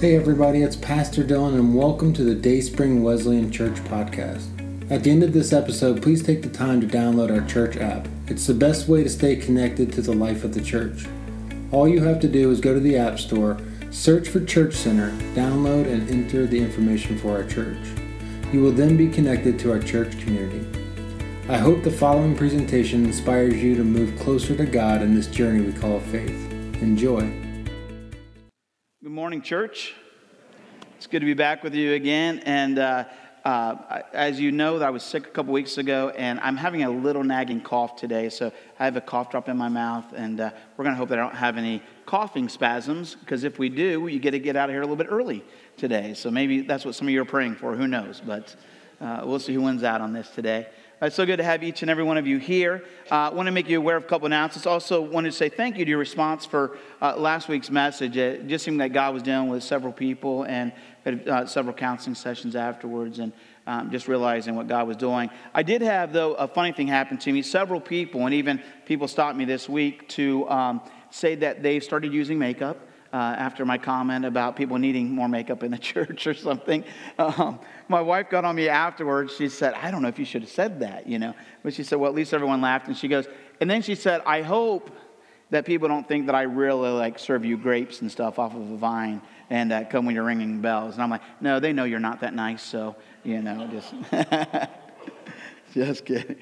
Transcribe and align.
Hey 0.00 0.14
everybody, 0.14 0.62
it's 0.62 0.76
Pastor 0.76 1.24
Dylan 1.24 1.54
and 1.54 1.74
welcome 1.74 2.12
to 2.12 2.22
the 2.22 2.32
Dayspring 2.32 3.02
Wesleyan 3.02 3.50
Church 3.50 3.74
podcast. 3.86 4.46
At 4.92 5.02
the 5.02 5.10
end 5.10 5.24
of 5.24 5.32
this 5.32 5.52
episode, 5.52 6.00
please 6.00 6.22
take 6.22 6.40
the 6.40 6.48
time 6.48 6.80
to 6.80 6.86
download 6.86 7.32
our 7.32 7.44
church 7.48 7.76
app. 7.78 8.06
It's 8.28 8.46
the 8.46 8.54
best 8.54 8.86
way 8.86 9.02
to 9.02 9.10
stay 9.10 9.34
connected 9.34 9.92
to 9.94 10.00
the 10.00 10.12
life 10.12 10.44
of 10.44 10.54
the 10.54 10.62
church. 10.62 11.04
All 11.72 11.88
you 11.88 12.00
have 12.04 12.20
to 12.20 12.28
do 12.28 12.48
is 12.52 12.60
go 12.60 12.74
to 12.74 12.78
the 12.78 12.96
App 12.96 13.18
Store, 13.18 13.58
search 13.90 14.28
for 14.28 14.38
Church 14.44 14.74
Center, 14.74 15.10
download 15.34 15.92
and 15.92 16.08
enter 16.08 16.46
the 16.46 16.62
information 16.62 17.18
for 17.18 17.32
our 17.32 17.42
church. 17.42 17.84
You 18.52 18.62
will 18.62 18.70
then 18.70 18.96
be 18.96 19.08
connected 19.08 19.58
to 19.58 19.72
our 19.72 19.80
church 19.80 20.16
community. 20.20 20.64
I 21.48 21.56
hope 21.56 21.82
the 21.82 21.90
following 21.90 22.36
presentation 22.36 23.04
inspires 23.04 23.60
you 23.60 23.74
to 23.74 23.82
move 23.82 24.16
closer 24.20 24.54
to 24.58 24.64
God 24.64 25.02
in 25.02 25.16
this 25.16 25.26
journey 25.26 25.60
we 25.62 25.72
call 25.72 25.98
faith. 25.98 26.52
Enjoy 26.82 27.47
morning, 29.18 29.42
church. 29.42 29.96
It's 30.96 31.08
good 31.08 31.18
to 31.18 31.26
be 31.26 31.34
back 31.34 31.64
with 31.64 31.74
you 31.74 31.94
again. 31.94 32.38
And 32.44 32.78
uh, 32.78 33.02
uh, 33.44 34.02
as 34.12 34.38
you 34.38 34.52
know, 34.52 34.80
I 34.80 34.90
was 34.90 35.02
sick 35.02 35.26
a 35.26 35.30
couple 35.30 35.52
weeks 35.52 35.76
ago, 35.76 36.10
and 36.10 36.38
I'm 36.38 36.56
having 36.56 36.84
a 36.84 36.90
little 36.90 37.24
nagging 37.24 37.60
cough 37.60 37.96
today. 37.96 38.28
So 38.28 38.52
I 38.78 38.84
have 38.84 38.96
a 38.96 39.00
cough 39.00 39.28
drop 39.28 39.48
in 39.48 39.56
my 39.56 39.68
mouth, 39.68 40.04
and 40.14 40.38
uh, 40.38 40.50
we're 40.76 40.84
going 40.84 40.94
to 40.94 40.96
hope 40.96 41.08
that 41.08 41.18
I 41.18 41.22
don't 41.22 41.34
have 41.34 41.56
any 41.56 41.82
coughing 42.06 42.48
spasms, 42.48 43.16
because 43.16 43.42
if 43.42 43.58
we 43.58 43.68
do, 43.68 44.06
you 44.06 44.20
get 44.20 44.30
to 44.30 44.38
get 44.38 44.54
out 44.54 44.70
of 44.70 44.74
here 44.74 44.82
a 44.82 44.84
little 44.84 44.94
bit 44.94 45.08
early 45.10 45.44
today. 45.76 46.14
So 46.14 46.30
maybe 46.30 46.60
that's 46.60 46.84
what 46.84 46.94
some 46.94 47.08
of 47.08 47.12
you 47.12 47.20
are 47.20 47.24
praying 47.24 47.56
for. 47.56 47.74
Who 47.74 47.88
knows? 47.88 48.22
But 48.24 48.54
uh, 49.00 49.22
we'll 49.24 49.40
see 49.40 49.52
who 49.52 49.62
wins 49.62 49.82
out 49.82 50.00
on 50.00 50.12
this 50.12 50.28
today. 50.28 50.68
It's 51.00 51.14
so 51.14 51.24
good 51.24 51.36
to 51.36 51.44
have 51.44 51.62
each 51.62 51.82
and 51.82 51.90
every 51.92 52.02
one 52.02 52.16
of 52.16 52.26
you 52.26 52.38
here. 52.38 52.82
I 53.08 53.26
uh, 53.26 53.30
want 53.30 53.46
to 53.46 53.52
make 53.52 53.68
you 53.68 53.78
aware 53.78 53.96
of 53.96 54.02
a 54.02 54.06
couple 54.08 54.26
announcements. 54.26 54.66
Also, 54.66 55.00
wanted 55.00 55.30
to 55.30 55.36
say 55.36 55.48
thank 55.48 55.78
you 55.78 55.84
to 55.84 55.88
your 55.88 55.98
response 55.98 56.44
for 56.44 56.76
uh, 57.00 57.16
last 57.16 57.48
week's 57.48 57.70
message. 57.70 58.16
It 58.16 58.48
just 58.48 58.64
seemed 58.64 58.80
that 58.80 58.92
God 58.92 59.14
was 59.14 59.22
dealing 59.22 59.48
with 59.48 59.62
several 59.62 59.92
people 59.92 60.42
and 60.42 60.72
had 61.04 61.28
uh, 61.28 61.46
several 61.46 61.72
counseling 61.72 62.16
sessions 62.16 62.56
afterwards, 62.56 63.20
and 63.20 63.32
um, 63.68 63.92
just 63.92 64.08
realizing 64.08 64.56
what 64.56 64.66
God 64.66 64.88
was 64.88 64.96
doing. 64.96 65.30
I 65.54 65.62
did 65.62 65.82
have, 65.82 66.12
though, 66.12 66.34
a 66.34 66.48
funny 66.48 66.72
thing 66.72 66.88
happen 66.88 67.16
to 67.18 67.32
me. 67.32 67.42
Several 67.42 67.80
people, 67.80 68.24
and 68.24 68.34
even 68.34 68.60
people 68.84 69.06
stopped 69.06 69.38
me 69.38 69.44
this 69.44 69.68
week 69.68 70.08
to 70.10 70.50
um, 70.50 70.80
say 71.10 71.36
that 71.36 71.62
they 71.62 71.78
started 71.78 72.12
using 72.12 72.40
makeup. 72.40 72.87
Uh, 73.10 73.16
after 73.16 73.64
my 73.64 73.78
comment 73.78 74.26
about 74.26 74.54
people 74.54 74.76
needing 74.76 75.10
more 75.10 75.30
makeup 75.30 75.62
in 75.62 75.70
the 75.70 75.78
church 75.92 76.26
or 76.26 76.34
something. 76.34 76.84
Um, 77.18 77.58
my 77.88 78.02
wife 78.02 78.28
got 78.28 78.44
on 78.44 78.54
me 78.54 78.68
afterwards. 78.68 79.34
She 79.34 79.48
said, 79.48 79.72
I 79.72 79.90
don't 79.90 80.02
know 80.02 80.08
if 80.08 80.18
you 80.18 80.26
should 80.26 80.42
have 80.42 80.50
said 80.50 80.80
that, 80.80 81.06
you 81.06 81.18
know. 81.18 81.32
But 81.62 81.72
she 81.72 81.84
said, 81.84 81.96
well, 81.96 82.10
at 82.10 82.14
least 82.14 82.34
everyone 82.34 82.60
laughed. 82.60 82.86
And 82.86 82.94
she 82.94 83.08
goes, 83.08 83.26
and 83.62 83.70
then 83.70 83.80
she 83.80 83.94
said, 83.94 84.20
I 84.26 84.42
hope 84.42 84.90
that 85.50 85.64
people 85.64 85.88
don't 85.88 86.06
think 86.06 86.26
that 86.26 86.34
I 86.34 86.42
really 86.42 86.90
like 86.90 87.18
serve 87.18 87.44
you 87.44 87.56
grapes 87.56 88.02
and 88.02 88.12
stuff 88.12 88.38
off 88.38 88.54
of 88.54 88.70
a 88.70 88.76
vine 88.76 89.22
and 89.50 89.72
uh, 89.72 89.84
come 89.84 90.04
when 90.04 90.14
you're 90.14 90.24
ringing 90.24 90.60
bells. 90.60 90.94
And 90.94 91.02
I'm 91.02 91.10
like, 91.10 91.22
no, 91.40 91.58
they 91.60 91.72
know 91.72 91.84
you're 91.84 92.00
not 92.00 92.20
that 92.20 92.34
nice. 92.34 92.62
So, 92.62 92.96
you 93.24 93.40
know, 93.40 93.66
just, 93.68 93.94
just 95.72 96.04
kidding. 96.04 96.36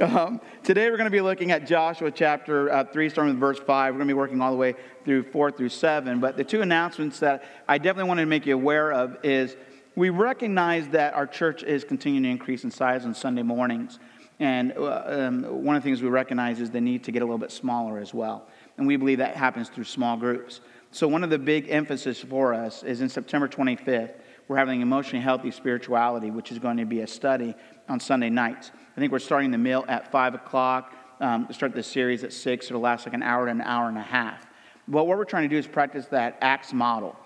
Um, 0.00 0.40
today 0.62 0.88
we're 0.88 0.96
going 0.96 1.04
to 1.04 1.10
be 1.10 1.20
looking 1.20 1.50
at 1.50 1.66
Joshua 1.66 2.10
chapter 2.10 2.72
uh, 2.72 2.84
3, 2.84 3.10
starting 3.10 3.34
with 3.34 3.40
verse 3.40 3.58
5. 3.58 3.92
We're 3.92 3.98
going 3.98 4.08
to 4.08 4.14
be 4.14 4.16
working 4.16 4.40
all 4.40 4.50
the 4.50 4.56
way 4.56 4.74
through 5.04 5.24
4 5.24 5.50
through 5.50 5.68
7. 5.68 6.18
But 6.18 6.38
the 6.38 6.44
two 6.44 6.62
announcements 6.62 7.18
that 7.18 7.44
I 7.68 7.76
definitely 7.76 8.08
wanted 8.08 8.22
to 8.22 8.26
make 8.26 8.46
you 8.46 8.54
aware 8.54 8.90
of 8.90 9.18
is 9.22 9.54
we 9.94 10.08
recognize 10.08 10.88
that 10.88 11.12
our 11.12 11.26
church 11.26 11.62
is 11.62 11.84
continuing 11.84 12.22
to 12.22 12.30
increase 12.30 12.64
in 12.64 12.70
size 12.70 13.04
on 13.04 13.14
Sunday 13.14 13.42
mornings. 13.42 13.98
And 14.40 14.72
uh, 14.78 15.02
um, 15.06 15.42
one 15.62 15.76
of 15.76 15.82
the 15.82 15.86
things 15.86 16.00
we 16.00 16.08
recognize 16.08 16.58
is 16.58 16.70
the 16.70 16.80
need 16.80 17.04
to 17.04 17.12
get 17.12 17.20
a 17.20 17.26
little 17.26 17.36
bit 17.36 17.52
smaller 17.52 17.98
as 17.98 18.14
well. 18.14 18.48
And 18.78 18.86
we 18.86 18.96
believe 18.96 19.18
that 19.18 19.36
happens 19.36 19.68
through 19.68 19.84
small 19.84 20.16
groups. 20.16 20.62
So, 20.90 21.06
one 21.06 21.22
of 21.22 21.28
the 21.28 21.38
big 21.38 21.68
emphasis 21.68 22.18
for 22.18 22.54
us 22.54 22.82
is 22.82 23.02
in 23.02 23.10
September 23.10 23.46
25th, 23.46 24.14
we're 24.48 24.56
having 24.56 24.80
emotionally 24.80 25.22
healthy 25.22 25.50
spirituality, 25.50 26.30
which 26.30 26.50
is 26.50 26.58
going 26.58 26.78
to 26.78 26.84
be 26.86 27.00
a 27.00 27.06
study 27.06 27.54
on 27.88 28.00
Sunday 28.00 28.30
nights. 28.30 28.70
I 28.96 29.00
think 29.00 29.12
we're 29.12 29.18
starting 29.18 29.50
the 29.50 29.58
meal 29.58 29.84
at 29.88 30.10
5 30.10 30.34
o'clock. 30.34 30.94
Um, 31.20 31.48
start 31.50 31.74
the 31.74 31.82
series 31.82 32.24
at 32.24 32.32
6. 32.32 32.66
It'll 32.66 32.80
last 32.80 33.06
like 33.06 33.14
an 33.14 33.22
hour 33.22 33.46
to 33.46 33.50
an 33.50 33.60
hour 33.60 33.88
and 33.88 33.96
a 33.96 34.02
half. 34.02 34.46
But 34.88 35.04
what 35.04 35.16
we're 35.16 35.24
trying 35.24 35.48
to 35.48 35.48
do 35.48 35.58
is 35.58 35.66
practice 35.66 36.06
that 36.06 36.38
Acts 36.40 36.72
model 36.72 37.16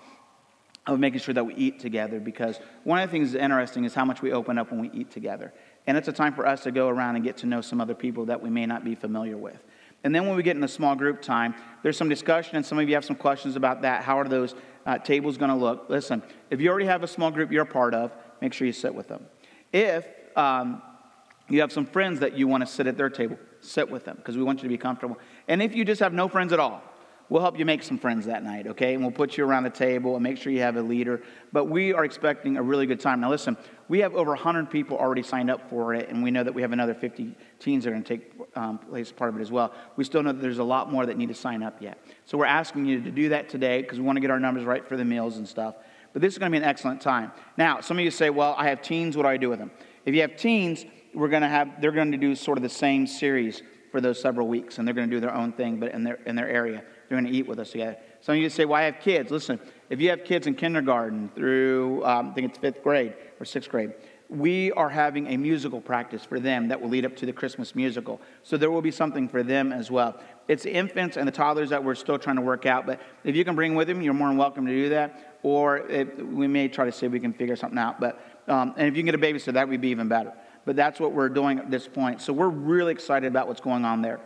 of 0.85 0.99
making 0.99 1.19
sure 1.19 1.33
that 1.33 1.43
we 1.43 1.53
eat 1.55 1.79
together 1.79 2.19
because 2.19 2.59
one 2.83 2.99
of 2.99 3.09
the 3.09 3.11
things 3.11 3.33
that's 3.33 3.43
interesting 3.43 3.83
is 3.83 3.93
how 3.93 4.05
much 4.05 4.21
we 4.21 4.31
open 4.31 4.57
up 4.57 4.71
when 4.71 4.79
we 4.79 4.89
eat 4.91 5.11
together. 5.11 5.53
And 5.85 5.97
it's 5.97 6.07
a 6.07 6.13
time 6.13 6.33
for 6.33 6.47
us 6.47 6.63
to 6.63 6.71
go 6.71 6.87
around 6.87 7.15
and 7.15 7.25
get 7.25 7.37
to 7.37 7.45
know 7.45 7.61
some 7.61 7.81
other 7.81 7.95
people 7.95 8.25
that 8.25 8.41
we 8.41 8.49
may 8.49 8.65
not 8.65 8.85
be 8.85 8.95
familiar 8.95 9.37
with. 9.37 9.61
And 10.03 10.15
then 10.15 10.25
when 10.27 10.37
we 10.37 10.43
get 10.43 10.55
in 10.55 10.61
the 10.61 10.67
small 10.67 10.95
group 10.95 11.21
time, 11.21 11.55
there's 11.83 11.97
some 11.97 12.07
discussion, 12.07 12.55
and 12.55 12.65
some 12.65 12.79
of 12.79 12.87
you 12.87 12.95
have 12.95 13.03
some 13.03 13.15
questions 13.15 13.55
about 13.55 13.81
that. 13.81 14.03
How 14.03 14.19
are 14.19 14.27
those 14.27 14.55
uh, 14.85 14.97
tables 14.99 15.37
going 15.37 15.49
to 15.49 15.55
look? 15.55 15.89
Listen, 15.89 16.21
if 16.49 16.61
you 16.61 16.69
already 16.69 16.85
have 16.85 17.03
a 17.03 17.07
small 17.07 17.31
group 17.31 17.51
you're 17.51 17.63
a 17.63 17.65
part 17.65 17.93
of, 17.93 18.11
make 18.39 18.53
sure 18.53 18.67
you 18.67 18.73
sit 18.73 18.93
with 18.93 19.07
them. 19.07 19.25
If 19.73 20.07
um, 20.37 20.81
you 21.49 21.61
have 21.61 21.71
some 21.71 21.85
friends 21.85 22.19
that 22.19 22.37
you 22.37 22.47
want 22.47 22.61
to 22.61 22.67
sit 22.67 22.87
at 22.87 22.97
their 22.97 23.09
table, 23.09 23.37
sit 23.61 23.89
with 23.89 24.05
them 24.05 24.17
because 24.17 24.37
we 24.37 24.43
want 24.43 24.59
you 24.59 24.63
to 24.63 24.69
be 24.69 24.77
comfortable. 24.77 25.17
And 25.47 25.61
if 25.61 25.75
you 25.75 25.85
just 25.85 26.01
have 26.01 26.13
no 26.13 26.27
friends 26.27 26.53
at 26.53 26.59
all, 26.59 26.83
We'll 27.29 27.41
help 27.41 27.59
you 27.59 27.65
make 27.65 27.83
some 27.83 27.97
friends 27.97 28.25
that 28.27 28.41
night, 28.41 28.67
okay? 28.67 28.93
And 28.93 29.03
we'll 29.03 29.11
put 29.11 29.35
you 29.35 29.45
around 29.45 29.63
the 29.63 29.69
table 29.69 30.15
and 30.15 30.23
make 30.23 30.37
sure 30.37 30.49
you 30.51 30.61
have 30.61 30.77
a 30.77 30.81
leader. 30.81 31.21
But 31.51 31.65
we 31.65 31.93
are 31.93 32.05
expecting 32.05 32.55
a 32.55 32.63
really 32.63 32.85
good 32.85 33.01
time. 33.01 33.19
Now, 33.19 33.29
listen, 33.29 33.57
we 33.89 33.99
have 33.99 34.15
over 34.15 34.31
100 34.31 34.69
people 34.69 34.97
already 34.97 35.23
signed 35.23 35.51
up 35.51 35.69
for 35.69 35.93
it, 35.93 36.07
and 36.07 36.23
we 36.23 36.31
know 36.31 36.43
that 36.43 36.53
we 36.53 36.61
have 36.61 36.71
another 36.71 36.93
50 36.93 37.35
teens 37.59 37.83
that 37.83 37.89
are 37.89 37.93
going 37.93 38.03
to 38.03 38.17
take 38.17 38.31
um, 38.55 38.77
place 38.77 39.11
part 39.11 39.29
of 39.29 39.37
it 39.37 39.41
as 39.41 39.51
well. 39.51 39.73
We 39.97 40.05
still 40.05 40.23
know 40.23 40.31
that 40.31 40.41
there's 40.41 40.59
a 40.59 40.63
lot 40.63 40.89
more 40.89 41.05
that 41.05 41.17
need 41.17 41.27
to 41.27 41.35
sign 41.35 41.63
up 41.63 41.81
yet. 41.81 41.97
So 42.23 42.37
we're 42.37 42.45
asking 42.45 42.85
you 42.85 43.01
to 43.01 43.11
do 43.11 43.29
that 43.29 43.49
today 43.49 43.81
because 43.81 43.99
we 43.99 44.05
want 44.05 44.15
to 44.15 44.21
get 44.21 44.31
our 44.31 44.39
numbers 44.39 44.63
right 44.63 44.87
for 44.87 44.95
the 44.95 45.05
meals 45.05 45.35
and 45.35 45.45
stuff. 45.45 45.75
But 46.13 46.21
this 46.21 46.31
is 46.31 46.39
going 46.39 46.49
to 46.49 46.57
be 46.57 46.63
an 46.63 46.69
excellent 46.69 47.01
time. 47.01 47.33
Now, 47.57 47.81
some 47.81 47.99
of 47.99 48.05
you 48.05 48.11
say, 48.11 48.29
well, 48.29 48.55
I 48.57 48.69
have 48.69 48.81
teens. 48.81 49.17
What 49.17 49.23
do 49.23 49.29
I 49.29 49.37
do 49.37 49.49
with 49.49 49.59
them? 49.59 49.71
If 50.05 50.15
you 50.15 50.21
have 50.21 50.37
teens, 50.37 50.85
we're 51.17 51.29
going 51.29 51.41
to 51.41 51.49
have, 51.49 51.81
they're 51.81 51.91
going 51.91 52.11
to 52.11 52.17
do 52.17 52.35
sort 52.35 52.59
of 52.59 52.61
the 52.61 52.69
same 52.69 53.07
series 53.07 53.63
for 53.91 53.99
those 53.99 54.21
several 54.21 54.47
weeks, 54.47 54.77
and 54.77 54.87
they're 54.87 54.93
going 54.93 55.09
to 55.09 55.15
do 55.15 55.19
their 55.19 55.33
own 55.33 55.51
thing, 55.51 55.79
but 55.79 55.91
in 55.91 56.03
their, 56.03 56.19
in 56.27 56.35
their 56.35 56.47
area. 56.47 56.83
They're 57.09 57.19
going 57.19 57.31
to 57.31 57.35
eat 57.35 57.47
with 57.47 57.57
us 57.57 57.71
together. 57.71 57.97
Some 58.21 58.35
of 58.35 58.41
you 58.41 58.49
say, 58.49 58.65
well, 58.65 58.79
I 58.79 58.83
have 58.83 58.99
kids. 58.99 59.31
Listen, 59.31 59.59
if 59.89 59.99
you 59.99 60.11
have 60.11 60.23
kids 60.23 60.45
in 60.45 60.53
kindergarten 60.53 61.31
through, 61.33 62.05
um, 62.05 62.29
I 62.29 62.33
think 62.33 62.49
it's 62.49 62.59
fifth 62.59 62.83
grade 62.83 63.15
or 63.39 63.45
sixth 63.45 63.69
grade, 63.71 63.93
we 64.29 64.71
are 64.73 64.89
having 64.89 65.27
a 65.27 65.37
musical 65.37 65.81
practice 65.81 66.23
for 66.23 66.39
them 66.39 66.67
that 66.67 66.79
will 66.79 66.89
lead 66.89 67.05
up 67.05 67.15
to 67.15 67.25
the 67.25 67.33
Christmas 67.33 67.73
musical. 67.73 68.21
So 68.43 68.57
there 68.57 68.69
will 68.69 68.81
be 68.81 68.91
something 68.91 69.27
for 69.27 69.41
them 69.41 69.71
as 69.71 69.89
well. 69.89 70.19
It's 70.47 70.65
infants 70.65 71.17
and 71.17 71.27
the 71.27 71.31
toddlers 71.31 71.69
that 71.69 71.83
we're 71.83 71.95
still 71.95 72.19
trying 72.19 72.35
to 72.35 72.41
work 72.41 72.65
out, 72.65 72.85
but 72.85 73.01
if 73.23 73.35
you 73.35 73.43
can 73.43 73.55
bring 73.55 73.73
with 73.73 73.87
them, 73.87 74.01
you're 74.01 74.13
more 74.13 74.27
than 74.27 74.37
welcome 74.37 74.65
to 74.65 74.71
do 74.71 74.89
that. 74.89 75.39
Or 75.43 75.77
it, 75.77 76.27
we 76.27 76.45
may 76.45 76.67
try 76.67 76.85
to 76.85 76.91
see 76.91 77.05
if 77.05 77.11
we 77.11 77.19
can 77.19 77.33
figure 77.33 77.55
something 77.55 77.79
out. 77.79 77.99
But 77.99 78.19
um, 78.47 78.73
and 78.77 78.87
if 78.87 78.95
you 78.95 79.03
can 79.03 79.05
get 79.05 79.15
a 79.15 79.17
babysitter, 79.17 79.53
that 79.53 79.67
would 79.67 79.81
be 79.81 79.89
even 79.89 80.07
better. 80.07 80.33
But 80.67 80.75
that's 80.75 80.99
what 80.99 81.13
we're 81.13 81.29
doing 81.29 81.59
at 81.59 81.71
this 81.71 81.87
point. 81.87 82.19
So 82.19 82.33
we're 82.33 82.49
really 82.49 82.91
excited 82.91 83.25
about 83.25 83.47
what's 83.47 83.61
going 83.61 83.85
on 83.85 84.01
there. 84.01 84.19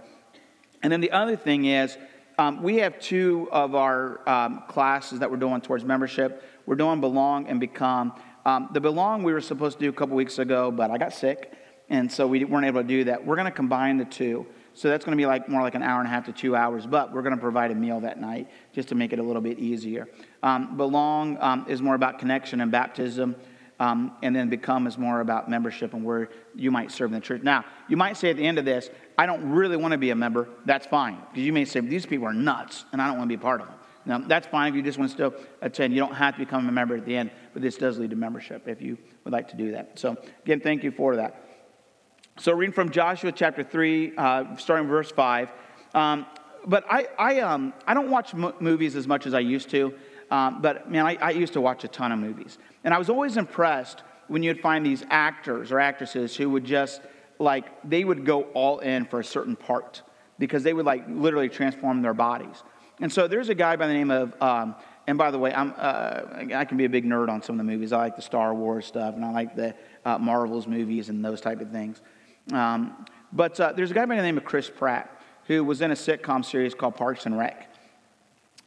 And 0.81 0.91
then 0.91 0.99
the 0.99 1.11
other 1.11 1.35
thing 1.35 1.65
is 1.65 1.99
um, 2.39 2.63
we 2.63 2.77
have 2.77 2.99
two 2.99 3.47
of 3.51 3.75
our 3.75 4.27
um, 4.27 4.63
classes 4.67 5.19
that 5.19 5.29
we're 5.29 5.37
doing 5.37 5.61
towards 5.61 5.85
membership. 5.85 6.43
We're 6.65 6.77
doing 6.77 6.99
Belong 6.99 7.45
and 7.45 7.59
Become. 7.59 8.13
Um, 8.43 8.69
the 8.73 8.81
Belong 8.81 9.21
we 9.21 9.33
were 9.33 9.39
supposed 9.39 9.77
to 9.77 9.85
do 9.85 9.89
a 9.89 9.93
couple 9.93 10.15
weeks 10.15 10.39
ago, 10.39 10.71
but 10.71 10.89
I 10.89 10.97
got 10.97 11.13
sick, 11.13 11.53
and 11.89 12.11
so 12.11 12.25
we 12.25 12.43
weren't 12.43 12.65
able 12.65 12.81
to 12.81 12.87
do 12.87 13.03
that. 13.03 13.23
We're 13.23 13.35
going 13.35 13.45
to 13.45 13.51
combine 13.51 13.97
the 13.97 14.05
two. 14.05 14.47
So 14.73 14.89
that's 14.89 15.05
going 15.05 15.15
to 15.15 15.21
be 15.21 15.27
like 15.27 15.47
more 15.47 15.61
like 15.61 15.75
an 15.75 15.83
hour 15.83 15.99
and 15.99 16.07
a 16.07 16.09
half 16.09 16.25
to 16.25 16.31
two 16.31 16.55
hours, 16.55 16.87
but 16.87 17.13
we're 17.13 17.21
going 17.21 17.35
to 17.35 17.41
provide 17.41 17.69
a 17.69 17.75
meal 17.75 17.99
that 17.99 18.19
night 18.19 18.49
just 18.73 18.89
to 18.89 18.95
make 18.95 19.13
it 19.13 19.19
a 19.19 19.23
little 19.23 19.43
bit 19.43 19.59
easier. 19.59 20.07
Um, 20.41 20.75
belong 20.75 21.37
um, 21.39 21.67
is 21.69 21.83
more 21.83 21.93
about 21.93 22.17
connection 22.17 22.61
and 22.61 22.71
baptism. 22.71 23.35
Um, 23.81 24.11
and 24.21 24.35
then 24.35 24.47
become 24.47 24.85
is 24.85 24.95
more 24.95 25.21
about 25.21 25.49
membership 25.49 25.95
and 25.95 26.05
where 26.05 26.29
you 26.53 26.69
might 26.69 26.91
serve 26.91 27.09
in 27.09 27.15
the 27.15 27.19
church. 27.19 27.41
Now, 27.41 27.65
you 27.89 27.97
might 27.97 28.15
say 28.15 28.29
at 28.29 28.37
the 28.37 28.45
end 28.45 28.59
of 28.59 28.63
this, 28.63 28.91
I 29.17 29.25
don't 29.25 29.53
really 29.53 29.75
want 29.75 29.93
to 29.93 29.97
be 29.97 30.11
a 30.11 30.15
member. 30.15 30.49
That's 30.65 30.85
fine. 30.85 31.17
Because 31.31 31.43
you 31.43 31.51
may 31.51 31.65
say, 31.65 31.79
these 31.79 32.05
people 32.05 32.27
are 32.27 32.33
nuts 32.33 32.85
and 32.91 33.01
I 33.01 33.07
don't 33.07 33.17
want 33.17 33.31
to 33.31 33.35
be 33.35 33.41
part 33.41 33.59
of 33.59 33.65
them. 33.65 33.77
Now, 34.05 34.19
that's 34.19 34.45
fine 34.45 34.69
if 34.69 34.75
you 34.75 34.83
just 34.83 34.99
want 34.99 35.09
to 35.09 35.15
still 35.15 35.33
attend. 35.61 35.95
You 35.95 35.99
don't 35.99 36.13
have 36.13 36.35
to 36.35 36.39
become 36.41 36.69
a 36.69 36.71
member 36.71 36.95
at 36.95 37.05
the 37.05 37.17
end, 37.17 37.31
but 37.53 37.63
this 37.63 37.75
does 37.75 37.97
lead 37.97 38.11
to 38.11 38.15
membership 38.15 38.67
if 38.67 38.83
you 38.83 38.99
would 39.23 39.33
like 39.33 39.47
to 39.47 39.57
do 39.57 39.71
that. 39.71 39.97
So, 39.97 40.15
again, 40.43 40.59
thank 40.59 40.83
you 40.83 40.91
for 40.91 41.15
that. 41.15 41.43
So, 42.37 42.53
reading 42.53 42.73
from 42.73 42.91
Joshua 42.91 43.31
chapter 43.31 43.63
3, 43.63 44.13
uh, 44.15 44.57
starting 44.57 44.87
verse 44.89 45.11
5. 45.11 45.49
Um, 45.95 46.27
but 46.67 46.85
I, 46.87 47.07
I, 47.17 47.39
um, 47.39 47.73
I 47.87 47.95
don't 47.95 48.11
watch 48.11 48.35
movies 48.35 48.95
as 48.95 49.07
much 49.07 49.25
as 49.25 49.33
I 49.33 49.39
used 49.39 49.71
to. 49.71 49.95
Um, 50.29 50.61
but 50.61 50.89
man, 50.89 51.05
I, 51.05 51.15
I 51.15 51.31
used 51.31 51.53
to 51.53 51.61
watch 51.61 51.83
a 51.83 51.87
ton 51.87 52.11
of 52.11 52.19
movies. 52.19 52.57
And 52.83 52.93
I 52.93 52.97
was 52.97 53.09
always 53.09 53.37
impressed 53.37 54.03
when 54.27 54.43
you'd 54.43 54.61
find 54.61 54.85
these 54.85 55.03
actors 55.09 55.71
or 55.71 55.79
actresses 55.79 56.35
who 56.35 56.49
would 56.49 56.63
just, 56.63 57.01
like, 57.39 57.65
they 57.87 58.03
would 58.03 58.25
go 58.25 58.43
all 58.53 58.79
in 58.79 59.05
for 59.05 59.19
a 59.19 59.23
certain 59.23 59.55
part 59.55 60.01
because 60.39 60.63
they 60.63 60.73
would, 60.73 60.85
like, 60.85 61.03
literally 61.07 61.49
transform 61.49 62.01
their 62.01 62.13
bodies. 62.13 62.63
And 62.99 63.11
so 63.11 63.27
there's 63.27 63.49
a 63.49 63.55
guy 63.55 63.75
by 63.75 63.87
the 63.87 63.93
name 63.93 64.11
of, 64.11 64.39
um, 64.41 64.75
and 65.07 65.17
by 65.17 65.31
the 65.31 65.39
way, 65.39 65.53
I'm, 65.53 65.73
uh, 65.77 66.21
I 66.55 66.65
can 66.65 66.77
be 66.77 66.85
a 66.85 66.89
big 66.89 67.05
nerd 67.05 67.29
on 67.29 67.41
some 67.41 67.59
of 67.59 67.65
the 67.65 67.71
movies. 67.71 67.91
I 67.91 67.97
like 67.97 68.15
the 68.15 68.21
Star 68.21 68.53
Wars 68.53 68.85
stuff, 68.85 69.15
and 69.15 69.25
I 69.25 69.31
like 69.31 69.55
the 69.55 69.75
uh, 70.05 70.17
Marvel's 70.17 70.67
movies 70.67 71.09
and 71.09 71.25
those 71.25 71.41
type 71.41 71.61
of 71.61 71.71
things. 71.71 72.01
Um, 72.53 73.05
but 73.33 73.59
uh, 73.59 73.73
there's 73.73 73.91
a 73.91 73.93
guy 73.93 74.05
by 74.05 74.15
the 74.15 74.21
name 74.21 74.37
of 74.37 74.45
Chris 74.45 74.69
Pratt 74.69 75.19
who 75.47 75.63
was 75.63 75.81
in 75.81 75.91
a 75.91 75.95
sitcom 75.95 76.45
series 76.45 76.75
called 76.75 76.95
Parks 76.95 77.25
and 77.25 77.37
Rec. 77.37 77.67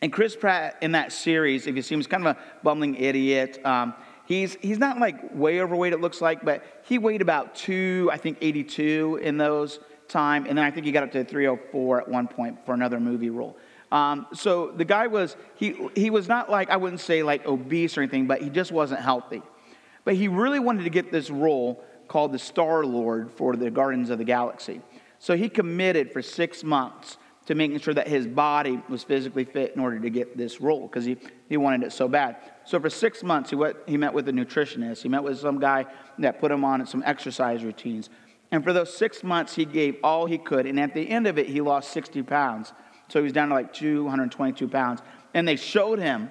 And 0.04 0.12
Chris 0.12 0.36
Pratt 0.36 0.76
in 0.82 0.92
that 0.92 1.12
series, 1.12 1.66
if 1.66 1.74
you 1.74 1.80
see 1.80 1.94
him, 1.94 2.00
he's 2.00 2.06
kind 2.06 2.26
of 2.26 2.36
a 2.36 2.40
bumbling 2.62 2.94
idiot. 2.96 3.58
Um, 3.64 3.94
he's, 4.26 4.54
he's 4.60 4.78
not 4.78 4.98
like 4.98 5.34
way 5.34 5.62
overweight, 5.62 5.94
it 5.94 6.00
looks 6.02 6.20
like, 6.20 6.44
but 6.44 6.62
he 6.82 6.98
weighed 6.98 7.22
about 7.22 7.54
two, 7.54 8.10
I 8.12 8.18
think 8.18 8.36
82 8.42 9.20
in 9.22 9.38
those 9.38 9.80
time. 10.06 10.44
And 10.44 10.58
then 10.58 10.64
I 10.66 10.70
think 10.70 10.84
he 10.84 10.92
got 10.92 11.04
up 11.04 11.12
to 11.12 11.24
304 11.24 12.02
at 12.02 12.08
one 12.10 12.28
point 12.28 12.66
for 12.66 12.74
another 12.74 13.00
movie 13.00 13.30
role. 13.30 13.56
Um, 13.90 14.26
so 14.34 14.72
the 14.72 14.84
guy 14.84 15.06
was, 15.06 15.36
he, 15.54 15.74
he 15.94 16.10
was 16.10 16.28
not 16.28 16.50
like, 16.50 16.68
I 16.68 16.76
wouldn't 16.76 17.00
say 17.00 17.22
like 17.22 17.46
obese 17.46 17.96
or 17.96 18.02
anything, 18.02 18.26
but 18.26 18.42
he 18.42 18.50
just 18.50 18.72
wasn't 18.72 19.00
healthy. 19.00 19.40
But 20.04 20.16
he 20.16 20.28
really 20.28 20.60
wanted 20.60 20.84
to 20.84 20.90
get 20.90 21.12
this 21.12 21.30
role 21.30 21.82
called 22.08 22.32
the 22.32 22.38
Star 22.38 22.84
Lord 22.84 23.30
for 23.30 23.56
the 23.56 23.70
Guardians 23.70 24.10
of 24.10 24.18
the 24.18 24.24
Galaxy. 24.24 24.82
So 25.18 25.34
he 25.34 25.48
committed 25.48 26.12
for 26.12 26.20
six 26.20 26.62
months 26.62 27.16
to 27.46 27.54
making 27.54 27.78
sure 27.78 27.94
that 27.94 28.08
his 28.08 28.26
body 28.26 28.82
was 28.88 29.02
physically 29.02 29.44
fit 29.44 29.74
in 29.74 29.80
order 29.80 29.98
to 29.98 30.10
get 30.10 30.36
this 30.36 30.60
role 30.60 30.86
because 30.86 31.04
he, 31.04 31.16
he 31.48 31.56
wanted 31.56 31.82
it 31.82 31.92
so 31.92 32.08
bad. 32.08 32.36
So 32.64 32.80
for 32.80 32.88
six 32.88 33.22
months, 33.22 33.50
he, 33.50 33.56
went, 33.56 33.76
he 33.86 33.96
met 33.96 34.14
with 34.14 34.28
a 34.28 34.32
nutritionist. 34.32 35.02
He 35.02 35.08
met 35.08 35.22
with 35.22 35.38
some 35.38 35.60
guy 35.60 35.86
that 36.18 36.40
put 36.40 36.50
him 36.50 36.64
on 36.64 36.86
some 36.86 37.02
exercise 37.04 37.62
routines. 37.62 38.08
And 38.50 38.64
for 38.64 38.72
those 38.72 38.96
six 38.96 39.22
months, 39.22 39.54
he 39.54 39.64
gave 39.64 39.96
all 40.02 40.26
he 40.26 40.38
could. 40.38 40.66
And 40.66 40.80
at 40.80 40.94
the 40.94 41.08
end 41.08 41.26
of 41.26 41.38
it, 41.38 41.46
he 41.46 41.60
lost 41.60 41.90
60 41.90 42.22
pounds. 42.22 42.72
So 43.08 43.18
he 43.18 43.24
was 43.24 43.32
down 43.32 43.48
to 43.48 43.54
like 43.54 43.72
222 43.72 44.68
pounds. 44.68 45.00
And 45.34 45.46
they 45.46 45.56
showed 45.56 45.98
him 45.98 46.30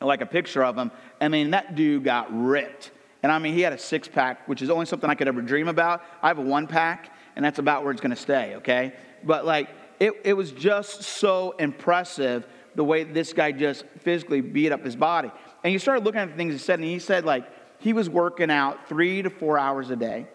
like 0.00 0.20
a 0.20 0.26
picture 0.26 0.64
of 0.64 0.76
him. 0.76 0.90
I 1.20 1.28
mean, 1.28 1.50
that 1.50 1.74
dude 1.76 2.04
got 2.04 2.28
ripped. 2.36 2.90
And 3.22 3.30
I 3.30 3.38
mean, 3.38 3.54
he 3.54 3.60
had 3.60 3.72
a 3.72 3.78
six 3.78 4.08
pack, 4.08 4.46
which 4.48 4.62
is 4.62 4.70
only 4.70 4.86
something 4.86 5.08
I 5.08 5.14
could 5.14 5.28
ever 5.28 5.42
dream 5.42 5.68
about. 5.68 6.02
I 6.22 6.28
have 6.28 6.38
a 6.38 6.42
one 6.42 6.66
pack, 6.66 7.10
and 7.34 7.44
that's 7.44 7.58
about 7.58 7.82
where 7.82 7.92
it's 7.92 8.00
going 8.00 8.14
to 8.14 8.20
stay, 8.20 8.56
okay? 8.56 8.92
But 9.24 9.44
like, 9.44 9.68
it, 10.00 10.14
it 10.24 10.32
was 10.34 10.52
just 10.52 11.02
so 11.02 11.52
impressive 11.58 12.46
the 12.74 12.84
way 12.84 13.04
this 13.04 13.32
guy 13.32 13.52
just 13.52 13.84
physically 14.00 14.40
beat 14.40 14.72
up 14.72 14.84
his 14.84 14.96
body. 14.96 15.30
And 15.64 15.72
you 15.72 15.78
started 15.78 16.04
looking 16.04 16.20
at 16.20 16.28
the 16.28 16.36
things 16.36 16.52
he 16.52 16.58
said, 16.58 16.78
and 16.78 16.88
he 16.88 16.98
said, 16.98 17.24
like, 17.24 17.44
he 17.78 17.92
was 17.92 18.08
working 18.08 18.50
out 18.50 18.88
three 18.88 19.22
to 19.22 19.30
four 19.30 19.58
hours 19.58 19.90
a 19.90 19.96
day. 19.96 20.26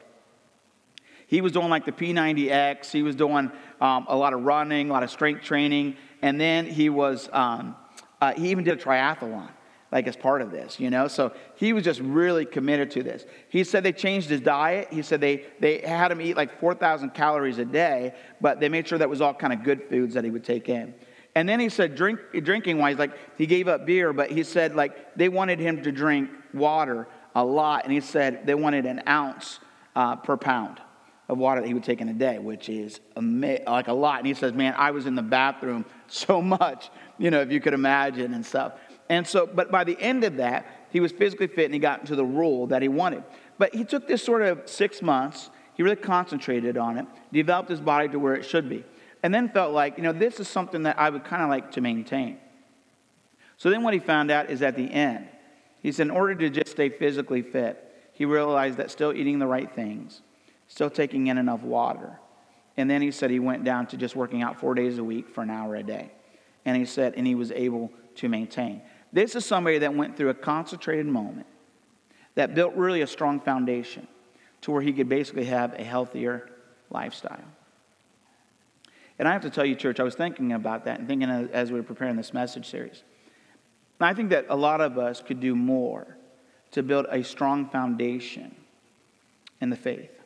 He 1.28 1.42
was 1.42 1.54
doing 1.54 1.70
like 1.70 1.86
the 1.86 1.92
P90X. 1.92 2.92
He 2.92 3.04
was 3.04 3.16
doing 3.16 3.52
um, 3.80 4.06
a 4.10 4.16
lot 4.16 4.34
of 4.34 4.44
running, 4.44 4.90
a 4.90 4.94
lot 4.94 5.04
of 5.04 5.10
strength 5.10 5.44
training. 5.44 5.96
And 6.22 6.40
then 6.40 6.66
he 6.66 6.90
was, 6.90 7.30
um, 7.32 7.76
uh, 8.20 8.34
he 8.34 8.50
even 8.50 8.64
did 8.64 8.80
a 8.80 8.84
triathlon, 8.84 9.50
like 9.92 10.08
as 10.08 10.16
part 10.16 10.42
of 10.42 10.52
this, 10.52 10.80
you 10.80 10.90
know? 10.90 11.08
So 11.08 11.34
he 11.56 11.74
was 11.74 11.84
just 11.84 12.00
really 12.00 12.46
committed 12.46 12.92
to 12.92 13.04
this. 13.04 13.26
He 13.50 13.64
said 13.64 13.84
they 13.84 13.92
changed 13.92 14.30
his 14.30 14.42
diet. 14.42 14.88
He 14.92 15.02
said 15.02 15.20
they, 15.20 15.46
they 15.60 15.80
had 15.80 16.12
him 16.12 16.22
eat 16.22 16.38
like 16.38 16.60
4,000 16.60 17.10
calories 17.12 17.58
a 17.58 17.66
day, 17.66 18.14
but 18.40 18.60
they 18.60 18.70
made 18.70 18.88
sure 18.88 18.98
that 18.98 19.10
was 19.10 19.22
all 19.22 19.34
kind 19.34 19.52
of 19.52 19.64
good 19.64 19.90
foods 19.90 20.14
that 20.14 20.24
he 20.24 20.30
would 20.30 20.46
take 20.46 20.70
in. 20.70 20.94
And 21.36 21.48
then 21.48 21.60
he 21.60 21.70
said, 21.70 21.96
drink, 21.96 22.20
drinking 22.44 22.78
wise, 22.78 22.98
like 22.98 23.12
he 23.38 23.46
gave 23.46 23.68
up 23.68 23.86
beer, 23.86 24.14
but 24.14 24.32
he 24.32 24.44
said, 24.44 24.76
like, 24.76 25.16
they 25.16 25.30
wanted 25.30 25.60
him 25.60 25.84
to 25.84 25.92
drink 25.92 26.30
water 26.54 27.08
a 27.36 27.44
lot. 27.44 27.84
And 27.84 27.94
he 27.94 28.02
said 28.02 28.46
they 28.46 28.56
wanted 28.56 28.86
an 28.86 29.04
ounce 29.08 29.60
uh, 29.96 30.18
per 30.18 30.38
pound 30.38 30.82
of 31.30 31.38
water 31.38 31.62
that 31.62 31.68
he 31.68 31.74
would 31.74 31.84
take 31.84 32.02
in 32.02 32.10
a 32.10 32.14
day, 32.14 32.40
which 32.40 32.68
is 32.68 33.00
ama- 33.16 33.60
like 33.66 33.88
a 33.88 33.94
lot. 33.94 34.20
And 34.20 34.28
he 34.28 34.34
says, 34.34 34.54
Man, 34.54 34.74
I 34.78 34.92
was 34.92 35.06
in 35.06 35.16
the 35.16 35.22
bathroom 35.22 35.86
so 36.08 36.42
much, 36.42 36.90
you 37.18 37.32
know, 37.32 37.42
if 37.42 37.52
you 37.52 37.62
could 37.62 37.74
imagine 37.74 38.34
and 38.34 38.46
stuff. 38.46 38.74
And 39.12 39.28
so, 39.28 39.46
but 39.46 39.70
by 39.70 39.84
the 39.84 40.00
end 40.00 40.24
of 40.24 40.38
that, 40.38 40.66
he 40.90 41.02
was 41.02 41.12
physically 41.12 41.48
fit 41.48 41.66
and 41.66 41.74
he 41.74 41.82
got 41.82 42.00
into 42.00 42.16
the 42.16 42.24
role 42.24 42.68
that 42.68 42.82
he 42.82 42.88
wanted. 42.88 43.26
But 43.58 43.76
he 43.76 43.84
took 43.84 44.08
this 44.08 44.24
sort 44.24 44.42
of 44.42 44.62
six 44.70 45.02
months, 45.02 45.50
he 45.74 45.84
really 45.84 45.98
concentrated 45.98 46.78
on 46.78 46.98
it, 46.98 47.06
developed 47.30 47.70
his 47.70 47.82
body 47.82 48.08
to 48.08 48.18
where 48.18 48.36
it 48.36 48.46
should 48.46 48.70
be, 48.70 48.86
and 49.22 49.36
then 49.36 49.50
felt 49.50 49.74
like, 49.74 49.98
you 49.98 50.04
know, 50.04 50.14
this 50.14 50.40
is 50.40 50.48
something 50.48 50.84
that 50.84 50.98
I 50.98 51.10
would 51.10 51.26
kind 51.26 51.44
of 51.44 51.50
like 51.50 51.72
to 51.72 51.82
maintain. 51.82 52.38
So 53.58 53.70
then 53.70 53.84
what 53.84 53.94
he 53.94 54.00
found 54.00 54.32
out 54.32 54.50
is 54.50 54.62
at 54.62 54.78
the 54.78 54.90
end, 54.90 55.28
he 55.82 55.92
said, 55.92 56.08
in 56.08 56.12
order 56.12 56.34
to 56.36 56.50
just 56.50 56.72
stay 56.72 56.88
physically 56.88 57.42
fit, 57.42 57.94
he 58.14 58.24
realized 58.24 58.78
that 58.78 58.92
still 58.92 59.12
eating 59.12 59.40
the 59.40 59.48
right 59.48 59.70
things, 59.70 60.22
still 60.70 60.90
taking 60.90 61.28
in 61.28 61.38
enough 61.38 61.64
water. 61.64 62.18
And 62.78 62.90
then 62.90 63.02
he 63.02 63.12
said 63.12 63.30
he 63.30 63.40
went 63.40 63.66
down 63.66 63.88
to 63.88 63.98
just 63.98 64.16
working 64.16 64.42
out 64.42 64.58
four 64.58 64.74
days 64.74 65.00
a 65.00 65.04
week 65.04 65.28
for 65.28 65.42
an 65.42 65.50
hour 65.50 65.76
a 65.76 65.84
day. 65.84 66.14
And 66.64 66.78
he 66.78 66.86
said, 66.86 67.16
and 67.18 67.28
he 67.28 67.36
was 67.36 67.52
able 67.52 67.92
to 68.16 68.30
maintain. 68.30 68.82
This 69.14 69.36
is 69.36 69.46
somebody 69.46 69.80
that 69.80 69.94
went 69.94 70.16
through 70.16 70.30
a 70.30 70.34
concentrated 70.34 71.06
moment 71.06 71.48
that 72.36 72.56
built 72.56 72.74
really 72.76 73.02
a 73.02 73.08
strong 73.08 73.40
foundation 73.40 74.08
to 74.62 74.72
where 74.72 74.82
he 74.82 74.94
could 74.94 75.10
basically 75.10 75.46
have 75.46 75.74
a 75.74 75.84
healthier 75.84 76.50
lifestyle. 76.90 77.44
And 79.20 79.28
I 79.28 79.34
have 79.34 79.42
to 79.42 79.50
tell 79.50 79.66
you, 79.66 79.76
church, 79.76 80.00
I 80.00 80.04
was 80.04 80.16
thinking 80.16 80.54
about 80.54 80.86
that 80.86 81.00
and 81.00 81.08
thinking 81.08 81.30
as 81.30 81.72
we 81.72 81.80
were 81.80 81.86
preparing 81.86 82.16
this 82.16 82.34
message 82.34 82.70
series. 82.70 83.04
And 84.00 84.08
I 84.08 84.14
think 84.14 84.30
that 84.30 84.46
a 84.50 84.56
lot 84.56 84.82
of 84.82 84.98
us 84.98 85.22
could 85.22 85.40
do 85.40 85.56
more 85.56 86.18
to 86.72 86.82
build 86.82 87.06
a 87.10 87.24
strong 87.24 87.70
foundation 87.70 88.56
in 89.60 89.70
the 89.70 89.76
faith. 89.76 90.21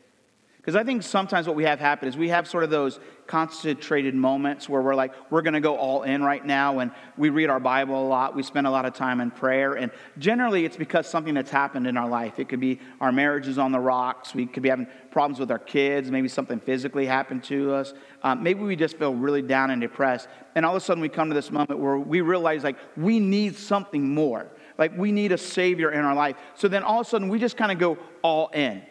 Because 0.65 0.75
I 0.75 0.83
think 0.83 1.03
sometimes 1.03 1.45
what 1.45 1.55
we 1.55 1.63
have 1.65 1.79
happen 1.79 2.07
is 2.07 2.17
we 2.17 2.29
have 2.29 2.47
sort 2.47 2.63
of 2.63 2.71
those 2.71 2.99
concentrated 3.27 4.15
moments 4.15 4.67
where 4.67 4.81
we're 4.81 4.95
like, 4.95 5.13
we're 5.29 5.43
going 5.43 5.53
to 5.53 5.59
go 5.59 5.77
all 5.77 6.01
in 6.01 6.23
right 6.23 6.43
now, 6.43 6.79
and 6.79 6.89
we 7.17 7.29
read 7.29 7.51
our 7.51 7.59
Bible 7.59 8.03
a 8.03 8.07
lot. 8.07 8.35
We 8.35 8.41
spend 8.41 8.65
a 8.65 8.71
lot 8.71 8.83
of 8.83 8.95
time 8.95 9.21
in 9.21 9.29
prayer, 9.29 9.75
and 9.75 9.91
generally 10.17 10.65
it's 10.65 10.75
because 10.75 11.05
something 11.05 11.35
that's 11.35 11.51
happened 11.51 11.85
in 11.85 11.97
our 11.97 12.09
life. 12.09 12.39
It 12.39 12.49
could 12.49 12.59
be 12.59 12.79
our 12.99 13.11
marriage 13.11 13.47
is 13.47 13.59
on 13.59 13.71
the 13.71 13.79
rocks. 13.79 14.33
We 14.33 14.47
could 14.47 14.63
be 14.63 14.69
having 14.69 14.87
problems 15.11 15.39
with 15.39 15.51
our 15.51 15.59
kids. 15.59 16.09
Maybe 16.09 16.27
something 16.27 16.59
physically 16.59 17.05
happened 17.05 17.43
to 17.43 17.71
us. 17.71 17.93
Um, 18.23 18.41
maybe 18.41 18.61
we 18.61 18.75
just 18.75 18.97
feel 18.97 19.13
really 19.13 19.43
down 19.43 19.69
and 19.69 19.79
depressed, 19.79 20.27
and 20.55 20.65
all 20.65 20.75
of 20.75 20.81
a 20.81 20.83
sudden 20.83 20.99
we 20.99 21.09
come 21.09 21.29
to 21.29 21.35
this 21.35 21.51
moment 21.51 21.79
where 21.79 21.99
we 21.99 22.21
realize 22.21 22.63
like 22.63 22.77
we 22.97 23.19
need 23.19 23.55
something 23.55 24.15
more. 24.15 24.47
Like 24.79 24.97
we 24.97 25.11
need 25.11 25.31
a 25.31 25.37
savior 25.37 25.91
in 25.91 26.03
our 26.03 26.15
life. 26.15 26.37
So 26.55 26.67
then 26.67 26.81
all 26.81 27.01
of 27.01 27.05
a 27.05 27.09
sudden 27.11 27.29
we 27.29 27.37
just 27.37 27.55
kind 27.55 27.71
of 27.71 27.77
go 27.77 27.99
all 28.23 28.47
in. 28.47 28.81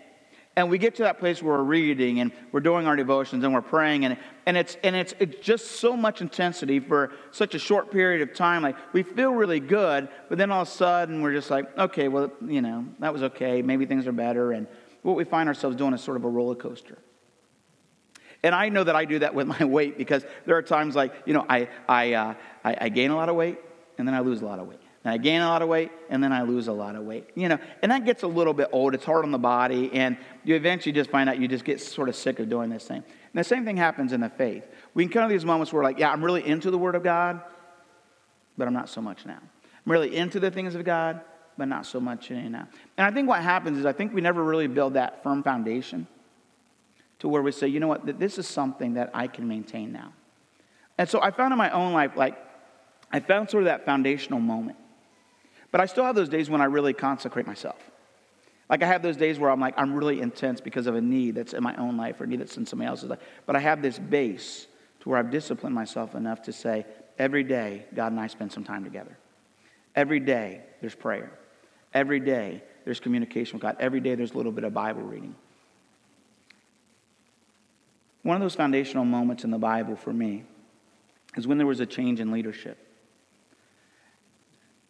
And 0.56 0.70
we 0.70 0.78
get 0.78 0.94
to 0.96 1.02
that 1.02 1.18
place 1.18 1.42
where 1.42 1.56
we're 1.58 1.64
reading 1.64 2.20
and 2.20 2.30
we're 2.52 2.60
doing 2.60 2.86
our 2.86 2.94
devotions 2.94 3.42
and 3.42 3.52
we're 3.52 3.60
praying, 3.60 4.04
and, 4.04 4.16
and, 4.46 4.56
it's, 4.56 4.76
and 4.84 4.94
it's, 4.94 5.12
it's 5.18 5.44
just 5.44 5.80
so 5.80 5.96
much 5.96 6.20
intensity 6.20 6.78
for 6.78 7.12
such 7.32 7.56
a 7.56 7.58
short 7.58 7.90
period 7.90 8.22
of 8.22 8.36
time. 8.36 8.62
Like, 8.62 8.76
we 8.92 9.02
feel 9.02 9.32
really 9.32 9.58
good, 9.58 10.08
but 10.28 10.38
then 10.38 10.52
all 10.52 10.62
of 10.62 10.68
a 10.68 10.70
sudden 10.70 11.22
we're 11.22 11.32
just 11.32 11.50
like, 11.50 11.76
okay, 11.76 12.06
well, 12.06 12.30
you 12.46 12.62
know, 12.62 12.86
that 13.00 13.12
was 13.12 13.24
okay. 13.24 13.62
Maybe 13.62 13.84
things 13.84 14.06
are 14.06 14.12
better. 14.12 14.52
And 14.52 14.68
what 15.02 15.16
we 15.16 15.24
find 15.24 15.48
ourselves 15.48 15.76
doing 15.76 15.92
is 15.92 16.00
sort 16.00 16.16
of 16.16 16.24
a 16.24 16.28
roller 16.28 16.54
coaster. 16.54 16.98
And 18.44 18.54
I 18.54 18.68
know 18.68 18.84
that 18.84 18.94
I 18.94 19.06
do 19.06 19.18
that 19.20 19.34
with 19.34 19.46
my 19.58 19.64
weight 19.64 19.98
because 19.98 20.24
there 20.46 20.56
are 20.56 20.62
times 20.62 20.94
like, 20.94 21.14
you 21.26 21.32
know, 21.32 21.44
I, 21.48 21.68
I, 21.88 22.12
uh, 22.12 22.34
I, 22.64 22.76
I 22.82 22.88
gain 22.90 23.10
a 23.10 23.16
lot 23.16 23.28
of 23.28 23.34
weight 23.34 23.58
and 23.98 24.06
then 24.06 24.14
I 24.14 24.20
lose 24.20 24.40
a 24.40 24.46
lot 24.46 24.60
of 24.60 24.68
weight. 24.68 24.83
And 25.04 25.12
I 25.12 25.18
gain 25.18 25.42
a 25.42 25.48
lot 25.48 25.60
of 25.60 25.68
weight, 25.68 25.92
and 26.08 26.24
then 26.24 26.32
I 26.32 26.42
lose 26.42 26.66
a 26.66 26.72
lot 26.72 26.96
of 26.96 27.04
weight. 27.04 27.28
You 27.34 27.50
know, 27.50 27.58
and 27.82 27.92
that 27.92 28.06
gets 28.06 28.22
a 28.22 28.26
little 28.26 28.54
bit 28.54 28.70
old. 28.72 28.94
It's 28.94 29.04
hard 29.04 29.24
on 29.24 29.32
the 29.32 29.38
body, 29.38 29.90
and 29.92 30.16
you 30.44 30.54
eventually 30.54 30.92
just 30.92 31.10
find 31.10 31.28
out 31.28 31.38
you 31.38 31.46
just 31.46 31.64
get 31.64 31.80
sort 31.80 32.08
of 32.08 32.16
sick 32.16 32.38
of 32.38 32.48
doing 32.48 32.70
this 32.70 32.86
thing. 32.86 32.96
And 32.96 33.34
the 33.34 33.44
same 33.44 33.66
thing 33.66 33.76
happens 33.76 34.14
in 34.14 34.20
the 34.22 34.30
faith. 34.30 34.66
We 34.94 35.06
to 35.06 35.26
these 35.28 35.44
moments 35.44 35.72
where, 35.72 35.82
like, 35.82 35.98
yeah, 35.98 36.10
I'm 36.10 36.24
really 36.24 36.46
into 36.46 36.70
the 36.70 36.78
Word 36.78 36.94
of 36.94 37.02
God, 37.02 37.42
but 38.56 38.66
I'm 38.66 38.72
not 38.72 38.88
so 38.88 39.02
much 39.02 39.26
now. 39.26 39.40
I'm 39.40 39.92
really 39.92 40.16
into 40.16 40.40
the 40.40 40.50
things 40.50 40.74
of 40.74 40.84
God, 40.84 41.20
but 41.58 41.66
not 41.66 41.84
so 41.84 42.00
much 42.00 42.30
now. 42.30 42.66
And 42.96 43.06
I 43.06 43.10
think 43.10 43.28
what 43.28 43.42
happens 43.42 43.78
is 43.78 43.84
I 43.84 43.92
think 43.92 44.14
we 44.14 44.22
never 44.22 44.42
really 44.42 44.68
build 44.68 44.94
that 44.94 45.22
firm 45.22 45.42
foundation 45.42 46.06
to 47.18 47.28
where 47.28 47.42
we 47.42 47.52
say, 47.52 47.68
you 47.68 47.78
know 47.78 47.88
what, 47.88 48.18
this 48.18 48.38
is 48.38 48.46
something 48.46 48.94
that 48.94 49.10
I 49.12 49.26
can 49.26 49.46
maintain 49.46 49.92
now. 49.92 50.14
And 50.96 51.08
so 51.08 51.20
I 51.20 51.30
found 51.30 51.52
in 51.52 51.58
my 51.58 51.70
own 51.70 51.92
life, 51.92 52.12
like, 52.16 52.38
I 53.12 53.20
found 53.20 53.50
sort 53.50 53.64
of 53.64 53.66
that 53.66 53.84
foundational 53.84 54.40
moment. 54.40 54.78
But 55.74 55.80
I 55.80 55.86
still 55.86 56.04
have 56.04 56.14
those 56.14 56.28
days 56.28 56.48
when 56.48 56.60
I 56.60 56.66
really 56.66 56.92
consecrate 56.92 57.48
myself. 57.48 57.90
Like 58.70 58.84
I 58.84 58.86
have 58.86 59.02
those 59.02 59.16
days 59.16 59.40
where 59.40 59.50
I'm 59.50 59.58
like, 59.58 59.74
I'm 59.76 59.92
really 59.92 60.20
intense 60.20 60.60
because 60.60 60.86
of 60.86 60.94
a 60.94 61.00
need 61.00 61.34
that's 61.34 61.52
in 61.52 61.64
my 61.64 61.74
own 61.74 61.96
life 61.96 62.20
or 62.20 62.24
a 62.24 62.26
need 62.28 62.38
that's 62.38 62.56
in 62.56 62.64
somebody 62.64 62.88
else's 62.88 63.10
life. 63.10 63.18
But 63.44 63.56
I 63.56 63.58
have 63.58 63.82
this 63.82 63.98
base 63.98 64.68
to 65.00 65.08
where 65.08 65.18
I've 65.18 65.32
disciplined 65.32 65.74
myself 65.74 66.14
enough 66.14 66.42
to 66.42 66.52
say, 66.52 66.86
every 67.18 67.42
day, 67.42 67.86
God 67.92 68.12
and 68.12 68.20
I 68.20 68.28
spend 68.28 68.52
some 68.52 68.62
time 68.62 68.84
together. 68.84 69.18
Every 69.96 70.20
day, 70.20 70.60
there's 70.80 70.94
prayer. 70.94 71.32
Every 71.92 72.20
day, 72.20 72.62
there's 72.84 73.00
communication 73.00 73.54
with 73.54 73.62
God. 73.62 73.76
Every 73.80 73.98
day, 73.98 74.14
there's 74.14 74.30
a 74.30 74.36
little 74.36 74.52
bit 74.52 74.62
of 74.62 74.72
Bible 74.72 75.02
reading. 75.02 75.34
One 78.22 78.36
of 78.36 78.42
those 78.42 78.54
foundational 78.54 79.06
moments 79.06 79.42
in 79.42 79.50
the 79.50 79.58
Bible 79.58 79.96
for 79.96 80.12
me 80.12 80.44
is 81.36 81.48
when 81.48 81.58
there 81.58 81.66
was 81.66 81.80
a 81.80 81.86
change 81.86 82.20
in 82.20 82.30
leadership. 82.30 82.78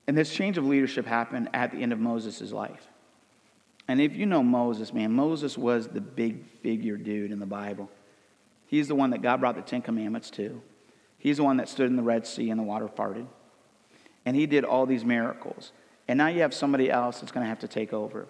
And 0.07 0.17
this 0.17 0.33
change 0.33 0.59
of 0.59 0.65
leadership 0.65 1.07
happened 1.07 1.49
at 1.55 1.73
the 1.73 1.79
end 1.79 1.93
of 1.93 1.99
Moses' 1.99 2.53
life. 2.53 2.87
And 3.89 4.01
if 4.01 4.17
you 4.17 4.27
know 4.27 4.43
Moses, 4.43 4.93
man, 4.93 5.13
Moses 5.13 5.59
was 5.59 5.89
the 5.89 6.01
big 6.01 6.47
figure 6.63 6.97
dude 6.97 7.31
in 7.31 7.39
the 7.39 7.47
Bible. 7.47 7.91
He's 8.67 8.89
the 8.89 8.95
one 8.95 9.11
that 9.11 9.23
God 9.23 9.41
brought 9.41 9.57
the 9.57 9.63
Ten 9.63 9.83
Commandments 9.83 10.31
to. 10.33 10.61
He's 11.19 11.37
the 11.39 11.45
one 11.45 11.59
that 11.59 11.69
stood 11.69 11.87
in 11.87 11.97
the 11.97 12.03
Red 12.03 12.27
Sea 12.27 12.51
and 12.51 12.59
the 12.59 12.65
water 12.65 12.89
parted. 12.89 13.27
And 14.27 14.37
he 14.37 14.47
did 14.47 14.65
all 14.65 14.87
these 14.87 15.05
miracles. 15.05 15.73
And 16.09 16.19
now 16.19 16.29
you 16.29 16.41
have 16.41 16.55
somebody 16.55 16.91
else 16.91 17.21
that's 17.21 17.33
going 17.33 17.45
to 17.45 17.49
have 17.49 17.61
to 17.61 17.69
take 17.69 17.93
over. 17.93 18.27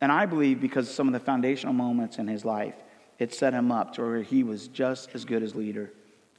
And 0.00 0.10
I 0.10 0.26
believe 0.26 0.60
because 0.60 0.88
of 0.88 0.94
some 0.94 1.06
of 1.06 1.12
the 1.12 1.20
foundational 1.20 1.74
moments 1.74 2.18
in 2.18 2.28
his 2.28 2.44
life, 2.44 2.74
it 3.18 3.34
set 3.34 3.52
him 3.52 3.70
up 3.70 3.94
to 3.94 4.02
where 4.02 4.22
he 4.22 4.42
was 4.42 4.68
just 4.68 5.10
as 5.14 5.24
good 5.24 5.42
as 5.42 5.54
leader 5.54 5.92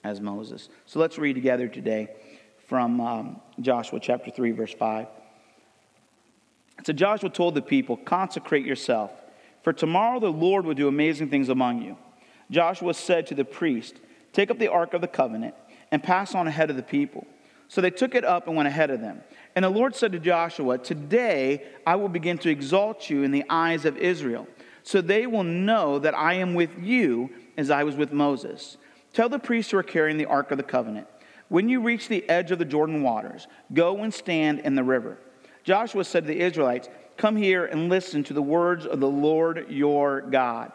as 0.03 0.19
Moses. 0.19 0.69
So 0.87 0.99
let's 0.99 1.19
read 1.19 1.33
together 1.33 1.67
today 1.67 2.09
from 2.71 3.01
um, 3.01 3.41
Joshua 3.59 3.99
chapter 3.99 4.31
3, 4.31 4.51
verse 4.51 4.73
5. 4.73 5.07
So 6.85 6.93
Joshua 6.93 7.29
told 7.29 7.53
the 7.53 7.61
people, 7.61 7.97
Consecrate 7.97 8.65
yourself, 8.65 9.11
for 9.61 9.73
tomorrow 9.73 10.21
the 10.21 10.31
Lord 10.31 10.63
will 10.63 10.73
do 10.73 10.87
amazing 10.87 11.29
things 11.29 11.49
among 11.49 11.81
you. 11.81 11.97
Joshua 12.49 12.93
said 12.93 13.27
to 13.27 13.35
the 13.35 13.43
priest, 13.43 13.97
Take 14.31 14.49
up 14.49 14.57
the 14.57 14.69
ark 14.69 14.93
of 14.93 15.01
the 15.01 15.09
covenant 15.09 15.53
and 15.91 16.01
pass 16.01 16.33
on 16.33 16.47
ahead 16.47 16.69
of 16.69 16.77
the 16.77 16.81
people. 16.81 17.27
So 17.67 17.81
they 17.81 17.89
took 17.89 18.15
it 18.15 18.23
up 18.23 18.47
and 18.47 18.55
went 18.55 18.67
ahead 18.67 18.89
of 18.89 19.01
them. 19.01 19.19
And 19.53 19.65
the 19.65 19.69
Lord 19.69 19.93
said 19.93 20.13
to 20.13 20.19
Joshua, 20.19 20.77
Today 20.77 21.65
I 21.85 21.97
will 21.97 22.07
begin 22.07 22.37
to 22.37 22.49
exalt 22.49 23.09
you 23.09 23.23
in 23.23 23.31
the 23.31 23.43
eyes 23.49 23.83
of 23.83 23.97
Israel, 23.97 24.47
so 24.83 25.01
they 25.01 25.27
will 25.27 25.43
know 25.43 25.99
that 25.99 26.15
I 26.15 26.35
am 26.35 26.53
with 26.53 26.81
you 26.81 27.31
as 27.57 27.69
I 27.69 27.83
was 27.83 27.97
with 27.97 28.13
Moses. 28.13 28.77
Tell 29.11 29.27
the 29.27 29.39
priests 29.39 29.73
who 29.73 29.77
are 29.77 29.83
carrying 29.83 30.15
the 30.15 30.25
ark 30.27 30.51
of 30.51 30.57
the 30.57 30.63
covenant, 30.63 31.07
when 31.51 31.67
you 31.67 31.81
reach 31.81 32.07
the 32.07 32.27
edge 32.29 32.51
of 32.51 32.59
the 32.59 32.65
Jordan 32.65 33.03
waters, 33.03 33.45
go 33.73 34.03
and 34.03 34.13
stand 34.13 34.61
in 34.61 34.73
the 34.73 34.85
river. 34.85 35.17
Joshua 35.65 36.05
said 36.05 36.23
to 36.23 36.29
the 36.29 36.39
Israelites, 36.39 36.87
Come 37.17 37.35
here 37.35 37.65
and 37.65 37.89
listen 37.89 38.23
to 38.23 38.33
the 38.33 38.41
words 38.41 38.85
of 38.85 39.01
the 39.01 39.09
Lord 39.09 39.65
your 39.67 40.21
God. 40.21 40.71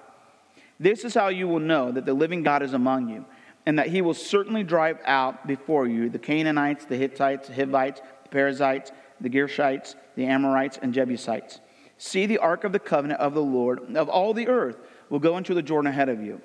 This 0.79 1.07
is 1.07 1.15
how 1.15 1.29
you 1.29 1.49
will 1.49 1.61
know 1.61 1.91
that 1.93 2.05
the 2.05 2.13
living 2.13 2.43
God 2.43 2.63
is 2.63 2.75
among 2.75 3.09
you, 3.09 3.25
and 3.65 3.79
that 3.79 3.89
he 3.89 4.03
will 4.03 4.13
certainly 4.13 4.63
drive 4.65 4.99
out 5.07 5.47
before 5.47 5.87
you 5.87 6.11
the 6.11 6.19
Canaanites, 6.19 6.85
the 6.85 6.97
Hittites, 6.97 7.49
the 7.49 7.55
Hivites, 7.55 8.03
the 8.25 8.29
Perizzites, 8.29 8.93
the 9.19 9.31
Gershites, 9.31 9.95
the 10.15 10.27
Amorites, 10.27 10.79
and 10.83 10.93
Jebusites. 10.93 11.59
See, 11.97 12.27
the 12.27 12.37
ark 12.37 12.65
of 12.65 12.73
the 12.73 12.79
covenant 12.79 13.21
of 13.21 13.33
the 13.33 13.41
Lord 13.41 13.97
of 13.97 14.11
all 14.11 14.35
the 14.35 14.49
earth 14.49 14.77
will 15.09 15.21
go 15.21 15.39
into 15.39 15.55
the 15.55 15.63
Jordan 15.63 15.91
ahead 15.91 16.11
of 16.11 16.23
you. 16.23 16.43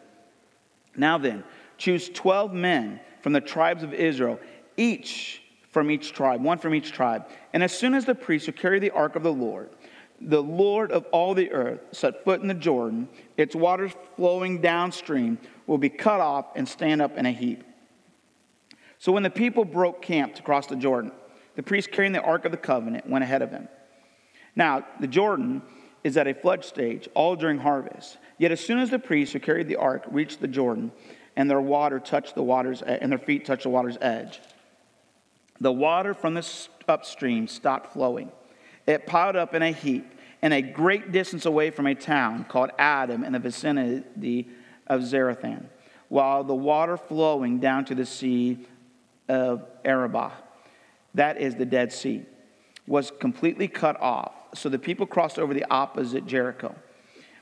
Now 0.96 1.18
then, 1.18 1.44
choose 1.78 2.08
12 2.08 2.54
men 2.54 3.02
from 3.22 3.34
the 3.34 3.42
tribes 3.42 3.84
of 3.84 3.94
Israel, 3.94 4.40
each 4.78 5.42
from 5.70 5.90
each 5.90 6.12
tribe, 6.12 6.44
one 6.44 6.58
from 6.58 6.76
each 6.76 6.92
tribe. 6.92 7.26
And 7.54 7.64
as 7.64 7.78
soon 7.78 7.94
as 7.94 8.06
the 8.06 8.16
priests 8.16 8.46
who 8.46 8.52
carry 8.52 8.80
the 8.80 8.92
ark 8.92 9.16
of 9.16 9.24
the 9.24 9.32
Lord, 9.32 9.70
the 10.20 10.44
Lord 10.44 10.92
of 10.92 11.06
all 11.12 11.34
the 11.34 11.52
earth, 11.52 11.80
set 11.92 12.24
foot 12.24 12.42
in 12.42 12.48
the 12.48 12.54
Jordan, 12.54 13.08
its 13.38 13.56
waters 13.56 13.92
flowing 14.16 14.62
downstream 14.62 15.40
will 15.66 15.78
be 15.78 15.90
cut 15.90 16.20
off 16.20 16.48
and 16.56 16.68
stand 16.68 17.02
up 17.02 17.18
in 17.18 17.26
a 17.26 17.32
heap. 17.32 17.64
So 19.00 19.12
when 19.12 19.24
the 19.24 19.32
people 19.32 19.66
broke 19.66 20.02
camp 20.02 20.36
to 20.36 20.44
cross 20.44 20.68
the 20.68 20.76
Jordan, 20.76 21.12
the 21.56 21.64
priests 21.64 21.90
carrying 21.92 22.14
the 22.14 22.22
ark 22.22 22.46
of 22.46 22.52
the 22.52 22.58
covenant 22.58 23.10
went 23.10 23.24
ahead 23.24 23.42
of 23.42 23.50
them. 23.50 23.68
Now, 24.56 24.86
the 25.00 25.08
Jordan 25.08 25.62
is 26.04 26.18
at 26.18 26.28
a 26.28 26.34
flood 26.34 26.66
stage 26.66 27.08
all 27.14 27.36
during 27.36 27.58
harvest. 27.58 28.18
Yet 28.38 28.52
as 28.52 28.60
soon 28.60 28.80
as 28.80 28.90
the 28.90 29.00
priests 29.00 29.34
who 29.34 29.40
carried 29.40 29.68
the 29.68 29.76
ark 29.78 30.04
reached 30.10 30.42
the 30.42 30.48
Jordan, 30.48 30.92
and 31.36 31.50
their 31.50 31.62
water 31.62 32.00
touched 32.00 32.36
the 32.36 32.44
water's 32.44 32.82
eh, 32.82 32.98
and 33.02 33.12
their 33.12 33.20
feet 33.20 33.46
touched 33.46 33.64
the 33.64 33.70
water's 33.70 33.98
edge, 34.02 34.40
the 35.60 35.72
water 35.72 36.14
from 36.14 36.34
the 36.34 36.68
upstream 36.88 37.48
stopped 37.48 37.94
flowing. 37.94 38.32
It 38.88 39.06
piled 39.06 39.36
up 39.36 39.54
in 39.54 39.62
a 39.62 39.72
heap 39.72 40.12
and 40.42 40.54
a 40.54 40.62
great 40.62 41.12
distance 41.12 41.46
away 41.46 41.70
from 41.70 41.86
a 41.86 41.96
town 41.96 42.46
called 42.46 42.72
Adam 42.80 43.24
in 43.24 43.34
the 43.34 43.40
vicinity 43.40 44.50
of 44.88 45.02
Zarethan, 45.02 45.66
while 46.10 46.44
the 46.44 46.56
water 46.56 46.98
flowing 46.98 47.60
down 47.60 47.86
to 47.86 47.96
the 47.96 48.06
sea 48.06 48.66
of 49.30 49.66
Arabah, 49.86 50.32
that 51.14 51.40
is 51.40 51.56
the 51.56 51.66
Dead 51.66 51.94
Sea, 51.94 52.26
was 52.88 53.12
completely 53.20 53.68
cut 53.68 54.00
off. 54.02 54.34
So 54.56 54.68
the 54.68 54.80
people 54.80 55.06
crossed 55.06 55.40
over 55.40 55.54
the 55.54 55.66
opposite 55.70 56.26
Jericho. 56.26 56.76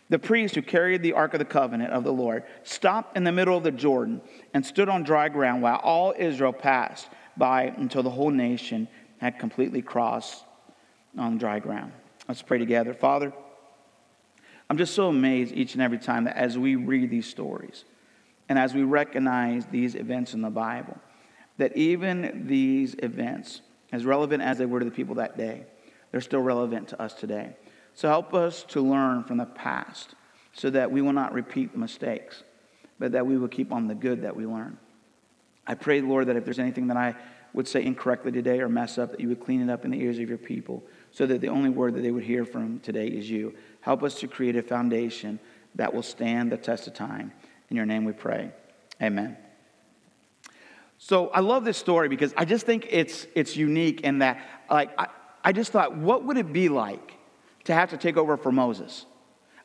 The 0.10 0.20
priest 0.20 0.56
who 0.56 0.62
carried 0.62 1.04
the 1.04 1.14
Ark 1.14 1.34
of 1.34 1.40
the 1.40 1.46
Covenant 1.46 1.94
of 1.94 2.04
the 2.04 2.14
Lord 2.14 2.44
stopped 2.64 3.16
in 3.16 3.24
the 3.24 3.32
middle 3.32 3.56
of 3.56 3.64
the 3.64 3.72
Jordan 3.72 4.22
and 4.54 4.66
stood 4.66 4.90
on 4.90 5.04
dry 5.04 5.30
ground 5.30 5.62
while 5.62 5.78
all 5.78 6.16
Israel 6.18 6.54
passed 6.54 7.08
by 7.38 7.66
until 7.78 8.02
the 8.02 8.10
whole 8.10 8.32
nation 8.32 8.88
had 9.20 9.38
completely 9.38 9.82
crossed 9.82 10.44
on 11.18 11.38
dry 11.38 11.60
ground. 11.60 11.92
Let's 12.28 12.42
pray 12.42 12.58
together. 12.58 12.94
Father, 12.94 13.32
I'm 14.70 14.78
just 14.78 14.94
so 14.94 15.10
amazed 15.10 15.54
each 15.54 15.74
and 15.74 15.82
every 15.82 15.98
time 16.00 16.26
that 16.26 16.38
as 16.38 16.58
we 16.58 16.76
read 16.76 17.10
these 17.10 17.28
stories 17.28 17.86
and 18.48 18.58
as 18.58 18.74
we 18.74 18.84
recognize 18.84 19.66
these 19.68 19.96
events 19.96 20.34
in 20.34 20.42
the 20.42 20.50
Bible, 20.50 20.98
that 21.58 21.76
even 21.76 22.46
these 22.48 22.96
events, 23.00 23.62
as 23.92 24.06
relevant 24.06 24.42
as 24.42 24.58
they 24.58 24.66
were 24.66 24.80
to 24.80 24.86
the 24.86 24.92
people 24.92 25.16
that 25.16 25.38
day, 25.38 25.66
they're 26.12 26.22
still 26.22 26.42
relevant 26.42 26.88
to 26.90 27.02
us 27.02 27.14
today. 27.14 27.56
So 28.00 28.08
help 28.08 28.34
us 28.34 28.64
to 28.70 28.80
learn 28.80 29.26
from 29.26 29.36
the 29.36 29.46
past 29.46 30.16
so 30.54 30.70
that 30.70 30.90
we 30.90 31.02
will 31.02 31.12
not 31.12 31.34
repeat 31.34 31.76
mistakes, 31.76 32.44
but 32.98 33.12
that 33.12 33.28
we 33.28 33.38
will 33.38 33.50
keep 33.50 33.74
on 33.74 33.90
the 33.90 33.94
good 33.94 34.22
that 34.22 34.38
we 34.38 34.46
learn. 34.46 34.78
I 35.68 35.74
pray, 35.74 36.00
Lord, 36.00 36.28
that 36.28 36.38
if 36.38 36.46
there's 36.46 36.60
anything 36.60 36.88
that 36.88 36.96
I 36.96 37.14
would 37.54 37.68
say 37.68 37.84
incorrectly 37.84 38.32
today 38.32 38.62
or 38.62 38.70
mess 38.70 38.98
up, 38.98 39.12
that 39.12 39.20
you 39.20 39.28
would 39.28 39.42
clean 39.42 39.62
it 39.62 39.70
up 39.70 39.84
in 39.84 39.92
the 39.92 40.00
ears 40.02 40.18
of 40.18 40.30
your 40.30 40.38
people 40.38 40.82
so 41.12 41.26
that 41.26 41.42
the 41.42 41.50
only 41.50 41.70
word 41.70 41.94
that 41.96 42.00
they 42.00 42.12
would 42.12 42.24
hear 42.24 42.46
from 42.46 42.80
today 42.80 43.08
is 43.08 43.30
you. 43.30 43.54
Help 43.82 44.02
us 44.02 44.16
to 44.22 44.30
create 44.30 44.56
a 44.56 44.62
foundation 44.62 45.38
that 45.76 45.94
will 45.94 46.02
stand 46.02 46.54
the 46.54 46.58
test 46.58 46.88
of 46.88 46.94
time. 46.94 47.34
In 47.70 47.76
your 47.76 47.86
name 47.86 48.06
we 48.06 48.14
pray. 48.14 48.52
Amen. 49.02 49.36
So 51.00 51.28
I 51.32 51.42
love 51.42 51.66
this 51.66 51.78
story 51.78 52.08
because 52.08 52.34
I 52.38 52.46
just 52.46 52.66
think 52.66 52.88
it's, 52.90 53.28
it's 53.36 53.58
unique 53.58 54.00
in 54.06 54.20
that, 54.20 54.40
like, 54.70 54.98
I, 54.98 55.08
I 55.44 55.52
just 55.52 55.74
thought, 55.74 55.98
what 55.98 56.24
would 56.24 56.38
it 56.38 56.54
be 56.54 56.70
like 56.70 57.18
to 57.70 57.76
have 57.76 57.92
to 57.92 57.98
take 57.98 58.18
over 58.18 58.36
for 58.36 58.52
Moses. 58.52 59.06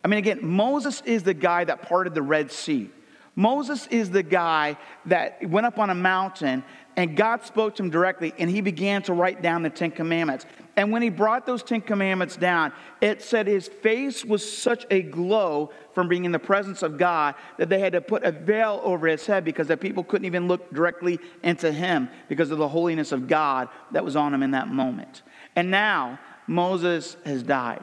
I 0.05 0.09
mean, 0.09 0.19
again, 0.19 0.41
Moses 0.43 1.01
is 1.07 1.23
the 1.23 1.33
guy 1.33 1.65
that 1.65 1.89
parted 1.89 2.15
the 2.15 2.21
Red 2.21 2.53
Sea. 2.53 2.91
Moses 3.35 3.87
is 3.87 4.11
the 4.11 4.23
guy 4.23 4.77
that 5.07 5.43
went 5.49 5.65
up 5.65 5.79
on 5.79 5.89
a 5.89 5.95
mountain 5.95 6.65
and 6.99 7.17
God 7.17 7.47
spoke 7.47 7.77
to 7.77 7.83
him 7.83 7.89
directly 7.89 8.35
and 8.39 8.51
he 8.51 8.61
began 8.61 9.01
to 9.05 9.15
write 9.15 9.41
down 9.41 9.63
the 9.63 9.71
Ten 9.71 9.91
Commandments. 9.91 10.45
And 10.77 10.93
when 10.93 11.01
he 11.01 11.09
brought 11.09 11.47
those 11.47 11.63
Ten 11.63 11.81
Commandments 11.81 12.37
down, 12.37 12.75
it 13.01 13.23
said 13.23 13.47
his 13.47 13.69
face 13.69 14.23
was 14.23 14.47
such 14.47 14.85
a 14.91 15.01
glow 15.01 15.73
from 15.95 16.07
being 16.07 16.27
in 16.27 16.33
the 16.33 16.39
presence 16.39 16.83
of 16.83 16.99
God 16.99 17.37
that 17.57 17.71
they 17.71 17.81
had 17.81 17.95
to 17.95 18.03
put 18.03 18.23
a 18.23 18.33
veil 18.33 18.83
over 18.85 19.07
his 19.07 19.25
head 19.25 19.47
because 19.47 19.69
the 19.69 19.79
people 19.79 20.05
couldn't 20.05 20.27
even 20.27 20.47
look 20.47 20.75
directly 20.75 21.19
into 21.43 21.73
him 21.73 22.11
because 22.29 22.51
of 22.51 22.59
the 22.59 22.69
holiness 22.69 23.13
of 23.13 23.29
God 23.29 23.71
that 23.93 24.05
was 24.05 24.15
on 24.15 24.35
him 24.35 24.43
in 24.43 24.51
that 24.51 24.69
moment. 24.69 25.23
And 25.57 25.71
now 25.71 26.19
Moses 26.47 27.17
has 27.25 27.43
died. 27.43 27.83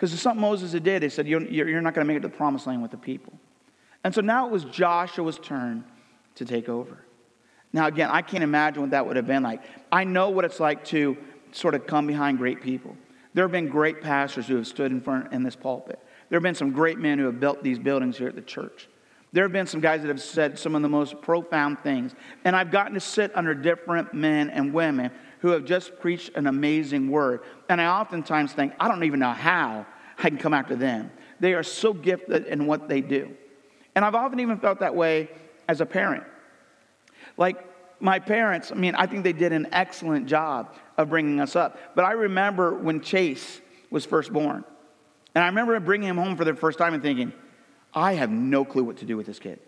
Because 0.00 0.14
it's 0.14 0.22
something 0.22 0.40
Moses 0.40 0.72
had 0.72 0.82
did. 0.82 1.02
They 1.02 1.10
said, 1.10 1.28
You're, 1.28 1.42
you're 1.42 1.82
not 1.82 1.92
going 1.92 2.06
to 2.06 2.08
make 2.08 2.16
it 2.16 2.22
to 2.22 2.28
the 2.28 2.34
promised 2.34 2.66
land 2.66 2.80
with 2.80 2.90
the 2.90 2.96
people. 2.96 3.34
And 4.02 4.14
so 4.14 4.22
now 4.22 4.46
it 4.46 4.50
was 4.50 4.64
Joshua's 4.64 5.38
turn 5.38 5.84
to 6.36 6.46
take 6.46 6.70
over. 6.70 7.04
Now, 7.74 7.86
again, 7.86 8.08
I 8.10 8.22
can't 8.22 8.42
imagine 8.42 8.80
what 8.80 8.92
that 8.92 9.06
would 9.06 9.16
have 9.16 9.26
been 9.26 9.42
like. 9.42 9.62
I 9.92 10.04
know 10.04 10.30
what 10.30 10.46
it's 10.46 10.58
like 10.58 10.86
to 10.86 11.18
sort 11.52 11.74
of 11.74 11.86
come 11.86 12.06
behind 12.06 12.38
great 12.38 12.62
people. 12.62 12.96
There 13.34 13.44
have 13.44 13.52
been 13.52 13.68
great 13.68 14.00
pastors 14.00 14.46
who 14.46 14.56
have 14.56 14.66
stood 14.66 14.90
in 14.90 15.02
front 15.02 15.34
in 15.34 15.42
this 15.42 15.54
pulpit. 15.54 15.98
There 16.30 16.38
have 16.38 16.42
been 16.42 16.54
some 16.54 16.72
great 16.72 16.98
men 16.98 17.18
who 17.18 17.26
have 17.26 17.38
built 17.38 17.62
these 17.62 17.78
buildings 17.78 18.16
here 18.16 18.28
at 18.28 18.34
the 18.34 18.40
church. 18.40 18.88
There 19.32 19.44
have 19.44 19.52
been 19.52 19.66
some 19.66 19.82
guys 19.82 20.00
that 20.00 20.08
have 20.08 20.22
said 20.22 20.58
some 20.58 20.74
of 20.74 20.80
the 20.80 20.88
most 20.88 21.20
profound 21.20 21.80
things. 21.80 22.14
And 22.46 22.56
I've 22.56 22.70
gotten 22.70 22.94
to 22.94 23.00
sit 23.00 23.36
under 23.36 23.52
different 23.52 24.14
men 24.14 24.48
and 24.48 24.72
women 24.72 25.10
who 25.40 25.48
have 25.48 25.64
just 25.64 25.98
preached 25.98 26.30
an 26.34 26.46
amazing 26.46 27.10
word. 27.10 27.40
And 27.68 27.80
I 27.80 27.86
oftentimes 27.86 28.52
think, 28.52 28.72
I 28.78 28.88
don't 28.88 29.04
even 29.04 29.20
know 29.20 29.32
how 29.32 29.86
I 30.18 30.28
can 30.28 30.38
come 30.38 30.54
after 30.54 30.76
them. 30.76 31.10
They 31.40 31.54
are 31.54 31.62
so 31.62 31.92
gifted 31.92 32.46
in 32.46 32.66
what 32.66 32.88
they 32.88 33.00
do. 33.00 33.34
And 33.94 34.04
I've 34.04 34.14
often 34.14 34.40
even 34.40 34.58
felt 34.58 34.80
that 34.80 34.94
way 34.94 35.28
as 35.68 35.80
a 35.80 35.86
parent. 35.86 36.24
Like 37.36 37.64
my 38.00 38.18
parents, 38.18 38.70
I 38.70 38.74
mean, 38.74 38.94
I 38.94 39.06
think 39.06 39.24
they 39.24 39.32
did 39.32 39.52
an 39.52 39.68
excellent 39.72 40.26
job 40.26 40.74
of 40.96 41.08
bringing 41.08 41.40
us 41.40 41.56
up. 41.56 41.78
But 41.94 42.04
I 42.04 42.12
remember 42.12 42.74
when 42.74 43.00
Chase 43.00 43.60
was 43.90 44.04
first 44.04 44.32
born. 44.32 44.64
And 45.34 45.44
I 45.44 45.46
remember 45.46 45.78
bringing 45.80 46.08
him 46.08 46.16
home 46.16 46.36
for 46.36 46.44
the 46.44 46.54
first 46.54 46.78
time 46.78 46.92
and 46.92 47.02
thinking, 47.02 47.32
I 47.94 48.14
have 48.14 48.30
no 48.30 48.64
clue 48.64 48.84
what 48.84 48.98
to 48.98 49.04
do 49.04 49.16
with 49.16 49.26
this 49.26 49.38
kid. 49.38 49.58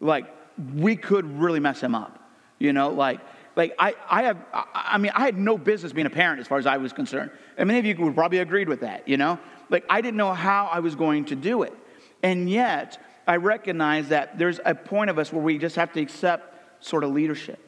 Like, 0.00 0.26
we 0.74 0.96
could 0.96 1.38
really 1.38 1.60
mess 1.60 1.80
him 1.80 1.94
up. 1.94 2.22
You 2.58 2.72
know, 2.72 2.90
like, 2.90 3.20
like 3.58 3.74
I, 3.76 3.96
I 4.08 4.22
have, 4.22 4.38
I 4.72 4.98
mean, 4.98 5.10
I 5.16 5.22
had 5.22 5.36
no 5.36 5.58
business 5.58 5.92
being 5.92 6.06
a 6.06 6.10
parent 6.10 6.40
as 6.40 6.46
far 6.46 6.58
as 6.58 6.66
I 6.66 6.76
was 6.76 6.92
concerned. 6.92 7.32
And 7.56 7.66
many 7.66 7.80
of 7.80 7.84
you 7.84 8.04
would 8.04 8.14
probably 8.14 8.38
agreed 8.38 8.68
with 8.68 8.82
that, 8.82 9.08
you 9.08 9.16
know? 9.16 9.36
Like 9.68 9.84
I 9.90 10.00
didn't 10.00 10.16
know 10.16 10.32
how 10.32 10.66
I 10.66 10.78
was 10.78 10.94
going 10.94 11.24
to 11.24 11.34
do 11.34 11.64
it. 11.64 11.74
And 12.22 12.48
yet 12.48 13.02
I 13.26 13.34
recognize 13.34 14.10
that 14.10 14.38
there's 14.38 14.60
a 14.64 14.76
point 14.76 15.10
of 15.10 15.18
us 15.18 15.32
where 15.32 15.42
we 15.42 15.58
just 15.58 15.74
have 15.74 15.92
to 15.94 16.00
accept 16.00 16.84
sort 16.84 17.02
of 17.02 17.10
leadership. 17.10 17.58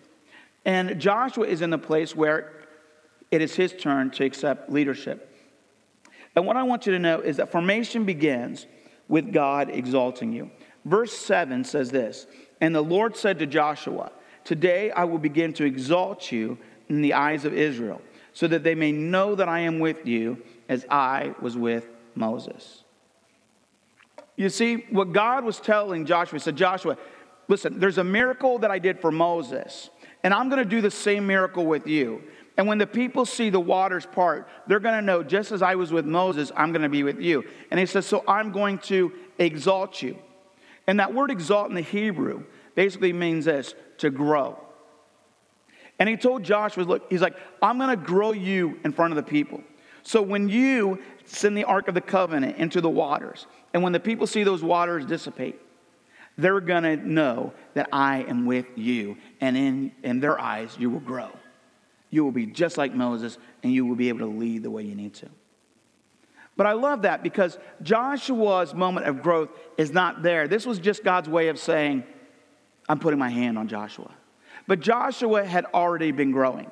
And 0.64 1.00
Joshua 1.00 1.44
is 1.44 1.61
in 1.61 1.70
the 1.70 1.78
place 1.78 2.14
where 2.14 2.52
it 3.32 3.42
is 3.42 3.56
his 3.56 3.73
turn 3.73 4.12
to 4.12 4.25
accept 4.25 4.70
leadership. 4.70 5.26
And 6.37 6.47
what 6.47 6.56
I 6.56 6.62
want 6.62 6.87
you 6.87 6.92
to 6.92 7.00
know 7.00 7.18
is 7.18 7.38
that 7.38 7.50
formation 7.50 8.04
begins 8.04 8.68
with 9.09 9.32
God 9.32 9.70
exalting 9.70 10.32
you. 10.32 10.52
Verse 10.85 11.12
7 11.12 11.64
says 11.64 11.90
this 11.90 12.28
And 12.61 12.73
the 12.73 12.80
Lord 12.80 13.16
said 13.16 13.40
to 13.40 13.47
Joshua, 13.47 14.12
Today 14.50 14.90
I 14.90 15.04
will 15.04 15.21
begin 15.21 15.52
to 15.52 15.64
exalt 15.64 16.33
you 16.33 16.59
in 16.88 17.02
the 17.02 17.14
eyes 17.14 17.45
of 17.45 17.54
Israel, 17.54 18.02
so 18.33 18.49
that 18.49 18.64
they 18.64 18.75
may 18.75 18.90
know 18.90 19.37
that 19.37 19.49
I 19.49 19.61
am 19.61 19.78
with 19.78 20.09
you 20.09 20.42
as 20.69 20.85
I 20.90 21.37
was 21.40 21.57
with 21.57 21.87
Moses. 22.16 22.83
You 24.35 24.49
see, 24.49 24.87
what 24.90 25.12
God 25.12 25.45
was 25.45 25.61
telling 25.61 26.04
Joshua, 26.04 26.40
said, 26.40 26.57
Joshua, 26.57 26.99
listen, 27.47 27.78
there's 27.78 27.99
a 27.99 28.02
miracle 28.02 28.59
that 28.59 28.73
I 28.73 28.80
did 28.80 28.99
for 28.99 29.12
Moses. 29.12 29.88
And 30.25 30.35
I'm 30.35 30.49
going 30.49 30.59
to 30.61 30.69
do 30.69 30.80
the 30.80 30.90
same 30.90 31.28
miracle 31.28 31.64
with 31.64 31.87
you. 31.87 32.21
And 32.57 32.66
when 32.66 32.78
the 32.78 32.88
people 32.88 33.26
see 33.26 33.50
the 33.50 33.61
waters 33.61 34.04
part, 34.04 34.49
they're 34.66 34.80
going 34.80 34.97
to 34.97 35.07
know, 35.07 35.23
just 35.23 35.52
as 35.52 35.62
I 35.62 35.76
was 35.76 35.92
with 35.92 36.07
Moses, 36.07 36.50
I'm 36.57 36.73
going 36.73 36.83
to 36.83 36.88
be 36.88 37.04
with 37.04 37.21
you. 37.21 37.45
And 37.71 37.78
he 37.78 37.87
says, 37.87 38.04
So 38.04 38.25
I'm 38.26 38.50
going 38.50 38.78
to 38.78 39.12
exalt 39.38 40.02
you. 40.02 40.19
And 40.88 40.99
that 40.99 41.14
word 41.14 41.30
exalt 41.30 41.69
in 41.69 41.76
the 41.76 41.83
Hebrew 41.83 42.42
basically 42.75 43.12
means 43.12 43.45
this 43.45 43.75
to 44.00 44.11
grow. 44.11 44.59
And 45.99 46.09
he 46.09 46.16
told 46.16 46.42
Joshua, 46.42 46.83
Look, 46.83 47.11
he's 47.11 47.21
like, 47.21 47.37
I'm 47.62 47.78
going 47.78 47.90
to 47.90 47.97
grow 47.97 48.33
you 48.33 48.78
in 48.85 48.92
front 48.92 49.12
of 49.12 49.16
the 49.16 49.30
people. 49.30 49.62
So 50.02 50.23
when 50.23 50.49
you 50.49 50.99
send 51.26 51.57
the 51.57 51.64
Ark 51.64 51.88
of 51.88 51.95
the 51.95 52.00
Covenant 52.00 52.57
into 52.57 52.80
the 52.80 52.88
waters, 52.88 53.47
and 53.75 53.83
when 53.83 53.92
the 53.92 54.00
people 54.00 54.26
see 54.26 54.42
those 54.42 54.62
waters 54.62 55.04
dissipate, 55.04 55.61
they're 56.38 56.61
going 56.61 56.85
to 56.85 56.97
know 56.97 57.52
that 57.75 57.88
I 57.92 58.23
am 58.23 58.47
with 58.47 58.66
you. 58.76 59.19
And 59.40 59.57
in, 59.57 59.92
in 60.02 60.21
their 60.21 60.40
eyes, 60.40 60.75
you 60.78 60.88
will 60.88 61.00
grow. 61.00 61.28
You 62.09 62.25
will 62.25 62.33
be 62.33 62.47
just 62.47 62.78
like 62.78 62.95
Moses, 62.95 63.37
and 63.62 63.73
you 63.73 63.85
will 63.85 63.95
be 63.95 64.09
able 64.09 64.21
to 64.21 64.26
lead 64.26 64.62
the 64.62 64.71
way 64.71 64.83
you 64.83 64.95
need 64.95 65.14
to. 65.14 65.28
But 66.57 66.66
I 66.66 66.73
love 66.73 67.02
that 67.02 67.23
because 67.23 67.59
Joshua's 67.83 68.75
moment 68.75 69.07
of 69.07 69.23
growth 69.23 69.50
is 69.78 69.92
not 69.92 70.23
there. 70.23 70.49
This 70.49 70.66
was 70.66 70.78
just 70.78 71.04
God's 71.04 71.28
way 71.28 71.49
of 71.49 71.59
saying, 71.59 72.04
I'm 72.90 72.99
putting 72.99 73.20
my 73.20 73.28
hand 73.28 73.56
on 73.56 73.68
Joshua. 73.68 74.11
But 74.66 74.80
Joshua 74.80 75.44
had 75.44 75.64
already 75.66 76.11
been 76.11 76.32
growing. 76.32 76.68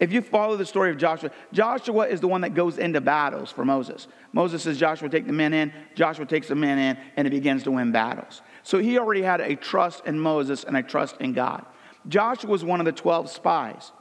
If 0.00 0.10
you 0.14 0.22
follow 0.22 0.56
the 0.56 0.64
story 0.64 0.90
of 0.90 0.96
Joshua, 0.96 1.30
Joshua 1.52 2.06
is 2.06 2.22
the 2.22 2.28
one 2.28 2.40
that 2.40 2.54
goes 2.54 2.78
into 2.78 3.02
battles 3.02 3.52
for 3.52 3.66
Moses. 3.66 4.08
Moses 4.32 4.62
says, 4.62 4.78
Joshua, 4.78 5.10
take 5.10 5.26
the 5.26 5.32
men 5.34 5.52
in. 5.52 5.70
Joshua 5.94 6.24
takes 6.24 6.48
the 6.48 6.54
men 6.54 6.78
in, 6.78 6.96
and 7.18 7.26
he 7.26 7.30
begins 7.30 7.64
to 7.64 7.70
win 7.70 7.92
battles. 7.92 8.40
So 8.62 8.78
he 8.78 8.98
already 8.98 9.20
had 9.20 9.42
a 9.42 9.56
trust 9.56 10.06
in 10.06 10.18
Moses 10.18 10.64
and 10.64 10.74
a 10.74 10.82
trust 10.82 11.18
in 11.20 11.34
God. 11.34 11.66
Joshua 12.08 12.48
was 12.48 12.64
one 12.64 12.80
of 12.80 12.86
the 12.86 12.92
12 12.92 13.28
spies 13.28 13.92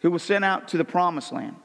who 0.00 0.10
was 0.10 0.22
sent 0.22 0.44
out 0.44 0.68
to 0.68 0.76
the 0.76 0.84
promised 0.84 1.32
land. 1.32 1.56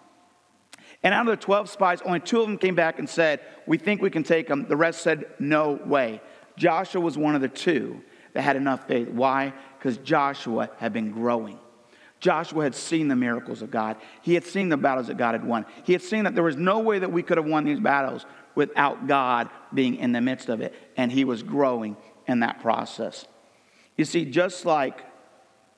And 1.04 1.14
out 1.14 1.28
of 1.28 1.38
the 1.38 1.44
12 1.44 1.70
spies, 1.70 2.02
only 2.04 2.22
two 2.22 2.40
of 2.40 2.48
them 2.48 2.58
came 2.58 2.76
back 2.76 2.98
and 2.98 3.10
said, 3.10 3.42
We 3.66 3.78
think 3.78 4.02
we 4.02 4.10
can 4.10 4.24
take 4.24 4.48
them. 4.48 4.68
The 4.70 4.78
rest 4.78 5.02
said, 5.02 5.26
No 5.38 5.74
way. 5.86 6.22
Joshua 6.56 7.02
was 7.02 7.18
one 7.18 7.36
of 7.36 7.42
the 7.42 7.50
two 7.50 8.02
that 8.38 8.44
had 8.44 8.56
enough 8.56 8.88
faith. 8.88 9.10
Why? 9.10 9.52
Because 9.80 9.98
Joshua 9.98 10.70
had 10.78 10.94
been 10.94 11.12
growing. 11.12 11.58
Joshua 12.20 12.66
had 12.66 12.76
seen 12.76 13.08
the 13.08 13.16
miracles 13.16 13.64
of 13.64 13.72
God. 13.72 13.98
He 14.22 14.36
had 14.36 14.44
seen 14.44 14.70
the 14.70 14.78
battles 14.78 15.08
that 15.08 15.18
God 15.18 15.32
had 15.34 15.44
won. 15.44 15.66
He 15.86 15.94
had 15.94 16.04
seen 16.04 16.26
that 16.26 16.36
there 16.36 16.44
was 16.44 16.56
no 16.56 16.78
way 16.78 17.00
that 17.00 17.12
we 17.12 17.24
could 17.24 17.38
have 17.38 17.48
won 17.48 17.66
these 17.66 17.80
battles 17.80 18.28
without 18.54 19.08
God 19.08 19.50
being 19.74 19.96
in 19.96 20.12
the 20.12 20.22
midst 20.22 20.50
of 20.50 20.62
it. 20.62 20.76
And 20.96 21.12
he 21.12 21.24
was 21.24 21.42
growing 21.42 21.98
in 22.28 22.42
that 22.42 22.62
process. 22.62 23.26
You 23.96 24.06
see, 24.06 24.24
just 24.24 24.66
like, 24.66 25.04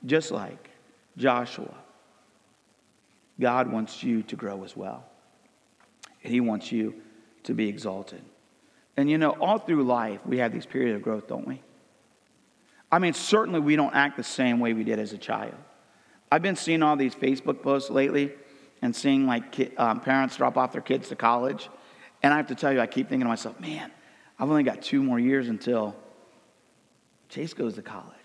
just 0.05 0.29
like 0.29 0.69
Joshua, 1.15 1.73
God 3.39 3.71
wants 3.71 4.03
you 4.03 4.21
to 4.23 4.35
grow 4.35 4.65
as 4.65 4.75
well. 4.75 5.05
He 6.19 6.41
wants 6.41 6.73
you 6.73 6.95
to 7.43 7.53
be 7.53 7.69
exalted. 7.69 8.21
And 8.97 9.09
you 9.09 9.17
know, 9.17 9.31
all 9.39 9.59
through 9.59 9.85
life, 9.85 10.19
we 10.25 10.39
have 10.39 10.51
these 10.51 10.65
periods 10.65 10.97
of 10.97 11.03
growth, 11.03 11.25
don't 11.29 11.47
we? 11.47 11.61
I 12.91 12.99
mean, 12.99 13.13
certainly 13.13 13.59
we 13.59 13.75
don't 13.75 13.93
act 13.93 14.17
the 14.17 14.23
same 14.23 14.59
way 14.59 14.73
we 14.73 14.83
did 14.83 14.99
as 14.99 15.13
a 15.13 15.17
child. 15.17 15.55
I've 16.31 16.41
been 16.41 16.55
seeing 16.55 16.83
all 16.83 16.95
these 16.95 17.15
Facebook 17.15 17.61
posts 17.61 17.89
lately 17.89 18.31
and 18.81 18.95
seeing 18.95 19.27
like 19.27 19.73
um, 19.77 19.99
parents 19.99 20.37
drop 20.37 20.57
off 20.57 20.71
their 20.71 20.81
kids 20.81 21.09
to 21.09 21.15
college. 21.15 21.69
And 22.23 22.33
I 22.33 22.37
have 22.37 22.47
to 22.47 22.55
tell 22.55 22.71
you, 22.73 22.79
I 22.79 22.87
keep 22.87 23.09
thinking 23.09 23.25
to 23.25 23.29
myself, 23.29 23.59
man, 23.59 23.91
I've 24.37 24.49
only 24.49 24.63
got 24.63 24.81
two 24.81 25.03
more 25.03 25.19
years 25.19 25.49
until 25.49 25.95
Chase 27.29 27.53
goes 27.53 27.75
to 27.75 27.81
college. 27.81 28.15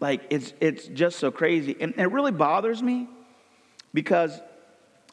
Like, 0.00 0.26
it's, 0.30 0.52
it's 0.60 0.86
just 0.88 1.18
so 1.18 1.30
crazy. 1.30 1.76
And 1.80 1.94
it 1.96 2.10
really 2.10 2.32
bothers 2.32 2.82
me 2.82 3.08
because 3.94 4.40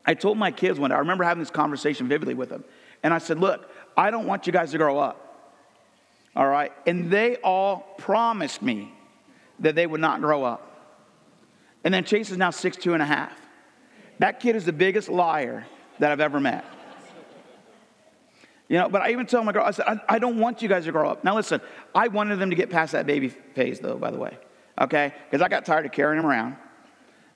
I 0.05 0.13
told 0.13 0.37
my 0.37 0.51
kids 0.51 0.79
one 0.79 0.89
day, 0.89 0.95
I 0.95 0.99
remember 0.99 1.23
having 1.23 1.41
this 1.41 1.51
conversation 1.51 2.07
vividly 2.07 2.33
with 2.33 2.49
them. 2.49 2.63
And 3.01 3.13
I 3.13 3.17
said, 3.17 3.39
Look, 3.39 3.69
I 3.95 4.11
don't 4.11 4.25
want 4.25 4.47
you 4.47 4.53
guys 4.53 4.71
to 4.71 4.77
grow 4.77 4.99
up. 4.99 5.22
All 6.36 6.48
right? 6.48 6.72
And 6.86 7.12
they 7.12 7.38
all 7.38 7.96
promised 7.98 8.62
me 8.62 8.91
that 9.60 9.76
they 9.76 9.86
would 9.86 10.02
not 10.02 10.22
grow 10.22 10.43
up. 10.43 10.69
And 11.84 11.93
then 11.93 12.04
Chase 12.04 12.32
is 12.32 12.38
now 12.38 12.50
six, 12.50 12.78
two 12.78 12.93
and 12.93 13.04
a 13.04 13.06
half. 13.06 13.34
That 14.19 14.39
kid 14.39 14.56
is 14.56 14.65
the 14.65 14.74
biggest 14.74 15.10
liar 15.10 15.65
that 16.00 16.12
I've 16.12 16.19
ever 16.19 16.39
met. 16.39 16.65
You 18.69 18.80
know, 18.80 18.89
but 18.89 19.02
I 19.02 19.12
even 19.12 19.26
told 19.26 19.46
my 19.46 19.52
girl, 19.52 19.65
I 19.65 19.72
said, 19.72 19.86
I, 19.88 20.00
I, 20.10 20.19
don't 20.19 20.39
want 20.39 20.62
you 20.62 20.69
guys 20.69 20.86
to 20.86 20.91
grow 20.91 21.10
up. 21.10 21.24
Now 21.24 21.36
listen, 21.36 21.62
I 21.93 22.08
wanted 22.08 22.38
them 22.38 22.50
to 22.50 22.56
get 22.56 22.69
past 22.69 22.93
that 22.93 23.06
baby 23.06 23.30
phase 23.30 23.80
though, 23.80 23.98
by 23.98 24.10
the 24.10 24.17
way. 24.17 24.38
Okay? 24.80 25.13
Because 25.30 25.43
I 25.43 25.50
got 25.50 25.65
tired 25.65 25.86
of 25.86 25.91
carrying 25.91 26.22
them 26.22 26.26
around. 26.30 26.56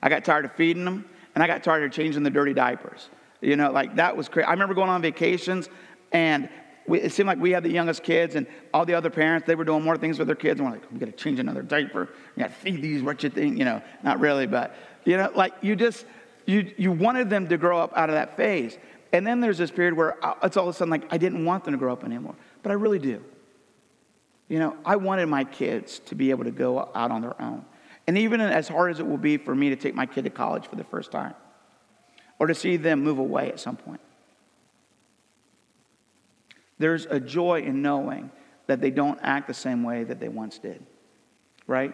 I 0.01 0.09
got 0.09 0.23
tired 0.23 0.45
of 0.45 0.53
feeding 0.53 0.85
them 0.85 1.05
and 1.35 1.43
I 1.43 1.47
got 1.47 1.63
tired 1.63 1.83
of 1.83 1.91
changing 1.91 2.23
the 2.23 2.31
dirty 2.31 2.53
diapers. 2.53 3.09
You 3.41 3.55
know, 3.55 3.71
like 3.71 3.97
that 3.97 4.17
was 4.17 4.29
crazy. 4.29 4.47
I 4.47 4.51
remember 4.51 4.73
going 4.73 4.89
on 4.89 5.03
vacations, 5.03 5.69
and 6.11 6.49
we, 6.87 7.01
it 7.01 7.11
seemed 7.11 7.27
like 7.27 7.39
we 7.39 7.51
had 7.51 7.63
the 7.63 7.71
youngest 7.71 8.03
kids, 8.03 8.35
and 8.35 8.47
all 8.73 8.85
the 8.85 8.93
other 8.93 9.09
parents, 9.09 9.45
they 9.45 9.55
were 9.55 9.65
doing 9.65 9.83
more 9.83 9.97
things 9.97 10.17
with 10.17 10.27
their 10.27 10.35
kids. 10.35 10.59
And 10.59 10.69
we're 10.69 10.75
like, 10.77 10.91
we 10.91 10.99
got 10.99 11.07
to 11.07 11.11
change 11.11 11.39
another 11.39 11.61
diaper. 11.61 12.09
We 12.35 12.43
got 12.43 12.49
to 12.49 12.55
feed 12.55 12.81
these 12.81 13.01
wretched 13.01 13.33
things. 13.33 13.57
You 13.57 13.65
know, 13.65 13.81
not 14.03 14.19
really, 14.19 14.47
but, 14.47 14.75
you 15.05 15.17
know, 15.17 15.31
like 15.35 15.53
you 15.61 15.75
just, 15.75 16.05
you, 16.45 16.73
you 16.77 16.91
wanted 16.91 17.29
them 17.29 17.47
to 17.49 17.57
grow 17.57 17.79
up 17.79 17.91
out 17.95 18.09
of 18.09 18.15
that 18.15 18.37
phase. 18.37 18.77
And 19.13 19.25
then 19.25 19.39
there's 19.39 19.57
this 19.57 19.71
period 19.71 19.93
where 19.93 20.23
uh, 20.25 20.35
it's 20.43 20.57
all 20.57 20.67
of 20.67 20.75
a 20.75 20.77
sudden 20.77 20.91
like, 20.91 21.11
I 21.11 21.17
didn't 21.17 21.45
want 21.45 21.63
them 21.63 21.73
to 21.73 21.77
grow 21.77 21.93
up 21.93 22.03
anymore, 22.03 22.35
but 22.63 22.71
I 22.71 22.75
really 22.75 22.99
do. 22.99 23.23
You 24.49 24.59
know, 24.59 24.77
I 24.85 24.95
wanted 24.95 25.27
my 25.27 25.43
kids 25.43 25.99
to 26.05 26.15
be 26.15 26.29
able 26.29 26.45
to 26.45 26.51
go 26.51 26.89
out 26.95 27.11
on 27.11 27.21
their 27.21 27.41
own. 27.41 27.65
And 28.05 28.17
even 28.17 28.39
as 28.39 28.67
hard 28.69 28.91
as 28.91 28.99
it 28.99 29.07
will 29.07 29.17
be 29.17 29.35
for 29.35 29.53
me 29.53 29.69
to 29.69 29.75
take 29.75 29.93
my 29.93 30.05
kid 30.05 30.23
to 30.23 30.29
college 30.29 30.67
for 30.67 30.77
the 30.77 30.85
first 30.85 31.11
time, 31.11 31.33
or 32.39 32.47
to 32.47 32.55
see 32.55 32.77
them 32.77 33.03
move 33.03 33.17
away 33.17 33.49
at 33.49 33.59
some 33.59 33.75
point, 33.75 33.99
there's 36.79 37.05
a 37.05 37.19
joy 37.19 37.61
in 37.61 37.81
knowing 37.81 38.31
that 38.67 38.81
they 38.81 38.91
don't 38.91 39.19
act 39.21 39.47
the 39.47 39.53
same 39.53 39.83
way 39.83 40.03
that 40.03 40.19
they 40.19 40.27
once 40.27 40.59
did, 40.59 40.85
right? 41.65 41.93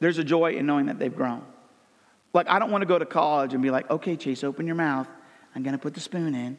There's 0.00 0.18
a 0.18 0.24
joy 0.24 0.54
in 0.56 0.66
knowing 0.66 0.86
that 0.86 0.98
they've 0.98 1.14
grown. 1.14 1.44
Like, 2.32 2.48
I 2.48 2.58
don't 2.58 2.70
want 2.70 2.82
to 2.82 2.86
go 2.86 2.98
to 2.98 3.06
college 3.06 3.54
and 3.54 3.62
be 3.62 3.70
like, 3.70 3.90
okay, 3.90 4.16
Chase, 4.16 4.44
open 4.44 4.66
your 4.66 4.76
mouth. 4.76 5.08
I'm 5.54 5.62
going 5.62 5.72
to 5.72 5.78
put 5.78 5.94
the 5.94 6.00
spoon 6.00 6.34
in, 6.34 6.58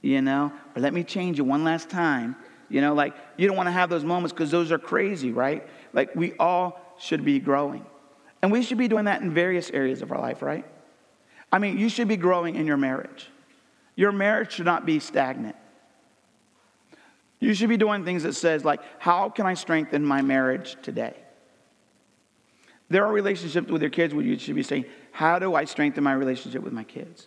you 0.00 0.22
know, 0.22 0.52
or 0.74 0.80
let 0.80 0.94
me 0.94 1.04
change 1.04 1.38
it 1.38 1.42
one 1.42 1.64
last 1.64 1.90
time. 1.90 2.34
You 2.70 2.80
know, 2.80 2.94
like, 2.94 3.14
you 3.36 3.46
don't 3.46 3.56
want 3.56 3.66
to 3.66 3.72
have 3.72 3.90
those 3.90 4.04
moments 4.04 4.32
because 4.32 4.50
those 4.50 4.72
are 4.72 4.78
crazy, 4.78 5.30
right? 5.30 5.68
Like, 5.92 6.14
we 6.14 6.32
all 6.38 6.80
should 6.98 7.24
be 7.24 7.38
growing. 7.38 7.84
And 8.40 8.50
we 8.50 8.62
should 8.62 8.78
be 8.78 8.88
doing 8.88 9.04
that 9.04 9.20
in 9.20 9.32
various 9.32 9.70
areas 9.70 10.00
of 10.00 10.10
our 10.10 10.18
life, 10.18 10.40
right? 10.40 10.64
I 11.52 11.58
mean, 11.58 11.78
you 11.78 11.90
should 11.90 12.08
be 12.08 12.16
growing 12.16 12.56
in 12.56 12.66
your 12.66 12.78
marriage. 12.78 13.28
Your 13.94 14.10
marriage 14.10 14.52
should 14.52 14.64
not 14.64 14.86
be 14.86 14.98
stagnant. 14.98 15.56
You 17.42 17.54
should 17.54 17.70
be 17.70 17.76
doing 17.76 18.04
things 18.04 18.22
that 18.22 18.34
says 18.34 18.64
like, 18.64 18.80
how 19.00 19.28
can 19.28 19.46
I 19.46 19.54
strengthen 19.54 20.06
my 20.06 20.22
marriage 20.22 20.76
today? 20.80 21.16
There 22.88 23.04
are 23.04 23.12
relationships 23.12 23.68
with 23.68 23.82
your 23.82 23.90
kids 23.90 24.14
where 24.14 24.24
you 24.24 24.38
should 24.38 24.54
be 24.54 24.62
saying, 24.62 24.84
how 25.10 25.40
do 25.40 25.56
I 25.56 25.64
strengthen 25.64 26.04
my 26.04 26.12
relationship 26.12 26.62
with 26.62 26.72
my 26.72 26.84
kids? 26.84 27.26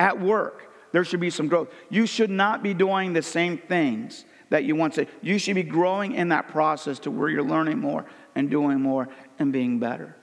At 0.00 0.20
work, 0.20 0.72
there 0.90 1.04
should 1.04 1.20
be 1.20 1.30
some 1.30 1.46
growth. 1.46 1.68
You 1.88 2.04
should 2.04 2.30
not 2.30 2.64
be 2.64 2.74
doing 2.74 3.12
the 3.12 3.22
same 3.22 3.56
things 3.56 4.24
that 4.50 4.64
you 4.64 4.74
once 4.74 4.96
did. 4.96 5.06
You 5.22 5.38
should 5.38 5.54
be 5.54 5.62
growing 5.62 6.14
in 6.14 6.30
that 6.30 6.48
process 6.48 6.98
to 7.00 7.12
where 7.12 7.28
you're 7.28 7.44
learning 7.44 7.78
more 7.78 8.06
and 8.34 8.50
doing 8.50 8.80
more 8.80 9.08
and 9.38 9.52
being 9.52 9.78
better. 9.78 10.16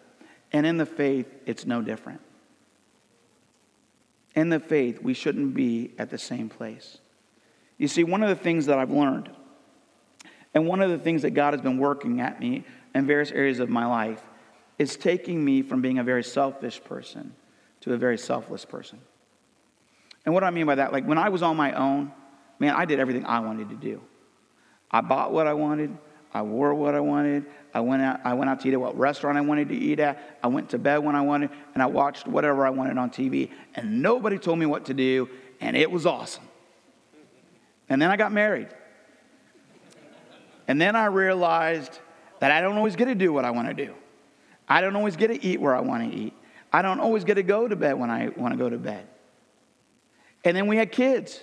And 0.51 0.65
in 0.65 0.75
the 0.75 0.85
faith, 0.85 1.33
it's 1.45 1.65
no 1.65 1.81
different. 1.81 2.19
In 4.35 4.49
the 4.49 4.59
faith, 4.59 5.01
we 5.01 5.13
shouldn't 5.13 5.53
be 5.53 5.93
at 5.97 6.09
the 6.09 6.17
same 6.17 6.49
place. 6.49 6.97
You 7.81 7.87
see, 7.87 8.03
one 8.03 8.21
of 8.21 8.29
the 8.29 8.35
things 8.35 8.67
that 8.67 8.77
I've 8.77 8.91
learned, 8.91 9.31
and 10.53 10.67
one 10.67 10.83
of 10.83 10.91
the 10.91 10.99
things 10.99 11.23
that 11.23 11.31
God 11.31 11.55
has 11.55 11.61
been 11.61 11.79
working 11.79 12.21
at 12.21 12.39
me 12.39 12.63
in 12.93 13.07
various 13.07 13.31
areas 13.31 13.57
of 13.57 13.69
my 13.69 13.87
life, 13.87 14.21
is 14.77 14.95
taking 14.95 15.43
me 15.43 15.63
from 15.63 15.81
being 15.81 15.97
a 15.97 16.03
very 16.03 16.23
selfish 16.23 16.83
person 16.83 17.33
to 17.79 17.91
a 17.93 17.97
very 17.97 18.19
selfless 18.19 18.65
person. 18.65 18.99
And 20.25 20.33
what 20.35 20.41
do 20.41 20.45
I 20.45 20.51
mean 20.51 20.67
by 20.67 20.75
that? 20.75 20.93
Like 20.93 21.07
when 21.07 21.17
I 21.17 21.29
was 21.29 21.41
on 21.41 21.57
my 21.57 21.73
own, 21.73 22.11
man, 22.59 22.75
I 22.75 22.85
did 22.85 22.99
everything 22.99 23.25
I 23.25 23.39
wanted 23.39 23.69
to 23.69 23.75
do. 23.75 23.99
I 24.91 25.01
bought 25.01 25.31
what 25.31 25.47
I 25.47 25.53
wanted, 25.53 25.97
I 26.35 26.43
wore 26.43 26.75
what 26.75 26.93
I 26.93 26.99
wanted. 26.99 27.47
I 27.73 27.79
went 27.79 28.03
out, 28.03 28.19
I 28.23 28.35
went 28.35 28.51
out 28.51 28.59
to 28.59 28.67
eat 28.67 28.73
at 28.73 28.79
what 28.79 28.95
restaurant 28.95 29.39
I 29.39 29.41
wanted 29.41 29.69
to 29.69 29.75
eat 29.75 29.99
at. 29.99 30.37
I 30.43 30.47
went 30.49 30.69
to 30.69 30.77
bed 30.77 30.97
when 30.97 31.15
I 31.15 31.21
wanted, 31.21 31.49
and 31.73 31.81
I 31.81 31.87
watched 31.87 32.27
whatever 32.27 32.63
I 32.63 32.69
wanted 32.69 32.99
on 32.99 33.09
TV. 33.09 33.49
And 33.73 34.03
nobody 34.03 34.37
told 34.37 34.59
me 34.59 34.67
what 34.67 34.85
to 34.85 34.93
do, 34.93 35.29
and 35.59 35.75
it 35.75 35.89
was 35.89 36.05
awesome. 36.05 36.43
And 37.91 38.01
then 38.01 38.09
I 38.09 38.15
got 38.15 38.31
married. 38.31 38.69
And 40.65 40.79
then 40.79 40.95
I 40.95 41.07
realized 41.07 41.99
that 42.39 42.49
I 42.49 42.61
don't 42.61 42.77
always 42.77 42.95
get 42.95 43.05
to 43.05 43.15
do 43.15 43.33
what 43.33 43.43
I 43.43 43.51
want 43.51 43.67
to 43.67 43.73
do. 43.73 43.93
I 44.65 44.79
don't 44.79 44.95
always 44.95 45.17
get 45.17 45.27
to 45.27 45.45
eat 45.45 45.59
where 45.59 45.75
I 45.75 45.81
want 45.81 46.09
to 46.09 46.17
eat. 46.17 46.33
I 46.71 46.83
don't 46.83 47.01
always 47.01 47.25
get 47.25 47.33
to 47.33 47.43
go 47.43 47.67
to 47.67 47.75
bed 47.75 47.99
when 47.99 48.09
I 48.09 48.29
want 48.29 48.53
to 48.53 48.57
go 48.57 48.69
to 48.69 48.77
bed. 48.77 49.05
And 50.45 50.55
then 50.55 50.67
we 50.67 50.77
had 50.77 50.93
kids. 50.93 51.37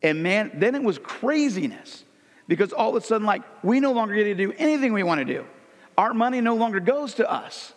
And 0.00 0.22
man, 0.22 0.52
then 0.54 0.76
it 0.76 0.82
was 0.84 1.00
craziness 1.00 2.04
because 2.46 2.72
all 2.72 2.90
of 2.96 3.02
a 3.02 3.04
sudden, 3.04 3.26
like, 3.26 3.42
we 3.64 3.80
no 3.80 3.90
longer 3.90 4.14
get 4.14 4.24
to 4.24 4.34
do 4.36 4.52
anything 4.56 4.92
we 4.92 5.02
want 5.02 5.18
to 5.18 5.24
do. 5.24 5.44
Our 5.98 6.14
money 6.14 6.40
no 6.40 6.54
longer 6.54 6.78
goes 6.78 7.14
to 7.14 7.28
us. 7.28 7.72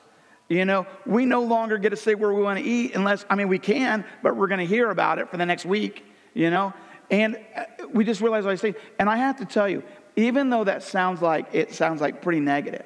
You 0.50 0.66
know, 0.66 0.86
we 1.08 1.26
no 1.26 1.42
longer 1.42 1.80
get 1.80 1.90
to 1.90 1.98
say 1.98 2.14
where 2.14 2.32
we 2.32 2.44
want 2.44 2.60
to 2.60 2.64
eat 2.64 2.94
unless, 2.94 3.26
I 3.28 3.34
mean, 3.34 3.48
we 3.48 3.58
can, 3.58 4.06
but 4.22 4.36
we're 4.36 4.50
going 4.50 4.60
to 4.60 4.68
hear 4.68 4.92
about 4.92 5.18
it 5.18 5.32
for 5.32 5.38
the 5.38 5.48
next 5.48 5.66
week, 5.66 6.06
you 6.36 6.52
know? 6.52 6.72
And 7.10 7.40
uh, 7.56 7.64
we 7.94 8.04
just 8.04 8.22
realized 8.22 8.46
what 8.46 8.54
I 8.54 8.56
say. 8.56 8.76
And 9.00 9.10
I 9.10 9.18
have 9.18 9.38
to 9.38 9.46
tell 9.46 9.70
you, 9.70 9.84
even 10.16 10.50
though 10.50 10.64
that 10.64 10.84
sounds 10.84 11.22
like, 11.22 11.48
it 11.54 11.74
sounds 11.74 12.02
like 12.02 12.22
pretty 12.22 12.40
negative, 12.40 12.86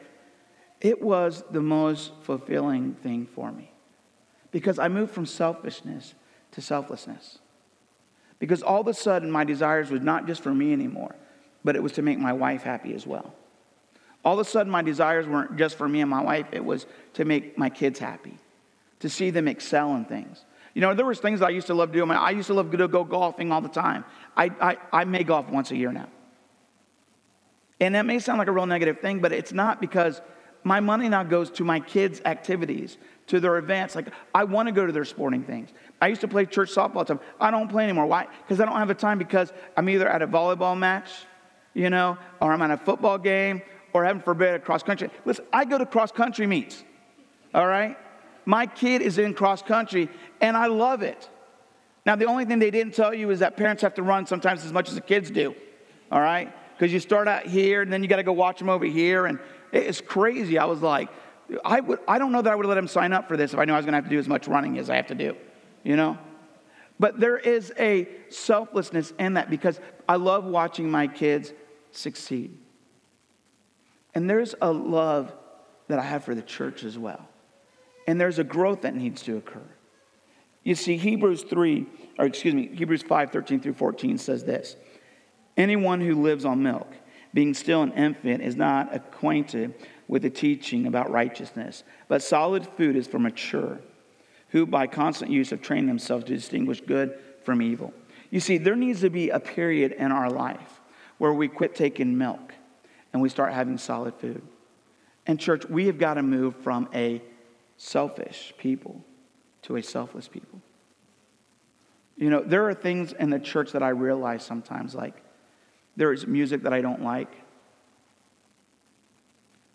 it 0.82 1.02
was 1.02 1.44
the 1.52 1.62
most 1.62 2.12
fulfilling 2.24 2.94
thing 2.96 3.28
for 3.28 3.52
me. 3.52 3.72
Because 4.52 4.80
I 4.80 4.88
moved 4.88 5.14
from 5.14 5.26
selfishness 5.26 6.16
to 6.52 6.62
selflessness. 6.62 7.40
Because 8.40 8.64
all 8.64 8.82
of 8.82 8.88
a 8.88 8.94
sudden, 8.94 9.30
my 9.30 9.44
desires 9.44 9.92
was 9.92 10.02
not 10.02 10.26
just 10.26 10.42
for 10.42 10.54
me 10.54 10.74
anymore, 10.74 11.16
but 11.64 11.76
it 11.76 11.84
was 11.84 11.92
to 11.94 12.02
make 12.02 12.18
my 12.18 12.34
wife 12.34 12.64
happy 12.64 12.94
as 12.94 13.06
well. 13.06 13.34
All 14.24 14.34
of 14.34 14.40
a 14.40 14.50
sudden, 14.50 14.72
my 14.72 14.82
desires 14.82 15.28
weren't 15.28 15.58
just 15.58 15.78
for 15.78 15.88
me 15.88 16.02
and 16.02 16.10
my 16.10 16.24
wife, 16.24 16.48
it 16.52 16.64
was 16.64 16.86
to 17.14 17.26
make 17.26 17.58
my 17.58 17.70
kids 17.70 18.00
happy, 18.00 18.38
to 19.00 19.10
see 19.10 19.30
them 19.30 19.48
excel 19.48 19.96
in 19.96 20.06
things. 20.06 20.46
You 20.80 20.86
know, 20.86 20.94
there 20.94 21.06
was 21.06 21.20
things 21.20 21.42
I 21.42 21.50
used 21.50 21.68
to 21.68 21.74
love 21.74 21.92
doing. 21.92 22.10
I 22.10 22.30
used 22.30 22.48
to 22.48 22.54
love 22.54 22.72
to 22.72 22.88
go 22.88 23.04
golfing 23.04 23.52
all 23.52 23.60
the 23.60 23.68
time. 23.68 24.06
I, 24.38 24.46
I, 24.62 24.78
I 24.94 25.04
may 25.04 25.26
golf 25.26 25.50
once 25.50 25.72
a 25.72 25.76
year 25.76 25.92
now. 25.92 26.08
And 27.82 27.96
that 27.96 28.06
may 28.06 28.18
sound 28.20 28.40
like 28.40 28.48
a 28.48 28.54
real 28.54 28.66
negative 28.66 29.02
thing, 29.02 29.20
but 29.20 29.34
it's 29.34 29.52
not 29.52 29.82
because 29.82 30.22
my 30.64 30.80
money 30.80 31.10
now 31.10 31.24
goes 31.24 31.50
to 31.50 31.66
my 31.66 31.82
kids' 31.82 32.22
activities, 32.24 32.98
to 33.28 33.42
their 33.42 33.58
events. 33.58 33.94
Like, 33.94 34.08
I 34.34 34.46
want 34.46 34.70
to 34.70 34.72
go 34.72 34.86
to 34.86 34.94
their 34.94 35.04
sporting 35.04 35.44
things. 35.44 35.68
I 36.02 36.08
used 36.08 36.22
to 36.22 36.30
play 36.30 36.46
church 36.46 36.74
softball 36.74 37.06
time. 37.06 37.20
I 37.42 37.52
don't 37.52 37.68
play 37.68 37.84
anymore. 37.84 38.06
Why? 38.06 38.28
Because 38.44 38.62
I 38.62 38.66
don't 38.66 38.78
have 38.78 38.88
the 38.88 38.94
time 38.94 39.18
because 39.18 39.52
I'm 39.76 39.90
either 39.90 40.08
at 40.08 40.22
a 40.22 40.28
volleyball 40.30 40.78
match, 40.78 41.10
you 41.74 41.90
know, 41.90 42.18
or 42.40 42.54
I'm 42.54 42.62
at 42.62 42.72
a 42.72 42.78
football 42.78 43.18
game, 43.18 43.64
or 43.92 44.06
heaven 44.06 44.22
forbid, 44.22 44.56
a 44.56 44.60
cross 44.60 44.84
country. 44.84 45.10
Listen, 45.26 45.44
I 45.52 45.66
go 45.66 45.78
to 45.78 45.86
cross 45.86 46.14
country 46.14 46.48
meets, 46.48 46.86
all 47.54 47.68
right? 47.68 47.98
My 48.50 48.66
kid 48.66 49.04
is 49.04 49.20
in 49.20 49.36
cross 49.36 49.62
country, 49.62 50.10
and 50.42 50.58
I 50.58 50.66
love 50.66 51.04
it. 51.04 51.30
Now, 52.04 52.16
the 52.16 52.26
only 52.26 52.46
thing 52.46 52.58
they 52.58 52.72
didn't 52.72 52.96
tell 52.96 53.14
you 53.14 53.30
is 53.30 53.42
that 53.42 53.56
parents 53.56 53.84
have 53.84 53.94
to 53.94 54.02
run 54.02 54.26
sometimes 54.26 54.66
as 54.66 54.74
much 54.74 54.90
as 54.90 54.96
the 54.96 55.02
kids 55.02 55.30
do, 55.30 55.54
all 56.12 56.20
right? 56.20 56.52
Because 56.74 56.92
you 56.92 57.00
start 57.00 57.28
out 57.28 57.46
here, 57.46 57.84
and 57.84 57.94
then 57.94 58.02
you 58.02 58.10
got 58.10 58.16
to 58.16 58.24
go 58.24 58.34
watch 58.34 58.58
them 58.58 58.68
over 58.68 58.86
here, 58.86 59.28
and 59.28 59.38
it's 59.72 60.02
crazy. 60.02 60.58
I 60.58 60.66
was 60.66 60.82
like, 60.82 61.10
I, 61.64 61.80
would, 61.80 62.00
I 62.08 62.18
don't 62.18 62.32
know 62.32 62.42
that 62.42 62.52
I 62.52 62.56
would 62.56 62.66
let 62.66 62.80
him 62.80 62.88
sign 62.88 63.14
up 63.14 63.28
for 63.28 63.38
this 63.38 63.54
if 63.54 63.60
I 63.60 63.66
knew 63.66 63.74
I 63.74 63.78
was 63.78 63.86
going 63.86 63.94
to 63.94 63.98
have 63.98 64.06
to 64.06 64.10
do 64.10 64.18
as 64.18 64.28
much 64.28 64.48
running 64.48 64.80
as 64.80 64.90
I 64.90 64.96
have 64.96 65.08
to 65.08 65.16
do, 65.16 65.38
you 65.84 65.96
know? 65.96 66.18
But 67.00 67.20
there 67.20 67.38
is 67.38 67.72
a 67.78 68.08
selflessness 68.30 69.14
in 69.20 69.36
that 69.36 69.52
because 69.52 69.80
I 70.08 70.16
love 70.16 70.44
watching 70.44 70.90
my 70.90 71.06
kids 71.06 71.54
succeed. 71.92 72.58
And 74.16 74.28
there's 74.28 74.56
a 74.60 74.74
love 74.74 75.32
that 75.88 76.00
I 76.00 76.04
have 76.04 76.24
for 76.24 76.34
the 76.34 76.42
church 76.42 76.84
as 76.84 76.98
well. 76.98 77.30
And 78.10 78.20
there's 78.20 78.40
a 78.40 78.44
growth 78.44 78.82
that 78.82 78.96
needs 78.96 79.22
to 79.22 79.38
occur. 79.38 79.70
You 80.64 80.74
see, 80.74 80.98
Hebrews 80.98 81.44
3, 81.44 81.86
or 82.18 82.26
excuse 82.26 82.56
me, 82.56 82.68
Hebrews 82.74 83.04
5, 83.04 83.30
13 83.30 83.60
through 83.60 83.76
14 83.76 84.18
says 84.18 84.44
this 84.44 84.76
Anyone 85.56 86.02
who 86.02 86.20
lives 86.20 86.44
on 86.44 86.64
milk, 86.64 86.92
being 87.36 87.54
still 87.54 87.84
an 87.84 87.92
infant, 87.92 88.42
is 88.42 88.56
not 88.56 88.96
acquainted 88.96 89.76
with 90.08 90.24
the 90.24 90.32
teaching 90.32 90.88
about 90.88 91.12
righteousness, 91.12 91.84
but 92.08 92.24
solid 92.24 92.66
food 92.78 92.96
is 92.96 93.06
for 93.06 93.20
mature, 93.20 93.78
who 94.48 94.66
by 94.66 94.88
constant 94.88 95.30
use 95.30 95.52
have 95.52 95.62
trained 95.62 95.88
themselves 95.88 96.24
to 96.24 96.34
distinguish 96.34 96.82
good 96.82 97.16
from 97.44 97.62
evil. 97.62 97.94
You 98.32 98.40
see, 98.40 98.58
there 98.58 98.76
needs 98.76 99.02
to 99.02 99.12
be 99.12 99.30
a 99.30 99.40
period 99.40 99.92
in 99.92 100.12
our 100.12 100.32
life 100.32 100.82
where 101.20 101.34
we 101.34 101.48
quit 101.48 101.76
taking 101.76 102.18
milk 102.18 102.56
and 103.14 103.22
we 103.22 103.30
start 103.30 103.54
having 103.54 103.78
solid 103.78 104.16
food. 104.16 104.42
And, 105.28 105.40
church, 105.40 105.70
we 105.70 105.86
have 105.86 106.00
got 106.00 106.16
to 106.16 106.24
move 106.24 106.56
from 106.56 106.90
a 106.92 107.22
selfish 107.80 108.54
people 108.58 109.02
to 109.62 109.78
a 109.78 109.82
selfless 109.82 110.28
people. 110.28 110.62
You 112.18 112.30
know, 112.30 112.44
there 112.44 112.68
are 112.68 112.74
things 112.74 113.14
in 113.14 113.30
the 113.30 113.40
church 113.40 113.72
that 113.72 113.82
I 113.82 113.90
realize 113.90 114.44
sometimes, 114.44 114.94
like 114.94 115.16
there's 115.96 116.28
music 116.28 116.64
that 116.64 116.74
I 116.74 116.82
don't 116.82 117.02
like. 117.02 117.32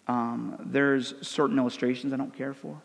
Um, 0.07 0.57
there's 0.61 1.15
certain 1.27 1.59
illustrations 1.59 2.13
I 2.13 2.17
don't 2.17 2.37
care 2.37 2.53
for. 2.53 2.81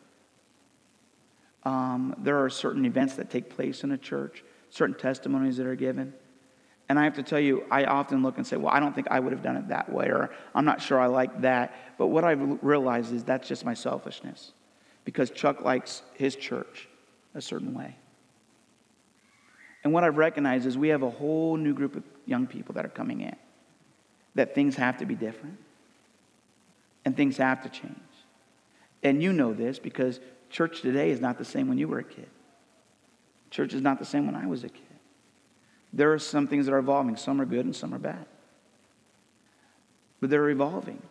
Um, 1.63 2.15
there 2.19 2.41
are 2.41 2.49
certain 2.49 2.85
events 2.85 3.15
that 3.15 3.29
take 3.29 3.49
place 3.49 3.83
in 3.83 3.91
a 3.91 3.97
church, 3.97 4.45
certain 4.69 4.95
testimonies 4.95 5.57
that 5.57 5.67
are 5.67 5.75
given. 5.75 6.13
And 6.87 6.97
I 6.97 7.03
have 7.03 7.15
to 7.15 7.23
tell 7.23 7.41
you, 7.41 7.65
I 7.69 7.83
often 7.83 8.23
look 8.23 8.37
and 8.37 8.47
say, 8.47 8.55
well, 8.55 8.73
I 8.73 8.79
don't 8.79 8.95
think 8.95 9.07
I 9.11 9.19
would 9.19 9.33
have 9.33 9.43
done 9.43 9.57
it 9.57 9.67
that 9.67 9.91
way, 9.91 10.05
or 10.05 10.29
I'm 10.55 10.63
not 10.63 10.81
sure 10.81 10.97
I 10.97 11.07
like 11.07 11.41
that. 11.41 11.75
But 11.97 12.07
what 12.07 12.23
I've 12.23 12.63
realized 12.63 13.13
is 13.13 13.25
that's 13.25 13.49
just 13.49 13.65
my 13.65 13.73
selfishness 13.73 14.53
because 15.09 15.31
Chuck 15.31 15.61
likes 15.61 16.03
his 16.13 16.35
church 16.35 16.87
a 17.33 17.41
certain 17.41 17.73
way. 17.73 17.95
And 19.83 19.91
what 19.91 20.03
I've 20.03 20.17
recognized 20.17 20.67
is 20.67 20.77
we 20.77 20.89
have 20.89 21.01
a 21.01 21.09
whole 21.09 21.57
new 21.57 21.73
group 21.73 21.95
of 21.95 22.03
young 22.27 22.45
people 22.45 22.75
that 22.75 22.85
are 22.85 22.89
coming 22.89 23.21
in, 23.21 23.35
that 24.35 24.53
things 24.53 24.75
have 24.75 24.97
to 24.97 25.07
be 25.07 25.15
different 25.15 25.57
and 27.05 27.17
things 27.17 27.37
have 27.37 27.63
to 27.63 27.69
change. 27.69 27.95
And 29.01 29.23
you 29.23 29.33
know 29.33 29.51
this 29.51 29.79
because 29.79 30.19
church 30.51 30.81
today 30.81 31.09
is 31.09 31.19
not 31.19 31.39
the 31.39 31.45
same 31.45 31.67
when 31.67 31.79
you 31.79 31.87
were 31.87 31.97
a 31.97 32.03
kid. 32.03 32.29
Church 33.49 33.73
is 33.73 33.81
not 33.81 33.97
the 33.97 34.05
same 34.05 34.27
when 34.27 34.35
I 34.35 34.45
was 34.45 34.63
a 34.63 34.69
kid. 34.69 34.83
There 35.91 36.13
are 36.13 36.19
some 36.19 36.45
things 36.45 36.67
that 36.67 36.73
are 36.73 36.77
evolving. 36.77 37.17
Some 37.17 37.41
are 37.41 37.45
good 37.45 37.65
and 37.65 37.75
some 37.75 37.95
are 37.95 37.99
bad. 37.99 38.27
But 40.21 40.29
they're 40.29 40.51
evolving. 40.51 41.01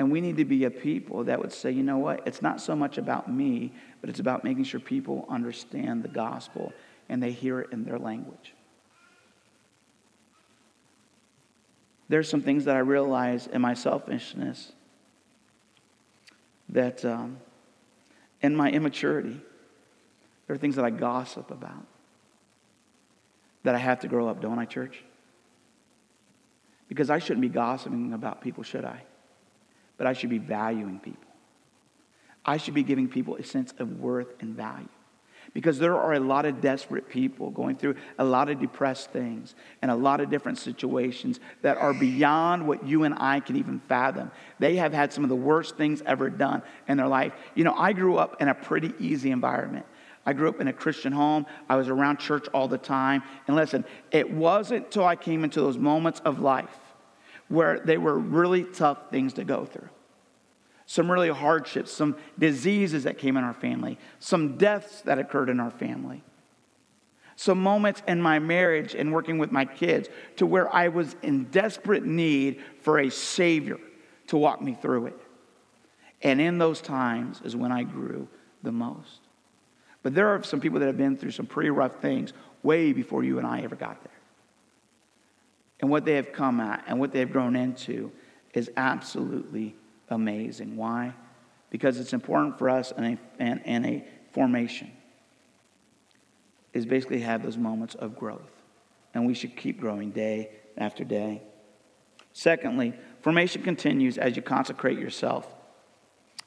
And 0.00 0.10
we 0.10 0.22
need 0.22 0.38
to 0.38 0.46
be 0.46 0.64
a 0.64 0.70
people 0.70 1.24
that 1.24 1.38
would 1.38 1.52
say, 1.52 1.70
you 1.70 1.82
know 1.82 1.98
what? 1.98 2.26
It's 2.26 2.40
not 2.40 2.58
so 2.58 2.74
much 2.74 2.96
about 2.96 3.30
me, 3.30 3.70
but 4.00 4.08
it's 4.08 4.18
about 4.18 4.44
making 4.44 4.64
sure 4.64 4.80
people 4.80 5.26
understand 5.28 6.02
the 6.02 6.08
gospel 6.08 6.72
and 7.10 7.22
they 7.22 7.32
hear 7.32 7.60
it 7.60 7.70
in 7.70 7.84
their 7.84 7.98
language. 7.98 8.54
There's 12.08 12.30
some 12.30 12.40
things 12.40 12.64
that 12.64 12.76
I 12.76 12.78
realize 12.78 13.46
in 13.46 13.60
my 13.60 13.74
selfishness 13.74 14.72
that 16.70 17.04
um, 17.04 17.36
in 18.40 18.56
my 18.56 18.70
immaturity, 18.70 19.38
there 20.46 20.54
are 20.56 20.58
things 20.58 20.76
that 20.76 20.84
I 20.86 20.88
gossip 20.88 21.50
about 21.50 21.84
that 23.64 23.74
I 23.74 23.78
have 23.78 24.00
to 24.00 24.08
grow 24.08 24.28
up, 24.28 24.40
don't 24.40 24.58
I, 24.58 24.64
church? 24.64 25.04
Because 26.88 27.10
I 27.10 27.18
shouldn't 27.18 27.42
be 27.42 27.50
gossiping 27.50 28.14
about 28.14 28.40
people, 28.40 28.62
should 28.62 28.86
I? 28.86 29.02
But 30.00 30.06
I 30.06 30.14
should 30.14 30.30
be 30.30 30.38
valuing 30.38 30.98
people. 30.98 31.28
I 32.42 32.56
should 32.56 32.72
be 32.72 32.82
giving 32.82 33.06
people 33.06 33.36
a 33.36 33.44
sense 33.44 33.74
of 33.78 34.00
worth 34.00 34.28
and 34.40 34.56
value. 34.56 34.88
Because 35.52 35.78
there 35.78 35.94
are 35.94 36.14
a 36.14 36.18
lot 36.18 36.46
of 36.46 36.62
desperate 36.62 37.06
people 37.10 37.50
going 37.50 37.76
through 37.76 37.96
a 38.18 38.24
lot 38.24 38.48
of 38.48 38.58
depressed 38.58 39.10
things 39.10 39.54
and 39.82 39.90
a 39.90 39.94
lot 39.94 40.22
of 40.22 40.30
different 40.30 40.56
situations 40.56 41.38
that 41.60 41.76
are 41.76 41.92
beyond 41.92 42.66
what 42.66 42.86
you 42.86 43.04
and 43.04 43.14
I 43.18 43.40
can 43.40 43.56
even 43.56 43.78
fathom. 43.88 44.30
They 44.58 44.76
have 44.76 44.94
had 44.94 45.12
some 45.12 45.22
of 45.22 45.28
the 45.28 45.36
worst 45.36 45.76
things 45.76 46.02
ever 46.06 46.30
done 46.30 46.62
in 46.88 46.96
their 46.96 47.06
life. 47.06 47.34
You 47.54 47.64
know, 47.64 47.74
I 47.74 47.92
grew 47.92 48.16
up 48.16 48.40
in 48.40 48.48
a 48.48 48.54
pretty 48.54 48.94
easy 48.98 49.30
environment. 49.30 49.84
I 50.24 50.32
grew 50.32 50.48
up 50.48 50.62
in 50.62 50.68
a 50.68 50.72
Christian 50.72 51.12
home. 51.12 51.44
I 51.68 51.76
was 51.76 51.90
around 51.90 52.20
church 52.20 52.46
all 52.54 52.68
the 52.68 52.78
time. 52.78 53.22
And 53.46 53.54
listen, 53.54 53.84
it 54.10 54.30
wasn't 54.30 54.86
until 54.86 55.04
I 55.04 55.16
came 55.16 55.44
into 55.44 55.60
those 55.60 55.76
moments 55.76 56.22
of 56.24 56.40
life 56.40 56.79
where 57.50 57.80
they 57.80 57.98
were 57.98 58.16
really 58.16 58.64
tough 58.64 59.10
things 59.10 59.34
to 59.34 59.44
go 59.44 59.66
through. 59.66 59.88
Some 60.86 61.10
really 61.10 61.28
hardships, 61.28 61.92
some 61.92 62.16
diseases 62.38 63.04
that 63.04 63.18
came 63.18 63.36
in 63.36 63.44
our 63.44 63.52
family, 63.54 63.98
some 64.20 64.56
deaths 64.56 65.02
that 65.02 65.18
occurred 65.18 65.50
in 65.50 65.60
our 65.60 65.70
family. 65.70 66.22
Some 67.36 67.62
moments 67.62 68.02
in 68.06 68.22
my 68.22 68.38
marriage 68.38 68.94
and 68.94 69.12
working 69.12 69.38
with 69.38 69.50
my 69.50 69.64
kids 69.64 70.08
to 70.36 70.46
where 70.46 70.72
I 70.74 70.88
was 70.88 71.16
in 71.22 71.44
desperate 71.44 72.04
need 72.04 72.62
for 72.82 72.98
a 72.98 73.10
Savior 73.10 73.78
to 74.28 74.36
walk 74.36 74.62
me 74.62 74.74
through 74.74 75.06
it. 75.06 75.20
And 76.22 76.40
in 76.40 76.58
those 76.58 76.80
times 76.80 77.40
is 77.44 77.56
when 77.56 77.72
I 77.72 77.82
grew 77.82 78.28
the 78.62 78.72
most. 78.72 79.20
But 80.02 80.14
there 80.14 80.28
are 80.28 80.42
some 80.42 80.60
people 80.60 80.78
that 80.80 80.86
have 80.86 80.98
been 80.98 81.16
through 81.16 81.32
some 81.32 81.46
pretty 81.46 81.70
rough 81.70 82.00
things 82.00 82.32
way 82.62 82.92
before 82.92 83.24
you 83.24 83.38
and 83.38 83.46
I 83.46 83.62
ever 83.62 83.74
got 83.74 84.02
there. 84.04 84.09
And 85.80 85.90
what 85.90 86.04
they 86.04 86.14
have 86.14 86.32
come 86.32 86.60
at 86.60 86.84
and 86.86 87.00
what 87.00 87.12
they 87.12 87.20
have 87.20 87.32
grown 87.32 87.56
into 87.56 88.12
is 88.54 88.70
absolutely 88.76 89.74
amazing. 90.08 90.76
Why? 90.76 91.14
Because 91.70 91.98
it's 91.98 92.12
important 92.12 92.58
for 92.58 92.68
us 92.68 92.92
in 92.92 93.18
a, 93.40 93.40
a 93.40 94.04
formation 94.32 94.90
is 96.72 96.86
basically 96.86 97.20
have 97.20 97.42
those 97.42 97.56
moments 97.56 97.94
of 97.94 98.16
growth. 98.16 98.50
And 99.14 99.26
we 99.26 99.34
should 99.34 99.56
keep 99.56 99.80
growing 99.80 100.10
day 100.10 100.50
after 100.76 101.04
day. 101.04 101.42
Secondly, 102.32 102.94
formation 103.22 103.62
continues 103.62 104.18
as 104.18 104.36
you 104.36 104.42
consecrate 104.42 104.98
yourself. 104.98 105.52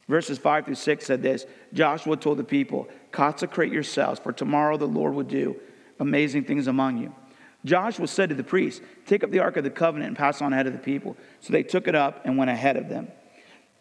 Verses 0.08 0.38
5 0.38 0.66
through 0.66 0.76
6 0.76 1.06
said 1.06 1.22
this 1.22 1.46
Joshua 1.74 2.18
told 2.18 2.38
the 2.38 2.44
people, 2.44 2.88
Consecrate 3.12 3.72
yourselves, 3.72 4.20
for 4.20 4.32
tomorrow 4.32 4.78
the 4.78 4.86
Lord 4.86 5.14
will 5.14 5.24
do 5.24 5.56
amazing 6.00 6.46
things 6.46 6.68
among 6.68 6.98
you. 6.98 7.14
Joshua 7.66 8.08
said 8.08 8.30
to 8.30 8.36
the 8.36 8.44
priests, 8.44 8.82
Take 9.06 9.24
up 9.24 9.32
the 9.32 9.40
ark 9.40 9.58
of 9.58 9.64
the 9.64 9.70
covenant 9.70 10.10
and 10.10 10.18
pass 10.18 10.42
on 10.42 10.54
ahead 10.54 10.68
of 10.68 10.74
the 10.74 10.80
people. 10.80 11.16
So 11.40 11.54
they 11.54 11.64
took 11.64 11.88
it 11.88 11.96
up 11.96 12.26
and 12.26 12.38
went 12.38 12.52
ahead 12.52 12.78
of 12.78 12.90
them. 12.90 13.10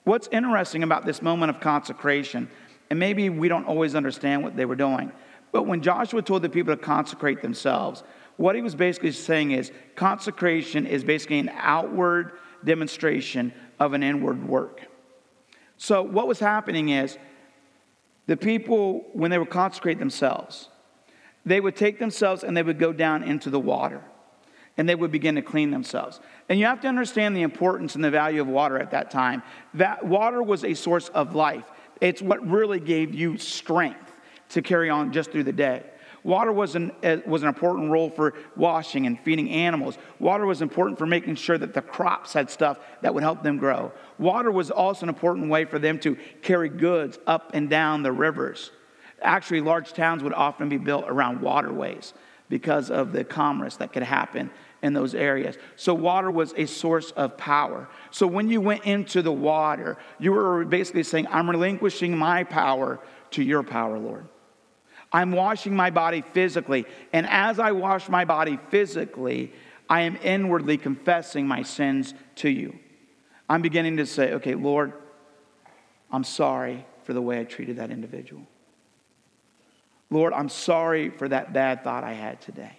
What's 0.04 0.28
interesting 0.32 0.82
about 0.82 1.06
this 1.06 1.22
moment 1.22 1.50
of 1.50 1.60
consecration, 1.60 2.48
and 2.90 2.98
maybe 2.98 3.28
we 3.28 3.48
don't 3.48 3.66
always 3.66 3.94
understand 3.94 4.42
what 4.42 4.56
they 4.56 4.64
were 4.64 4.76
doing, 4.76 5.12
but 5.52 5.64
when 5.64 5.82
Joshua 5.82 6.22
told 6.22 6.42
the 6.42 6.48
people 6.48 6.74
to 6.74 6.82
consecrate 6.82 7.42
themselves, 7.42 8.02
what 8.36 8.56
he 8.56 8.62
was 8.62 8.74
basically 8.74 9.12
saying 9.12 9.52
is 9.52 9.70
consecration 9.94 10.86
is 10.86 11.04
basically 11.04 11.38
an 11.38 11.50
outward 11.54 12.32
demonstration 12.64 13.52
of 13.78 13.92
an 13.92 14.02
inward 14.02 14.48
work. 14.48 14.80
So, 15.76 16.02
what 16.02 16.26
was 16.26 16.38
happening 16.38 16.88
is 16.88 17.18
the 18.26 18.36
people, 18.36 19.04
when 19.12 19.30
they 19.30 19.38
would 19.38 19.50
consecrate 19.50 19.98
themselves, 19.98 20.68
they 21.44 21.60
would 21.60 21.76
take 21.76 21.98
themselves 21.98 22.44
and 22.44 22.56
they 22.56 22.62
would 22.62 22.78
go 22.78 22.92
down 22.92 23.22
into 23.22 23.50
the 23.50 23.60
water 23.60 24.02
and 24.76 24.88
they 24.88 24.94
would 24.94 25.12
begin 25.12 25.34
to 25.34 25.42
clean 25.42 25.70
themselves. 25.70 26.20
And 26.48 26.58
you 26.58 26.66
have 26.66 26.80
to 26.80 26.88
understand 26.88 27.36
the 27.36 27.42
importance 27.42 27.94
and 27.94 28.02
the 28.02 28.10
value 28.10 28.40
of 28.40 28.48
water 28.48 28.78
at 28.78 28.90
that 28.92 29.10
time. 29.10 29.42
That 29.74 30.04
water 30.04 30.42
was 30.42 30.64
a 30.64 30.74
source 30.74 31.08
of 31.10 31.34
life. 31.34 31.64
It's 32.00 32.22
what 32.22 32.46
really 32.46 32.80
gave 32.80 33.14
you 33.14 33.36
strength 33.38 34.12
to 34.50 34.62
carry 34.62 34.90
on 34.90 35.12
just 35.12 35.30
through 35.30 35.44
the 35.44 35.52
day. 35.52 35.84
Water 36.24 36.52
was 36.52 36.76
an, 36.76 36.92
uh, 37.02 37.16
was 37.26 37.42
an 37.42 37.48
important 37.48 37.90
role 37.90 38.08
for 38.08 38.34
washing 38.56 39.06
and 39.06 39.18
feeding 39.20 39.50
animals. 39.50 39.98
Water 40.20 40.46
was 40.46 40.62
important 40.62 40.96
for 40.96 41.06
making 41.06 41.34
sure 41.34 41.58
that 41.58 41.74
the 41.74 41.82
crops 41.82 42.32
had 42.32 42.48
stuff 42.48 42.78
that 43.00 43.12
would 43.12 43.24
help 43.24 43.42
them 43.42 43.58
grow. 43.58 43.92
Water 44.18 44.52
was 44.52 44.70
also 44.70 45.04
an 45.04 45.08
important 45.08 45.48
way 45.48 45.64
for 45.64 45.80
them 45.80 45.98
to 46.00 46.16
carry 46.40 46.68
goods 46.68 47.18
up 47.26 47.50
and 47.54 47.68
down 47.68 48.02
the 48.02 48.12
rivers. 48.12 48.70
Actually, 49.22 49.60
large 49.60 49.92
towns 49.92 50.22
would 50.22 50.32
often 50.32 50.68
be 50.68 50.78
built 50.78 51.04
around 51.06 51.40
waterways 51.40 52.12
because 52.48 52.90
of 52.90 53.12
the 53.12 53.24
commerce 53.24 53.76
that 53.76 53.92
could 53.92 54.02
happen 54.02 54.50
in 54.82 54.92
those 54.92 55.14
areas. 55.14 55.56
So, 55.76 55.94
water 55.94 56.30
was 56.30 56.52
a 56.56 56.66
source 56.66 57.10
of 57.12 57.36
power. 57.36 57.88
So, 58.10 58.26
when 58.26 58.50
you 58.50 58.60
went 58.60 58.84
into 58.84 59.22
the 59.22 59.32
water, 59.32 59.96
you 60.18 60.32
were 60.32 60.64
basically 60.64 61.04
saying, 61.04 61.26
I'm 61.30 61.48
relinquishing 61.48 62.16
my 62.16 62.44
power 62.44 63.00
to 63.30 63.42
your 63.42 63.62
power, 63.62 63.98
Lord. 63.98 64.28
I'm 65.12 65.32
washing 65.32 65.76
my 65.76 65.90
body 65.90 66.22
physically. 66.32 66.86
And 67.12 67.26
as 67.28 67.58
I 67.58 67.72
wash 67.72 68.08
my 68.08 68.24
body 68.24 68.58
physically, 68.70 69.52
I 69.88 70.02
am 70.02 70.16
inwardly 70.22 70.78
confessing 70.78 71.46
my 71.46 71.62
sins 71.62 72.14
to 72.36 72.48
you. 72.48 72.78
I'm 73.48 73.60
beginning 73.60 73.98
to 73.98 74.06
say, 74.06 74.32
okay, 74.34 74.54
Lord, 74.54 74.94
I'm 76.10 76.24
sorry 76.24 76.86
for 77.04 77.12
the 77.12 77.20
way 77.20 77.40
I 77.40 77.44
treated 77.44 77.76
that 77.76 77.90
individual. 77.90 78.46
Lord, 80.12 80.34
I'm 80.34 80.50
sorry 80.50 81.08
for 81.08 81.26
that 81.26 81.54
bad 81.54 81.82
thought 81.82 82.04
I 82.04 82.12
had 82.12 82.38
today. 82.42 82.78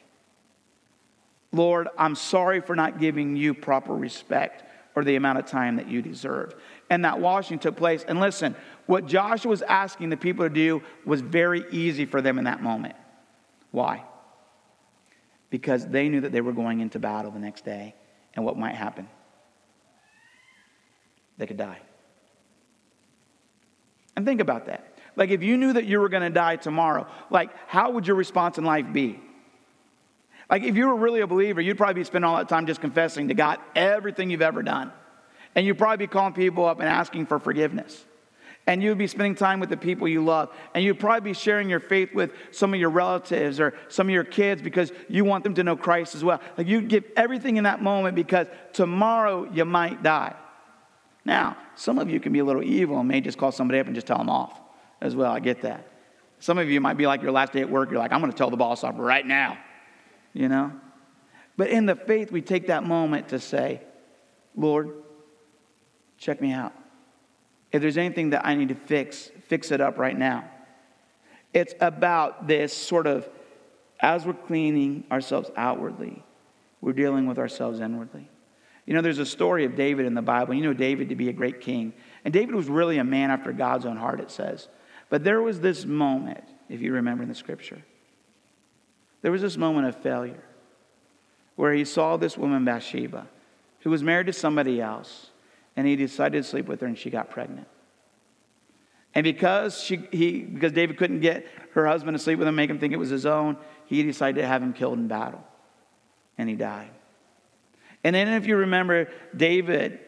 Lord, 1.51 1.87
I'm 1.97 2.13
sorry 2.13 2.61
for 2.61 2.75
not 2.75 2.99
giving 2.99 3.35
you 3.35 3.55
proper 3.55 3.95
respect 3.95 4.63
or 4.95 5.03
the 5.03 5.15
amount 5.15 5.39
of 5.39 5.47
time 5.47 5.77
that 5.77 5.87
you 5.87 6.03
deserve. 6.03 6.53
And 6.91 7.03
that 7.05 7.19
washing 7.19 7.57
took 7.57 7.75
place. 7.75 8.05
And 8.07 8.19
listen, 8.19 8.55
what 8.85 9.07
Joshua 9.07 9.49
was 9.49 9.63
asking 9.63 10.11
the 10.11 10.17
people 10.17 10.45
to 10.45 10.53
do 10.53 10.83
was 11.05 11.21
very 11.21 11.65
easy 11.71 12.05
for 12.05 12.21
them 12.21 12.37
in 12.37 12.43
that 12.43 12.61
moment. 12.61 12.93
Why? 13.71 14.03
Because 15.49 15.87
they 15.87 16.09
knew 16.09 16.21
that 16.21 16.31
they 16.31 16.41
were 16.41 16.53
going 16.53 16.81
into 16.81 16.99
battle 16.99 17.31
the 17.31 17.39
next 17.39 17.65
day 17.65 17.95
and 18.35 18.45
what 18.45 18.59
might 18.59 18.75
happen. 18.75 19.07
They 21.39 21.47
could 21.47 21.57
die. 21.57 21.79
And 24.15 24.23
think 24.23 24.39
about 24.39 24.67
that. 24.67 24.92
Like, 25.15 25.29
if 25.29 25.43
you 25.43 25.57
knew 25.57 25.73
that 25.73 25.85
you 25.85 25.99
were 25.99 26.09
going 26.09 26.23
to 26.23 26.29
die 26.29 26.55
tomorrow, 26.55 27.07
like, 27.29 27.51
how 27.67 27.91
would 27.91 28.07
your 28.07 28.15
response 28.15 28.57
in 28.57 28.63
life 28.63 28.91
be? 28.91 29.19
Like, 30.49 30.63
if 30.63 30.75
you 30.75 30.87
were 30.87 30.95
really 30.95 31.21
a 31.21 31.27
believer, 31.27 31.61
you'd 31.61 31.77
probably 31.77 31.95
be 31.95 32.03
spending 32.03 32.27
all 32.27 32.37
that 32.37 32.49
time 32.49 32.65
just 32.65 32.81
confessing 32.81 33.27
to 33.29 33.33
God 33.33 33.59
everything 33.75 34.29
you've 34.29 34.41
ever 34.41 34.63
done. 34.63 34.91
And 35.55 35.65
you'd 35.65 35.77
probably 35.77 36.05
be 36.05 36.07
calling 36.07 36.33
people 36.33 36.65
up 36.65 36.79
and 36.79 36.89
asking 36.89 37.27
for 37.27 37.39
forgiveness. 37.39 38.05
And 38.65 38.81
you'd 38.81 38.97
be 38.97 39.07
spending 39.07 39.35
time 39.35 39.59
with 39.59 39.69
the 39.69 39.77
people 39.77 40.07
you 40.07 40.23
love. 40.23 40.49
And 40.73 40.83
you'd 40.83 40.99
probably 40.99 41.31
be 41.31 41.33
sharing 41.33 41.69
your 41.69 41.79
faith 41.79 42.13
with 42.13 42.31
some 42.51 42.73
of 42.73 42.79
your 42.79 42.89
relatives 42.89 43.59
or 43.59 43.73
some 43.89 44.07
of 44.07 44.13
your 44.13 44.23
kids 44.23 44.61
because 44.61 44.91
you 45.09 45.25
want 45.25 45.43
them 45.43 45.53
to 45.55 45.63
know 45.63 45.75
Christ 45.75 46.15
as 46.15 46.23
well. 46.23 46.39
Like, 46.57 46.67
you'd 46.67 46.87
give 46.87 47.03
everything 47.15 47.57
in 47.57 47.65
that 47.65 47.81
moment 47.81 48.15
because 48.15 48.47
tomorrow 48.71 49.51
you 49.51 49.65
might 49.65 50.01
die. 50.01 50.33
Now, 51.25 51.57
some 51.75 51.99
of 51.99 52.09
you 52.09 52.19
can 52.19 52.33
be 52.33 52.39
a 52.39 52.45
little 52.45 52.63
evil 52.63 52.99
and 52.99 53.07
may 53.07 53.21
just 53.21 53.37
call 53.37 53.51
somebody 53.51 53.79
up 53.79 53.85
and 53.85 53.95
just 53.95 54.07
tell 54.07 54.17
them 54.17 54.29
off 54.29 54.62
as 55.03 55.15
well. 55.15 55.31
I 55.31 55.39
get 55.39 55.61
that. 55.61 55.85
Some 56.39 56.57
of 56.57 56.69
you 56.69 56.81
might 56.81 56.97
be 56.97 57.05
like 57.05 57.21
your 57.21 57.31
last 57.31 57.53
day 57.53 57.61
at 57.61 57.69
work, 57.69 57.91
you're 57.91 57.99
like, 57.99 58.11
I'm 58.11 58.19
going 58.19 58.31
to 58.31 58.37
tell 58.37 58.49
the 58.49 58.57
boss 58.57 58.83
off 58.83 58.95
right 58.97 59.25
now, 59.25 59.57
you 60.33 60.49
know? 60.49 60.71
But 61.55 61.69
in 61.69 61.85
the 61.85 61.95
faith, 61.95 62.31
we 62.31 62.41
take 62.41 62.67
that 62.67 62.83
moment 62.83 63.29
to 63.29 63.39
say, 63.39 63.81
Lord, 64.55 64.91
check 66.17 66.41
me 66.41 66.51
out. 66.51 66.73
If 67.71 67.81
there's 67.81 67.97
anything 67.97 68.31
that 68.31 68.45
I 68.45 68.55
need 68.55 68.69
to 68.69 68.75
fix, 68.75 69.29
fix 69.47 69.71
it 69.71 69.81
up 69.81 69.97
right 69.97 70.17
now. 70.17 70.49
It's 71.53 71.73
about 71.79 72.47
this 72.47 72.73
sort 72.73 73.07
of, 73.07 73.27
as 73.99 74.25
we're 74.25 74.33
cleaning 74.33 75.03
ourselves 75.11 75.51
outwardly, 75.55 76.23
we're 76.81 76.93
dealing 76.93 77.27
with 77.27 77.37
ourselves 77.37 77.79
inwardly. 77.79 78.29
You 78.85 78.93
know, 78.93 79.01
there's 79.01 79.19
a 79.19 79.25
story 79.25 79.65
of 79.65 79.75
David 79.75 80.05
in 80.05 80.13
the 80.13 80.21
Bible. 80.21 80.53
You 80.53 80.63
know 80.63 80.73
David 80.73 81.09
to 81.09 81.15
be 81.15 81.29
a 81.29 81.33
great 81.33 81.61
king. 81.61 81.93
And 82.25 82.33
David 82.33 82.55
was 82.55 82.67
really 82.67 82.97
a 82.97 83.03
man 83.03 83.31
after 83.31 83.53
God's 83.53 83.85
own 83.85 83.97
heart, 83.97 84.19
it 84.19 84.29
says. 84.29 84.67
But 85.13 85.23
there 85.23 85.43
was 85.43 85.59
this 85.59 85.85
moment, 85.85 86.43
if 86.69 86.81
you 86.81 86.91
remember 86.93 87.21
in 87.21 87.29
the 87.29 87.35
scripture, 87.35 87.83
there 89.21 89.31
was 89.31 89.43
this 89.43 89.57
moment 89.57 89.85
of 89.85 89.95
failure 89.97 90.43
where 91.55 91.71
he 91.71 91.85
saw 91.85 92.17
this 92.17 92.35
woman, 92.35 92.65
Bathsheba, 92.65 93.27
who 93.81 93.91
was 93.91 94.01
married 94.01 94.25
to 94.25 94.33
somebody 94.33 94.81
else, 94.81 95.29
and 95.75 95.85
he 95.85 95.95
decided 95.95 96.41
to 96.41 96.49
sleep 96.49 96.67
with 96.67 96.81
her, 96.81 96.87
and 96.87 96.97
she 96.97 97.11
got 97.11 97.29
pregnant. 97.29 97.67
And 99.13 99.23
because, 99.23 99.79
she, 99.79 99.97
he, 100.11 100.39
because 100.39 100.71
David 100.71 100.97
couldn't 100.97 101.19
get 101.19 101.45
her 101.73 101.85
husband 101.85 102.17
to 102.17 102.23
sleep 102.23 102.39
with 102.39 102.47
him, 102.47 102.55
make 102.55 102.71
him 102.71 102.79
think 102.79 102.91
it 102.91 102.97
was 102.97 103.11
his 103.11 103.27
own, 103.27 103.57
he 103.85 104.01
decided 104.01 104.41
to 104.41 104.47
have 104.47 104.63
him 104.63 104.73
killed 104.73 104.97
in 104.97 105.07
battle. 105.07 105.45
And 106.39 106.49
he 106.49 106.55
died. 106.55 106.89
And 108.03 108.15
then, 108.15 108.29
if 108.29 108.47
you 108.47 108.55
remember, 108.55 109.11
David 109.37 109.99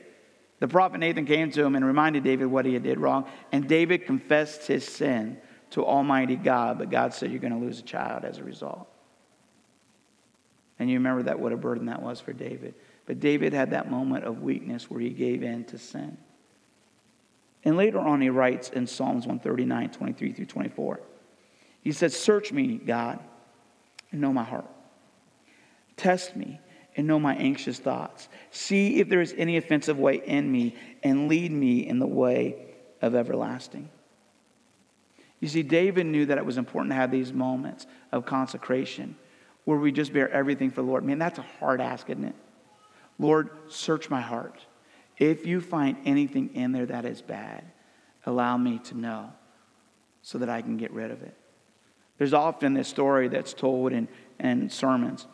the 0.59 0.67
prophet 0.67 0.99
Nathan 0.99 1.25
came 1.25 1.51
to 1.51 1.63
him 1.63 1.75
and 1.75 1.85
reminded 1.85 2.23
David 2.23 2.47
what 2.47 2.65
he 2.65 2.73
had 2.73 2.83
did 2.83 2.99
wrong. 2.99 3.25
And 3.51 3.67
David 3.67 4.05
confessed 4.05 4.67
his 4.67 4.85
sin 4.85 5.37
to 5.71 5.85
Almighty 5.85 6.35
God, 6.35 6.79
but 6.79 6.89
God 6.89 7.13
said, 7.13 7.31
You're 7.31 7.41
going 7.41 7.53
to 7.53 7.59
lose 7.59 7.79
a 7.79 7.83
child 7.83 8.23
as 8.23 8.37
a 8.37 8.43
result. 8.43 8.87
And 10.79 10.89
you 10.89 10.97
remember 10.97 11.23
that 11.23 11.39
what 11.39 11.51
a 11.51 11.57
burden 11.57 11.87
that 11.87 12.01
was 12.01 12.19
for 12.19 12.33
David. 12.33 12.75
But 13.05 13.19
David 13.19 13.53
had 13.53 13.71
that 13.71 13.89
moment 13.89 14.25
of 14.25 14.41
weakness 14.41 14.89
where 14.89 14.99
he 14.99 15.09
gave 15.09 15.43
in 15.43 15.65
to 15.65 15.77
sin. 15.77 16.17
And 17.63 17.77
later 17.77 17.99
on, 17.99 18.21
he 18.21 18.29
writes 18.29 18.69
in 18.69 18.87
Psalms 18.87 19.25
139, 19.25 19.89
23 19.91 20.33
through 20.33 20.45
24. 20.45 20.99
He 21.81 21.91
says, 21.91 22.17
Search 22.17 22.51
me, 22.51 22.77
God, 22.77 23.19
and 24.11 24.21
know 24.21 24.33
my 24.33 24.43
heart. 24.43 24.69
Test 25.97 26.35
me 26.35 26.59
and 26.95 27.07
know 27.07 27.19
my 27.19 27.35
anxious 27.35 27.79
thoughts. 27.79 28.29
See 28.51 28.99
if 28.99 29.09
there 29.09 29.21
is 29.21 29.33
any 29.37 29.57
offensive 29.57 29.99
way 29.99 30.21
in 30.25 30.51
me, 30.51 30.75
and 31.03 31.27
lead 31.27 31.51
me 31.51 31.85
in 31.87 31.99
the 31.99 32.07
way 32.07 32.55
of 33.01 33.15
everlasting. 33.15 33.89
You 35.39 35.47
see, 35.47 35.63
David 35.63 36.05
knew 36.05 36.25
that 36.27 36.37
it 36.37 36.45
was 36.45 36.57
important 36.57 36.91
to 36.91 36.95
have 36.95 37.11
these 37.11 37.33
moments 37.33 37.85
of 38.11 38.25
consecration 38.25 39.15
where 39.65 39.77
we 39.77 39.91
just 39.91 40.13
bear 40.13 40.29
everything 40.29 40.69
for 40.69 40.81
the 40.81 40.87
Lord. 40.87 41.03
Man, 41.03 41.19
that's 41.19 41.39
a 41.39 41.45
hard 41.59 41.81
ask, 41.81 42.09
isn't 42.09 42.23
it? 42.23 42.35
Lord, 43.19 43.49
search 43.67 44.09
my 44.09 44.21
heart. 44.21 44.65
If 45.17 45.45
you 45.45 45.61
find 45.61 45.97
anything 46.05 46.53
in 46.55 46.71
there 46.71 46.85
that 46.85 47.05
is 47.05 47.21
bad, 47.21 47.63
allow 48.25 48.57
me 48.57 48.79
to 48.85 48.97
know 48.97 49.31
so 50.21 50.37
that 50.37 50.49
I 50.49 50.61
can 50.61 50.77
get 50.77 50.91
rid 50.91 51.11
of 51.11 51.21
it. 51.21 51.35
There's 52.17 52.33
often 52.33 52.73
this 52.73 52.87
story 52.87 53.27
that's 53.27 53.53
told 53.53 53.91
in, 53.91 54.07
in 54.39 54.69
sermons 54.69 55.27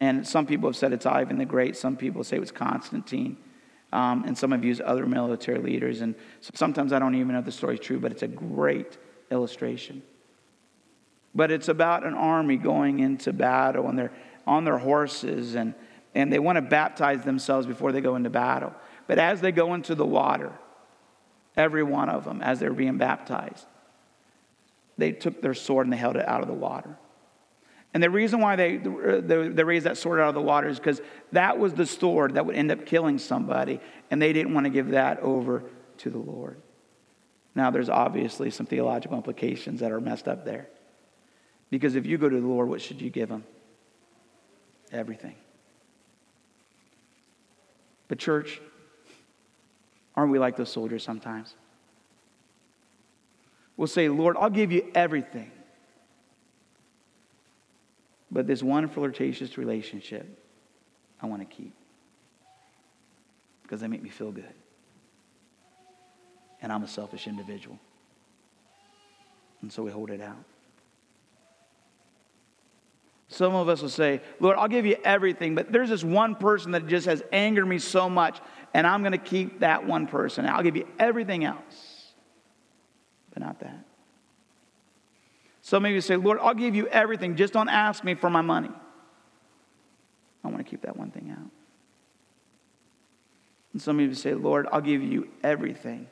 and 0.00 0.26
some 0.26 0.46
people 0.46 0.68
have 0.68 0.76
said 0.76 0.92
it's 0.92 1.06
Ivan 1.06 1.38
the 1.38 1.44
Great. 1.44 1.76
Some 1.76 1.96
people 1.96 2.24
say 2.24 2.36
it 2.36 2.40
was 2.40 2.52
Constantine. 2.52 3.36
Um, 3.92 4.24
and 4.24 4.38
some 4.38 4.52
have 4.52 4.64
used 4.64 4.80
other 4.80 5.04
military 5.04 5.58
leaders. 5.58 6.00
And 6.00 6.14
sometimes 6.54 6.92
I 6.92 6.98
don't 6.98 7.14
even 7.16 7.32
know 7.32 7.40
if 7.40 7.44
the 7.44 7.52
story's 7.52 7.80
true, 7.80 7.98
but 7.98 8.12
it's 8.12 8.22
a 8.22 8.28
great 8.28 8.96
illustration. 9.30 10.02
But 11.34 11.50
it's 11.50 11.68
about 11.68 12.04
an 12.04 12.14
army 12.14 12.56
going 12.56 13.00
into 13.00 13.32
battle, 13.32 13.88
and 13.88 13.98
they're 13.98 14.12
on 14.46 14.64
their 14.64 14.78
horses, 14.78 15.54
and, 15.54 15.74
and 16.14 16.32
they 16.32 16.38
want 16.38 16.56
to 16.56 16.62
baptize 16.62 17.24
themselves 17.24 17.66
before 17.66 17.92
they 17.92 18.00
go 18.00 18.16
into 18.16 18.30
battle. 18.30 18.72
But 19.06 19.18
as 19.18 19.40
they 19.40 19.52
go 19.52 19.74
into 19.74 19.94
the 19.94 20.06
water, 20.06 20.52
every 21.56 21.82
one 21.82 22.08
of 22.08 22.24
them, 22.24 22.42
as 22.42 22.58
they're 22.58 22.72
being 22.72 22.96
baptized, 22.96 23.66
they 24.98 25.12
took 25.12 25.40
their 25.40 25.54
sword 25.54 25.86
and 25.86 25.92
they 25.92 25.96
held 25.96 26.16
it 26.16 26.26
out 26.26 26.42
of 26.42 26.48
the 26.48 26.54
water. 26.54 26.96
And 27.92 28.02
the 28.02 28.10
reason 28.10 28.40
why 28.40 28.56
they, 28.56 28.76
they, 28.76 29.48
they 29.48 29.64
raised 29.64 29.86
that 29.86 29.98
sword 29.98 30.20
out 30.20 30.28
of 30.28 30.34
the 30.34 30.40
water 30.40 30.68
is 30.68 30.78
because 30.78 31.00
that 31.32 31.58
was 31.58 31.74
the 31.74 31.86
sword 31.86 32.34
that 32.34 32.46
would 32.46 32.54
end 32.54 32.70
up 32.70 32.86
killing 32.86 33.18
somebody, 33.18 33.80
and 34.10 34.22
they 34.22 34.32
didn't 34.32 34.54
want 34.54 34.64
to 34.64 34.70
give 34.70 34.90
that 34.90 35.18
over 35.20 35.64
to 35.98 36.10
the 36.10 36.18
Lord. 36.18 36.60
Now, 37.54 37.70
there's 37.70 37.88
obviously 37.88 38.50
some 38.50 38.66
theological 38.66 39.16
implications 39.16 39.80
that 39.80 39.90
are 39.90 40.00
messed 40.00 40.28
up 40.28 40.44
there. 40.44 40.68
Because 41.68 41.96
if 41.96 42.06
you 42.06 42.16
go 42.16 42.28
to 42.28 42.40
the 42.40 42.46
Lord, 42.46 42.68
what 42.68 42.80
should 42.80 43.00
you 43.00 43.10
give 43.10 43.28
him? 43.28 43.44
Everything. 44.92 45.34
But, 48.06 48.18
church, 48.18 48.60
Aren't 50.20 50.32
we 50.32 50.38
like 50.38 50.56
those 50.56 50.70
soldiers 50.70 51.02
sometimes? 51.02 51.54
We'll 53.76 53.86
say, 53.86 54.08
Lord, 54.08 54.36
I'll 54.38 54.50
give 54.50 54.72
you 54.72 54.90
everything. 54.94 55.50
But 58.30 58.46
this 58.46 58.62
one 58.62 58.88
flirtatious 58.88 59.58
relationship, 59.58 60.26
I 61.20 61.26
want 61.26 61.42
to 61.42 61.56
keep 61.56 61.74
because 63.62 63.80
they 63.80 63.88
make 63.88 64.02
me 64.02 64.10
feel 64.10 64.32
good. 64.32 64.52
And 66.60 66.72
I'm 66.72 66.82
a 66.82 66.88
selfish 66.88 67.26
individual. 67.26 67.78
And 69.62 69.72
so 69.72 69.82
we 69.82 69.90
hold 69.90 70.10
it 70.10 70.20
out. 70.20 70.44
Some 73.28 73.54
of 73.54 73.68
us 73.68 73.80
will 73.80 73.88
say, 73.88 74.20
Lord, 74.40 74.56
I'll 74.58 74.66
give 74.66 74.86
you 74.86 74.96
everything, 75.04 75.54
but 75.54 75.70
there's 75.70 75.88
this 75.88 76.02
one 76.02 76.34
person 76.34 76.72
that 76.72 76.88
just 76.88 77.06
has 77.06 77.22
angered 77.30 77.66
me 77.66 77.78
so 77.78 78.10
much, 78.10 78.40
and 78.74 78.84
I'm 78.84 79.02
going 79.02 79.12
to 79.12 79.18
keep 79.18 79.60
that 79.60 79.86
one 79.86 80.08
person. 80.08 80.46
I'll 80.46 80.64
give 80.64 80.76
you 80.76 80.88
everything 80.98 81.44
else, 81.44 82.12
but 83.32 83.40
not 83.40 83.60
that. 83.60 83.84
Some 85.70 85.84
of 85.84 85.92
you 85.92 86.00
say, 86.00 86.16
Lord, 86.16 86.40
I'll 86.42 86.52
give 86.52 86.74
you 86.74 86.88
everything, 86.88 87.36
just 87.36 87.52
don't 87.52 87.68
ask 87.68 88.02
me 88.02 88.16
for 88.16 88.28
my 88.28 88.40
money. 88.40 88.72
I 90.42 90.48
want 90.48 90.58
to 90.58 90.64
keep 90.64 90.82
that 90.82 90.96
one 90.96 91.12
thing 91.12 91.30
out. 91.30 91.48
And 93.72 93.80
some 93.80 94.00
of 94.00 94.04
you 94.04 94.12
say, 94.14 94.34
Lord, 94.34 94.66
I'll 94.72 94.80
give 94.80 95.00
you 95.00 95.28
everything. 95.44 96.08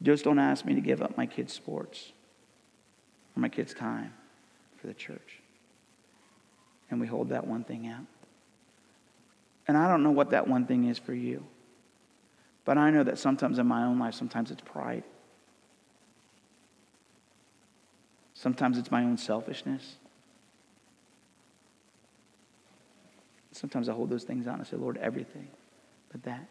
Just 0.00 0.22
don't 0.22 0.38
ask 0.38 0.64
me 0.64 0.76
to 0.76 0.80
give 0.80 1.02
up 1.02 1.16
my 1.16 1.26
kids' 1.26 1.52
sports 1.52 2.12
or 3.36 3.40
my 3.40 3.48
kids' 3.48 3.74
time 3.74 4.14
for 4.80 4.86
the 4.86 4.94
church. 4.94 5.40
And 6.88 7.00
we 7.00 7.08
hold 7.08 7.30
that 7.30 7.44
one 7.44 7.64
thing 7.64 7.88
out. 7.88 8.06
And 9.66 9.76
I 9.76 9.88
don't 9.88 10.04
know 10.04 10.12
what 10.12 10.30
that 10.30 10.46
one 10.46 10.66
thing 10.66 10.84
is 10.84 11.00
for 11.00 11.14
you. 11.14 11.42
But 12.64 12.78
I 12.78 12.90
know 12.90 13.02
that 13.02 13.18
sometimes 13.18 13.58
in 13.58 13.66
my 13.66 13.82
own 13.82 13.98
life, 13.98 14.14
sometimes 14.14 14.52
it's 14.52 14.62
pride. 14.62 15.02
Sometimes 18.42 18.76
it's 18.76 18.90
my 18.90 19.04
own 19.04 19.16
selfishness. 19.16 19.98
Sometimes 23.52 23.88
I 23.88 23.92
hold 23.92 24.10
those 24.10 24.24
things 24.24 24.48
out 24.48 24.54
and 24.54 24.62
I 24.62 24.64
say, 24.64 24.76
Lord, 24.76 24.98
everything 24.98 25.46
but 26.10 26.24
that. 26.24 26.48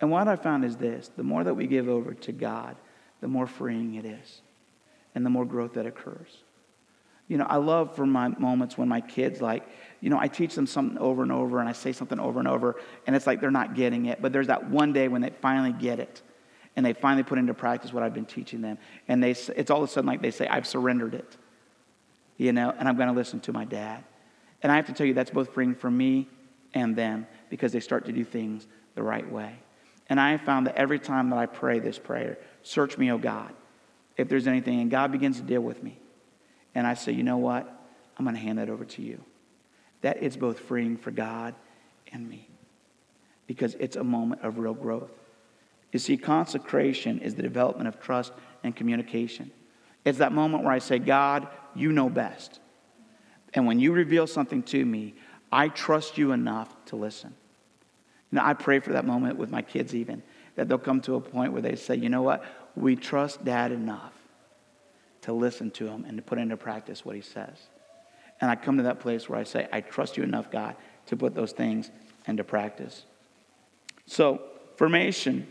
And 0.00 0.10
what 0.10 0.26
I 0.26 0.34
found 0.34 0.64
is 0.64 0.76
this 0.76 1.08
the 1.16 1.22
more 1.22 1.44
that 1.44 1.54
we 1.54 1.68
give 1.68 1.88
over 1.88 2.14
to 2.14 2.32
God, 2.32 2.74
the 3.20 3.28
more 3.28 3.46
freeing 3.46 3.94
it 3.94 4.06
is, 4.06 4.40
and 5.14 5.24
the 5.24 5.30
more 5.30 5.44
growth 5.44 5.74
that 5.74 5.86
occurs. 5.86 6.38
You 7.28 7.38
know, 7.38 7.46
I 7.48 7.58
love 7.58 7.94
for 7.94 8.04
my 8.04 8.28
moments 8.30 8.76
when 8.76 8.88
my 8.88 9.00
kids, 9.00 9.40
like, 9.40 9.68
you 10.00 10.10
know, 10.10 10.18
I 10.18 10.26
teach 10.26 10.56
them 10.56 10.66
something 10.66 10.98
over 10.98 11.22
and 11.22 11.30
over 11.30 11.60
and 11.60 11.68
I 11.68 11.72
say 11.72 11.92
something 11.92 12.18
over 12.18 12.40
and 12.40 12.48
over, 12.48 12.74
and 13.06 13.14
it's 13.14 13.26
like 13.26 13.40
they're 13.40 13.52
not 13.52 13.76
getting 13.76 14.06
it. 14.06 14.20
But 14.20 14.32
there's 14.32 14.48
that 14.48 14.68
one 14.68 14.92
day 14.92 15.06
when 15.06 15.22
they 15.22 15.30
finally 15.30 15.72
get 15.72 16.00
it 16.00 16.22
and 16.78 16.86
they 16.86 16.92
finally 16.92 17.24
put 17.24 17.38
into 17.38 17.52
practice 17.54 17.92
what 17.92 18.04
I've 18.04 18.14
been 18.14 18.24
teaching 18.24 18.60
them. 18.60 18.78
And 19.08 19.20
they, 19.20 19.32
it's 19.32 19.68
all 19.68 19.82
of 19.82 19.88
a 19.88 19.92
sudden 19.92 20.06
like 20.06 20.22
they 20.22 20.30
say, 20.30 20.46
I've 20.46 20.64
surrendered 20.64 21.12
it, 21.12 21.36
you 22.36 22.52
know, 22.52 22.70
and 22.70 22.88
I'm 22.88 22.96
going 22.96 23.08
to 23.08 23.14
listen 23.14 23.40
to 23.40 23.52
my 23.52 23.64
dad. 23.64 24.04
And 24.62 24.70
I 24.70 24.76
have 24.76 24.86
to 24.86 24.92
tell 24.92 25.04
you, 25.04 25.12
that's 25.12 25.32
both 25.32 25.52
freeing 25.52 25.74
for 25.74 25.90
me 25.90 26.28
and 26.74 26.94
them 26.94 27.26
because 27.50 27.72
they 27.72 27.80
start 27.80 28.04
to 28.04 28.12
do 28.12 28.24
things 28.24 28.68
the 28.94 29.02
right 29.02 29.28
way. 29.28 29.58
And 30.08 30.20
I 30.20 30.30
have 30.30 30.42
found 30.42 30.68
that 30.68 30.76
every 30.76 31.00
time 31.00 31.30
that 31.30 31.38
I 31.40 31.46
pray 31.46 31.80
this 31.80 31.98
prayer, 31.98 32.38
search 32.62 32.96
me, 32.96 33.10
O 33.10 33.18
God, 33.18 33.52
if 34.16 34.28
there's 34.28 34.46
anything, 34.46 34.80
and 34.80 34.88
God 34.88 35.10
begins 35.10 35.38
to 35.38 35.42
deal 35.42 35.62
with 35.62 35.82
me. 35.82 35.98
And 36.76 36.86
I 36.86 36.94
say, 36.94 37.10
you 37.10 37.24
know 37.24 37.38
what? 37.38 37.66
I'm 38.16 38.24
going 38.24 38.36
to 38.36 38.40
hand 38.40 38.58
that 38.58 38.70
over 38.70 38.84
to 38.84 39.02
you. 39.02 39.20
That 40.02 40.22
is 40.22 40.36
both 40.36 40.60
freeing 40.60 40.96
for 40.96 41.10
God 41.10 41.56
and 42.12 42.28
me 42.30 42.46
because 43.48 43.74
it's 43.80 43.96
a 43.96 44.04
moment 44.04 44.42
of 44.44 44.58
real 44.58 44.74
growth. 44.74 45.10
You 45.92 45.98
see, 45.98 46.16
consecration 46.16 47.20
is 47.20 47.34
the 47.34 47.42
development 47.42 47.88
of 47.88 48.00
trust 48.00 48.32
and 48.62 48.74
communication. 48.74 49.50
It's 50.04 50.18
that 50.18 50.32
moment 50.32 50.64
where 50.64 50.72
I 50.72 50.78
say, 50.78 50.98
God, 50.98 51.48
you 51.74 51.92
know 51.92 52.08
best. 52.08 52.60
And 53.54 53.66
when 53.66 53.80
you 53.80 53.92
reveal 53.92 54.26
something 54.26 54.62
to 54.64 54.84
me, 54.84 55.14
I 55.50 55.68
trust 55.68 56.18
you 56.18 56.32
enough 56.32 56.74
to 56.86 56.96
listen. 56.96 57.34
Now, 58.30 58.46
I 58.46 58.52
pray 58.52 58.80
for 58.80 58.92
that 58.92 59.06
moment 59.06 59.38
with 59.38 59.50
my 59.50 59.62
kids, 59.62 59.94
even, 59.94 60.22
that 60.56 60.68
they'll 60.68 60.78
come 60.78 61.00
to 61.02 61.14
a 61.14 61.20
point 61.20 61.52
where 61.52 61.62
they 61.62 61.76
say, 61.76 61.96
you 61.96 62.10
know 62.10 62.22
what? 62.22 62.44
We 62.76 62.94
trust 62.94 63.44
dad 63.44 63.72
enough 63.72 64.12
to 65.22 65.32
listen 65.32 65.70
to 65.72 65.88
him 65.88 66.04
and 66.06 66.18
to 66.18 66.22
put 66.22 66.38
into 66.38 66.56
practice 66.56 67.04
what 67.04 67.16
he 67.16 67.22
says. 67.22 67.56
And 68.40 68.50
I 68.50 68.56
come 68.56 68.76
to 68.76 68.82
that 68.84 69.00
place 69.00 69.28
where 69.28 69.38
I 69.38 69.44
say, 69.44 69.66
I 69.72 69.80
trust 69.80 70.16
you 70.16 70.22
enough, 70.22 70.50
God, 70.50 70.76
to 71.06 71.16
put 71.16 71.34
those 71.34 71.52
things 71.52 71.90
into 72.26 72.44
practice. 72.44 73.04
So, 74.06 74.42
formation 74.76 75.46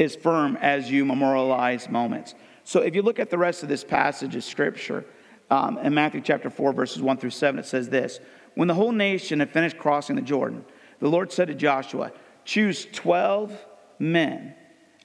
is 0.00 0.16
firm 0.16 0.56
as 0.56 0.90
you 0.90 1.04
memorialize 1.04 1.90
moments. 1.90 2.34
So, 2.64 2.80
if 2.80 2.94
you 2.94 3.02
look 3.02 3.18
at 3.18 3.28
the 3.28 3.36
rest 3.36 3.62
of 3.62 3.68
this 3.68 3.84
passage 3.84 4.34
of 4.34 4.42
Scripture, 4.42 5.04
um, 5.50 5.76
in 5.78 5.92
Matthew 5.92 6.22
chapter 6.22 6.48
4, 6.48 6.72
verses 6.72 7.02
1 7.02 7.18
through 7.18 7.30
7, 7.30 7.60
it 7.60 7.66
says 7.66 7.90
this 7.90 8.18
When 8.54 8.66
the 8.66 8.74
whole 8.74 8.92
nation 8.92 9.40
had 9.40 9.50
finished 9.50 9.76
crossing 9.76 10.16
the 10.16 10.22
Jordan, 10.22 10.64
the 11.00 11.08
Lord 11.08 11.30
said 11.30 11.48
to 11.48 11.54
Joshua, 11.54 12.12
Choose 12.46 12.86
12 12.92 13.52
men. 13.98 14.54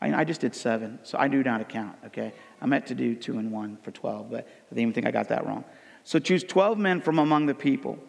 I, 0.02 0.14
I 0.14 0.24
just 0.24 0.42
did 0.42 0.56
seven, 0.56 1.00
so 1.04 1.18
I 1.18 1.28
knew 1.28 1.44
how 1.44 1.58
to 1.58 1.66
count, 1.66 1.98
okay? 2.08 2.34
I 2.62 2.66
meant 2.66 2.88
to 2.88 2.96
do 2.96 3.16
two 3.16 3.38
and 3.38 3.52
one 3.52 3.78
for 3.82 3.92
12, 3.92 4.30
but 4.30 4.40
I 4.40 4.70
didn't 4.70 4.82
even 4.82 4.94
think 4.94 5.08
I 5.08 5.12
got 5.12 5.28
that 5.28 5.46
wrong. 5.46 5.66
So 6.06 6.20
choose 6.20 6.44
12 6.44 6.78
men 6.78 7.02
from 7.02 7.20
among 7.20 7.48
the 7.48 7.56
people, 7.56 8.00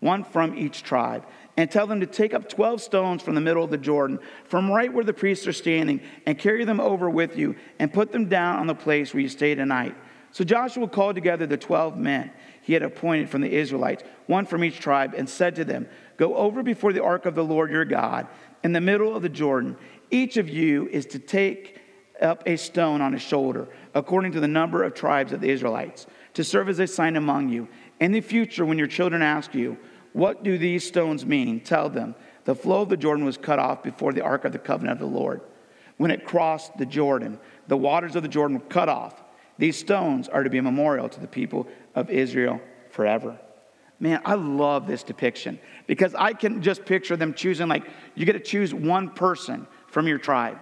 one 0.00 0.24
from 0.24 0.56
each 0.56 0.82
tribe, 0.82 1.26
and 1.56 1.70
tell 1.70 1.86
them 1.86 2.00
to 2.00 2.06
take 2.06 2.34
up 2.34 2.48
12 2.48 2.82
stones 2.82 3.22
from 3.22 3.34
the 3.34 3.40
middle 3.40 3.64
of 3.64 3.70
the 3.70 3.78
Jordan, 3.78 4.18
from 4.44 4.70
right 4.70 4.92
where 4.92 5.04
the 5.04 5.12
priests 5.12 5.46
are 5.46 5.52
standing, 5.52 6.00
and 6.26 6.38
carry 6.38 6.64
them 6.64 6.80
over 6.80 7.08
with 7.08 7.36
you, 7.36 7.56
and 7.78 7.92
put 7.92 8.12
them 8.12 8.28
down 8.28 8.56
on 8.58 8.66
the 8.66 8.74
place 8.74 9.14
where 9.14 9.22
you 9.22 9.28
stay 9.28 9.54
tonight. 9.54 9.94
So 10.32 10.44
Joshua 10.44 10.86
called 10.86 11.14
together 11.14 11.46
the 11.46 11.56
12 11.56 11.96
men 11.96 12.30
he 12.66 12.72
had 12.72 12.82
appointed 12.82 13.30
from 13.30 13.42
the 13.42 13.54
Israelites, 13.54 14.02
one 14.26 14.44
from 14.44 14.64
each 14.64 14.80
tribe, 14.80 15.14
and 15.16 15.28
said 15.28 15.54
to 15.54 15.64
them, 15.64 15.88
Go 16.16 16.34
over 16.34 16.62
before 16.64 16.92
the 16.92 17.02
ark 17.02 17.24
of 17.24 17.36
the 17.36 17.44
Lord 17.44 17.70
your 17.70 17.84
God 17.84 18.26
in 18.64 18.72
the 18.72 18.80
middle 18.80 19.14
of 19.14 19.22
the 19.22 19.28
Jordan. 19.28 19.76
Each 20.10 20.36
of 20.36 20.48
you 20.48 20.88
is 20.88 21.06
to 21.06 21.20
take 21.20 21.80
up 22.20 22.42
a 22.44 22.56
stone 22.56 23.00
on 23.00 23.12
his 23.12 23.22
shoulder, 23.22 23.68
according 23.94 24.32
to 24.32 24.40
the 24.40 24.48
number 24.48 24.82
of 24.82 24.94
tribes 24.94 25.32
of 25.32 25.40
the 25.40 25.48
Israelites, 25.48 26.06
to 26.34 26.42
serve 26.42 26.68
as 26.68 26.80
a 26.80 26.88
sign 26.88 27.14
among 27.14 27.50
you. 27.50 27.68
In 28.00 28.12
the 28.12 28.20
future, 28.20 28.64
when 28.64 28.78
your 28.78 28.86
children 28.86 29.22
ask 29.22 29.54
you, 29.54 29.78
What 30.12 30.42
do 30.42 30.58
these 30.58 30.86
stones 30.86 31.24
mean? 31.24 31.60
Tell 31.60 31.88
them, 31.88 32.14
The 32.44 32.54
flow 32.54 32.82
of 32.82 32.88
the 32.88 32.96
Jordan 32.96 33.24
was 33.24 33.36
cut 33.36 33.58
off 33.58 33.82
before 33.82 34.12
the 34.12 34.22
ark 34.22 34.44
of 34.44 34.52
the 34.52 34.58
covenant 34.58 35.00
of 35.00 35.10
the 35.10 35.18
Lord. 35.18 35.40
When 35.96 36.10
it 36.10 36.26
crossed 36.26 36.76
the 36.76 36.86
Jordan, 36.86 37.38
the 37.68 37.76
waters 37.76 38.16
of 38.16 38.22
the 38.22 38.28
Jordan 38.28 38.58
were 38.58 38.66
cut 38.66 38.88
off. 38.88 39.22
These 39.58 39.78
stones 39.78 40.28
are 40.28 40.42
to 40.42 40.50
be 40.50 40.58
a 40.58 40.62
memorial 40.62 41.08
to 41.08 41.20
the 41.20 41.26
people 41.26 41.66
of 41.94 42.10
Israel 42.10 42.60
forever. 42.90 43.38
Man, 43.98 44.20
I 44.26 44.34
love 44.34 44.86
this 44.86 45.02
depiction 45.02 45.58
because 45.86 46.14
I 46.14 46.34
can 46.34 46.60
just 46.60 46.84
picture 46.84 47.16
them 47.16 47.32
choosing, 47.32 47.66
like, 47.66 47.84
you 48.14 48.26
get 48.26 48.34
to 48.34 48.40
choose 48.40 48.74
one 48.74 49.08
person 49.08 49.66
from 49.86 50.06
your 50.06 50.18
tribe. 50.18 50.58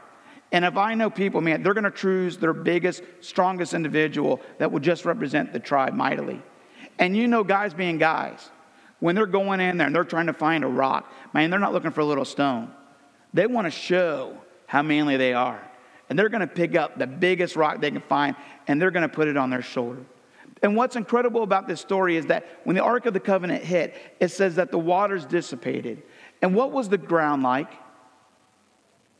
And 0.52 0.64
if 0.64 0.76
I 0.76 0.94
know 0.94 1.10
people, 1.10 1.40
man, 1.40 1.64
they're 1.64 1.74
going 1.74 1.82
to 1.82 1.90
choose 1.90 2.36
their 2.36 2.52
biggest, 2.52 3.02
strongest 3.20 3.74
individual 3.74 4.40
that 4.58 4.70
will 4.70 4.78
just 4.78 5.04
represent 5.04 5.52
the 5.52 5.58
tribe 5.58 5.94
mightily. 5.94 6.40
And 6.98 7.16
you 7.16 7.28
know, 7.28 7.44
guys 7.44 7.74
being 7.74 7.98
guys, 7.98 8.50
when 9.00 9.14
they're 9.14 9.26
going 9.26 9.60
in 9.60 9.76
there 9.76 9.86
and 9.86 9.94
they're 9.94 10.04
trying 10.04 10.26
to 10.26 10.32
find 10.32 10.64
a 10.64 10.68
rock, 10.68 11.12
man, 11.32 11.50
they're 11.50 11.60
not 11.60 11.72
looking 11.72 11.90
for 11.90 12.00
a 12.00 12.04
little 12.04 12.24
stone. 12.24 12.70
They 13.32 13.46
want 13.46 13.66
to 13.66 13.70
show 13.70 14.36
how 14.66 14.82
manly 14.82 15.16
they 15.16 15.32
are. 15.32 15.60
And 16.08 16.18
they're 16.18 16.28
going 16.28 16.40
to 16.40 16.46
pick 16.46 16.76
up 16.76 16.98
the 16.98 17.06
biggest 17.06 17.56
rock 17.56 17.80
they 17.80 17.90
can 17.90 18.00
find 18.00 18.36
and 18.68 18.80
they're 18.80 18.90
going 18.90 19.08
to 19.08 19.14
put 19.14 19.28
it 19.28 19.36
on 19.36 19.50
their 19.50 19.62
shoulder. 19.62 20.04
And 20.62 20.76
what's 20.76 20.96
incredible 20.96 21.42
about 21.42 21.66
this 21.68 21.80
story 21.80 22.16
is 22.16 22.26
that 22.26 22.46
when 22.64 22.76
the 22.76 22.82
Ark 22.82 23.06
of 23.06 23.12
the 23.12 23.20
Covenant 23.20 23.64
hit, 23.64 23.94
it 24.20 24.28
says 24.28 24.54
that 24.56 24.70
the 24.70 24.78
waters 24.78 25.26
dissipated. 25.26 26.02
And 26.40 26.54
what 26.54 26.72
was 26.72 26.88
the 26.88 26.98
ground 26.98 27.42
like? 27.42 27.70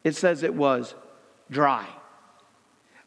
It 0.04 0.16
says 0.16 0.42
it 0.42 0.54
was 0.54 0.94
dry. 1.50 1.87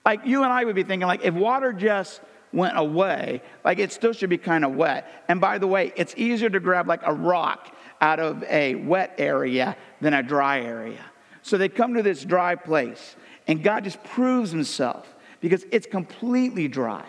Like 0.05 0.26
you 0.26 0.43
and 0.43 0.51
I 0.51 0.63
would 0.63 0.76
be 0.76 0.84
thinking, 0.84 1.07
like, 1.07 1.24
if 1.24 1.34
water 1.34 1.74
just 1.74 2.22
went 2.54 2.78
away, 2.78 3.41
like 3.64 3.80
it 3.80 3.91
still 3.91 4.14
should 4.14 4.30
be 4.30 4.38
kind 4.38 4.64
of 4.64 4.76
wet. 4.76 5.24
And 5.28 5.41
by 5.41 5.58
the 5.58 5.68
way, 5.68 5.93
it's 5.95 6.14
easier 6.18 6.50
to 6.50 6.60
grab 6.60 6.88
like 6.88 7.02
a 7.04 7.14
rock 7.14 7.76
out 8.02 8.20
of 8.20 8.43
a 8.43 8.76
wet 8.76 9.16
area 9.18 9.76
than 10.02 10.14
a 10.14 10.24
dry 10.24 10.62
area. 10.62 11.04
So 11.41 11.58
they 11.58 11.70
come 11.70 11.93
to 11.93 12.04
this 12.04 12.24
dry 12.24 12.56
place, 12.56 13.16
and 13.48 13.64
God 13.64 13.84
just 13.84 14.04
proves 14.04 14.52
himself 14.52 15.14
because 15.39 15.66
it's 15.72 15.88
completely 15.88 16.68
dry. 16.68 17.06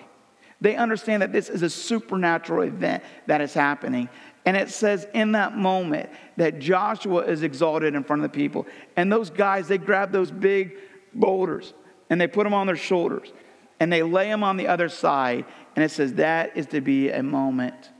They 0.60 0.76
understand 0.76 1.22
that 1.22 1.32
this 1.32 1.48
is 1.48 1.62
a 1.62 1.70
supernatural 1.70 2.62
event 2.62 3.04
that 3.26 3.40
is 3.40 3.54
happening. 3.54 4.08
And 4.44 4.56
it 4.56 4.70
says 4.70 5.06
in 5.14 5.32
that 5.32 5.56
moment 5.56 6.10
that 6.36 6.58
Joshua 6.58 7.22
is 7.22 7.42
exalted 7.42 7.94
in 7.94 8.02
front 8.02 8.24
of 8.24 8.32
the 8.32 8.36
people. 8.36 8.66
And 8.96 9.12
those 9.12 9.30
guys, 9.30 9.68
they 9.68 9.78
grab 9.78 10.10
those 10.10 10.30
big 10.30 10.76
boulders 11.14 11.74
and 12.10 12.20
they 12.20 12.26
put 12.26 12.44
them 12.44 12.54
on 12.54 12.66
their 12.66 12.76
shoulders 12.76 13.32
and 13.80 13.92
they 13.92 14.02
lay 14.02 14.28
them 14.28 14.42
on 14.42 14.56
the 14.56 14.68
other 14.68 14.88
side. 14.88 15.44
And 15.76 15.84
it 15.84 15.90
says 15.90 16.14
that 16.14 16.56
is 16.56 16.66
to 16.66 16.80
be 16.80 17.10
a 17.10 17.22
moment, 17.22 17.90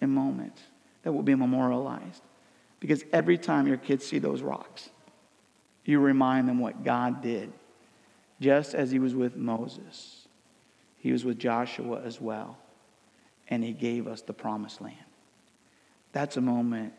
a 0.00 0.06
moment 0.06 0.58
that 1.02 1.12
will 1.12 1.22
be 1.22 1.34
memorialized. 1.34 2.22
Because 2.80 3.04
every 3.12 3.38
time 3.38 3.66
your 3.66 3.76
kids 3.76 4.04
see 4.04 4.18
those 4.18 4.42
rocks, 4.42 4.90
You 5.84 6.00
remind 6.00 6.48
them 6.48 6.58
what 6.58 6.82
God 6.82 7.22
did. 7.22 7.52
Just 8.40 8.74
as 8.74 8.90
he 8.90 8.98
was 8.98 9.14
with 9.14 9.36
Moses, 9.36 10.26
he 10.98 11.12
was 11.12 11.24
with 11.24 11.38
Joshua 11.38 12.02
as 12.02 12.20
well. 12.20 12.58
And 13.48 13.62
he 13.62 13.72
gave 13.72 14.06
us 14.06 14.22
the 14.22 14.32
promised 14.32 14.80
land. 14.80 14.96
That's 16.12 16.36
a 16.36 16.40
moment 16.40 16.94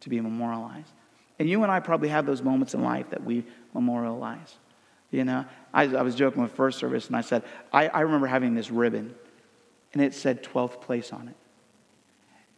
to 0.00 0.08
be 0.08 0.20
memorialized. 0.20 0.92
And 1.38 1.48
you 1.48 1.62
and 1.62 1.70
I 1.70 1.80
probably 1.80 2.08
have 2.08 2.24
those 2.24 2.42
moments 2.42 2.74
in 2.74 2.82
life 2.82 3.10
that 3.10 3.22
we 3.22 3.44
memorialize. 3.74 4.56
You 5.10 5.24
know, 5.24 5.44
I, 5.74 5.84
I 5.84 6.02
was 6.02 6.14
joking 6.14 6.42
with 6.42 6.52
first 6.52 6.78
service 6.78 7.06
and 7.06 7.16
I 7.16 7.22
said, 7.22 7.44
I, 7.72 7.88
I 7.88 8.00
remember 8.00 8.26
having 8.26 8.54
this 8.54 8.70
ribbon 8.70 9.14
and 9.92 10.02
it 10.02 10.14
said 10.14 10.42
12th 10.42 10.80
place 10.80 11.12
on 11.12 11.28
it. 11.28 11.36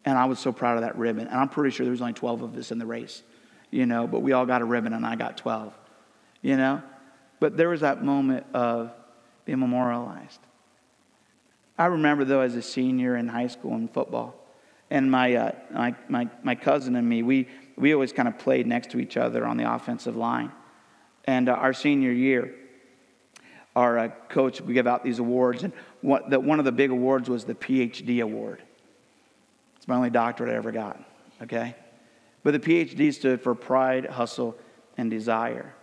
And 0.05 0.19
I 0.19 0.27
was 0.27 0.39
so 0.39 0.53
proud 0.53 0.77
of 0.77 0.83
that 0.83 0.97
ribbon. 0.99 1.29
And 1.29 1.37
I'm 1.37 1.49
pretty 1.49 1.75
sure 1.75 1.85
there 1.85 1.91
was 1.91 2.01
only 2.01 2.13
12 2.13 2.43
of 2.43 2.57
us 2.57 2.71
in 2.71 2.79
the 2.79 2.87
race, 2.87 3.23
you 3.71 3.87
know, 3.87 4.07
but 4.07 4.21
we 4.21 4.33
all 4.33 4.47
got 4.47 4.63
a 4.63 4.65
ribbon 4.65 4.93
and 4.93 5.07
I 5.07 5.17
got 5.17 5.37
12, 5.39 5.73
you 6.43 6.57
know. 6.57 6.83
But 7.41 7.57
there 7.57 7.69
was 7.69 7.81
that 7.81 8.05
moment 8.05 8.47
of 8.53 8.93
being 9.45 9.59
memorialized. 9.59 10.41
I 11.77 11.87
remember, 11.87 12.25
though, 12.25 12.41
as 12.41 12.55
a 12.55 12.63
senior 12.63 13.17
in 13.17 13.29
high 13.29 13.49
school 13.49 13.75
in 13.75 13.89
football, 13.89 14.35
and 14.91 15.11
my, 15.11 15.35
uh, 15.35 15.53
my, 15.73 15.95
my, 16.09 16.29
my 16.43 16.55
cousin 16.55 16.95
and 16.95 17.09
me, 17.09 17.23
we, 17.23 17.49
we 17.77 17.93
always 17.95 18.13
kind 18.13 18.29
of 18.29 18.39
played 18.39 18.67
next 18.67 18.91
to 18.91 19.01
each 19.01 19.17
other 19.17 19.45
on 19.45 19.57
the 19.57 19.73
offensive 19.73 20.15
line. 20.15 20.53
And 21.25 21.49
uh, 21.49 21.53
our 21.53 21.73
senior 21.73 22.13
year, 22.13 22.55
our 23.77 23.99
uh, 23.99 24.09
coach 24.29 24.61
would 24.61 24.73
give 24.73 24.87
out 24.87 25.03
these 25.03 25.19
awards, 25.19 25.65
and 25.65 25.73
one, 26.01 26.29
the, 26.31 26.39
one 26.39 26.59
of 26.59 26.65
the 26.65 26.73
big 26.73 26.91
awards 26.91 27.29
was 27.29 27.45
the 27.45 27.55
PhD 27.55 28.23
award. 28.23 28.63
It's 29.77 29.89
my 29.89 29.97
only 29.97 30.11
doctorate 30.11 30.51
I 30.51 30.55
ever 30.55 30.73
got, 30.73 31.03
okay? 31.43 31.75
But 32.43 32.53
the 32.53 32.61
PhD 32.61 33.13
stood 33.13 33.41
for 33.41 33.55
pride, 33.55 34.07
hustle, 34.07 34.57
and 34.97 35.11
desire. 35.11 35.75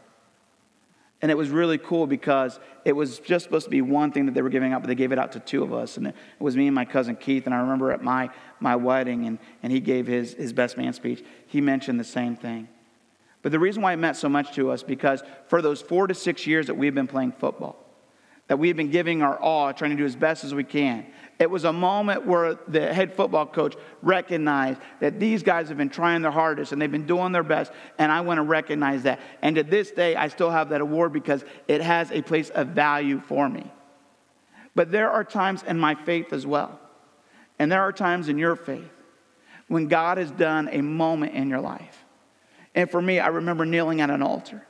And 1.22 1.30
it 1.30 1.38
was 1.38 1.50
really 1.50 1.78
cool 1.78 2.08
because 2.08 2.60
it 2.84 2.94
was 2.94 3.20
just 3.20 3.44
supposed 3.44 3.66
to 3.66 3.70
be 3.70 3.82
one 3.82 4.12
thing 4.12 4.26
that 4.26 4.34
they 4.34 4.42
were 4.42 4.50
giving 4.50 4.74
out, 4.74 4.82
but 4.82 4.88
they 4.88 4.96
gave 4.96 5.12
it 5.12 5.20
out 5.20 5.34
to 5.34 5.40
two 5.40 5.62
of 5.62 5.72
us. 5.72 5.98
And 5.98 6.08
it 6.08 6.16
was 6.40 6.58
me 6.58 6.66
and 6.66 6.74
my 6.74 6.86
cousin 6.86 7.16
Keith. 7.16 7.46
And 7.46 7.54
I 7.54 7.60
remember 7.60 7.92
at 7.92 8.04
my, 8.04 8.32
my 8.60 8.76
wedding, 8.76 9.28
and, 9.28 9.38
and 9.62 9.72
he 9.72 9.80
gave 9.80 10.08
his, 10.08 10.34
his 10.34 10.52
best 10.52 10.78
man 10.78 10.94
speech, 10.94 11.24
he 11.46 11.62
mentioned 11.62 12.00
the 12.00 12.04
same 12.04 12.36
thing. 12.36 12.68
But 13.44 13.52
the 13.52 13.60
reason 13.60 13.84
why 13.84 13.94
it 13.94 13.98
meant 13.98 14.18
so 14.18 14.30
much 14.30 14.54
to 14.56 14.72
us, 14.72 14.82
because 14.82 15.24
for 15.48 15.62
those 15.62 15.82
four 15.82 16.08
to 16.08 16.16
six 16.16 16.48
years 16.48 16.68
that 16.68 16.76
we've 16.76 16.96
been 16.96 17.08
playing 17.08 17.34
football, 17.34 17.81
that 18.52 18.58
we've 18.58 18.76
been 18.76 18.92
giving 18.92 19.22
our 19.22 19.40
all, 19.40 19.74
trying 19.74 19.92
to 19.92 19.96
do 19.96 20.04
as 20.04 20.18
best 20.18 20.44
as 20.44 20.54
we 20.54 20.66
can. 20.66 21.06
It 21.40 21.50
was 21.50 21.64
a 21.64 21.72
moment 21.72 22.26
where 22.26 22.56
the 22.68 22.94
head 22.94 23.14
football 23.14 23.46
coach 23.46 23.78
recognized 24.02 24.82
that 25.00 25.22
these 25.22 25.42
guys 25.42 25.70
have 25.70 25.78
been 25.78 25.88
trying 25.88 26.22
their 26.22 26.32
hardest 26.32 26.74
and 26.74 26.82
they've 26.82 26.92
been 26.92 27.06
doing 27.06 27.32
their 27.32 27.44
best, 27.44 27.72
and 27.98 28.12
I 28.12 28.20
want 28.20 28.40
to 28.40 28.42
recognize 28.42 29.04
that. 29.04 29.22
And 29.42 29.56
to 29.56 29.64
this 29.64 29.92
day, 29.92 30.18
I 30.18 30.28
still 30.28 30.50
have 30.50 30.68
that 30.68 30.82
award 30.82 31.14
because 31.14 31.46
it 31.70 31.80
has 31.80 32.12
a 32.12 32.22
place 32.22 32.50
of 32.50 32.68
value 32.68 33.22
for 33.22 33.48
me. 33.48 33.72
But 34.76 34.92
there 34.92 35.10
are 35.10 35.24
times 35.24 35.64
in 35.64 35.80
my 35.80 35.96
faith 35.96 36.34
as 36.34 36.46
well, 36.46 36.78
and 37.58 37.72
there 37.72 37.84
are 37.84 37.94
times 37.94 38.28
in 38.28 38.38
your 38.38 38.58
faith 38.58 38.92
when 39.70 39.88
God 39.88 40.18
has 40.18 40.30
done 40.30 40.68
a 40.74 40.82
moment 40.82 41.36
in 41.36 41.48
your 41.48 41.62
life. 41.62 42.04
And 42.76 42.92
for 42.92 43.02
me, 43.02 43.18
I 43.18 43.28
remember 43.28 43.66
kneeling 43.66 44.02
at 44.02 44.10
an 44.10 44.22
altar. 44.22 44.68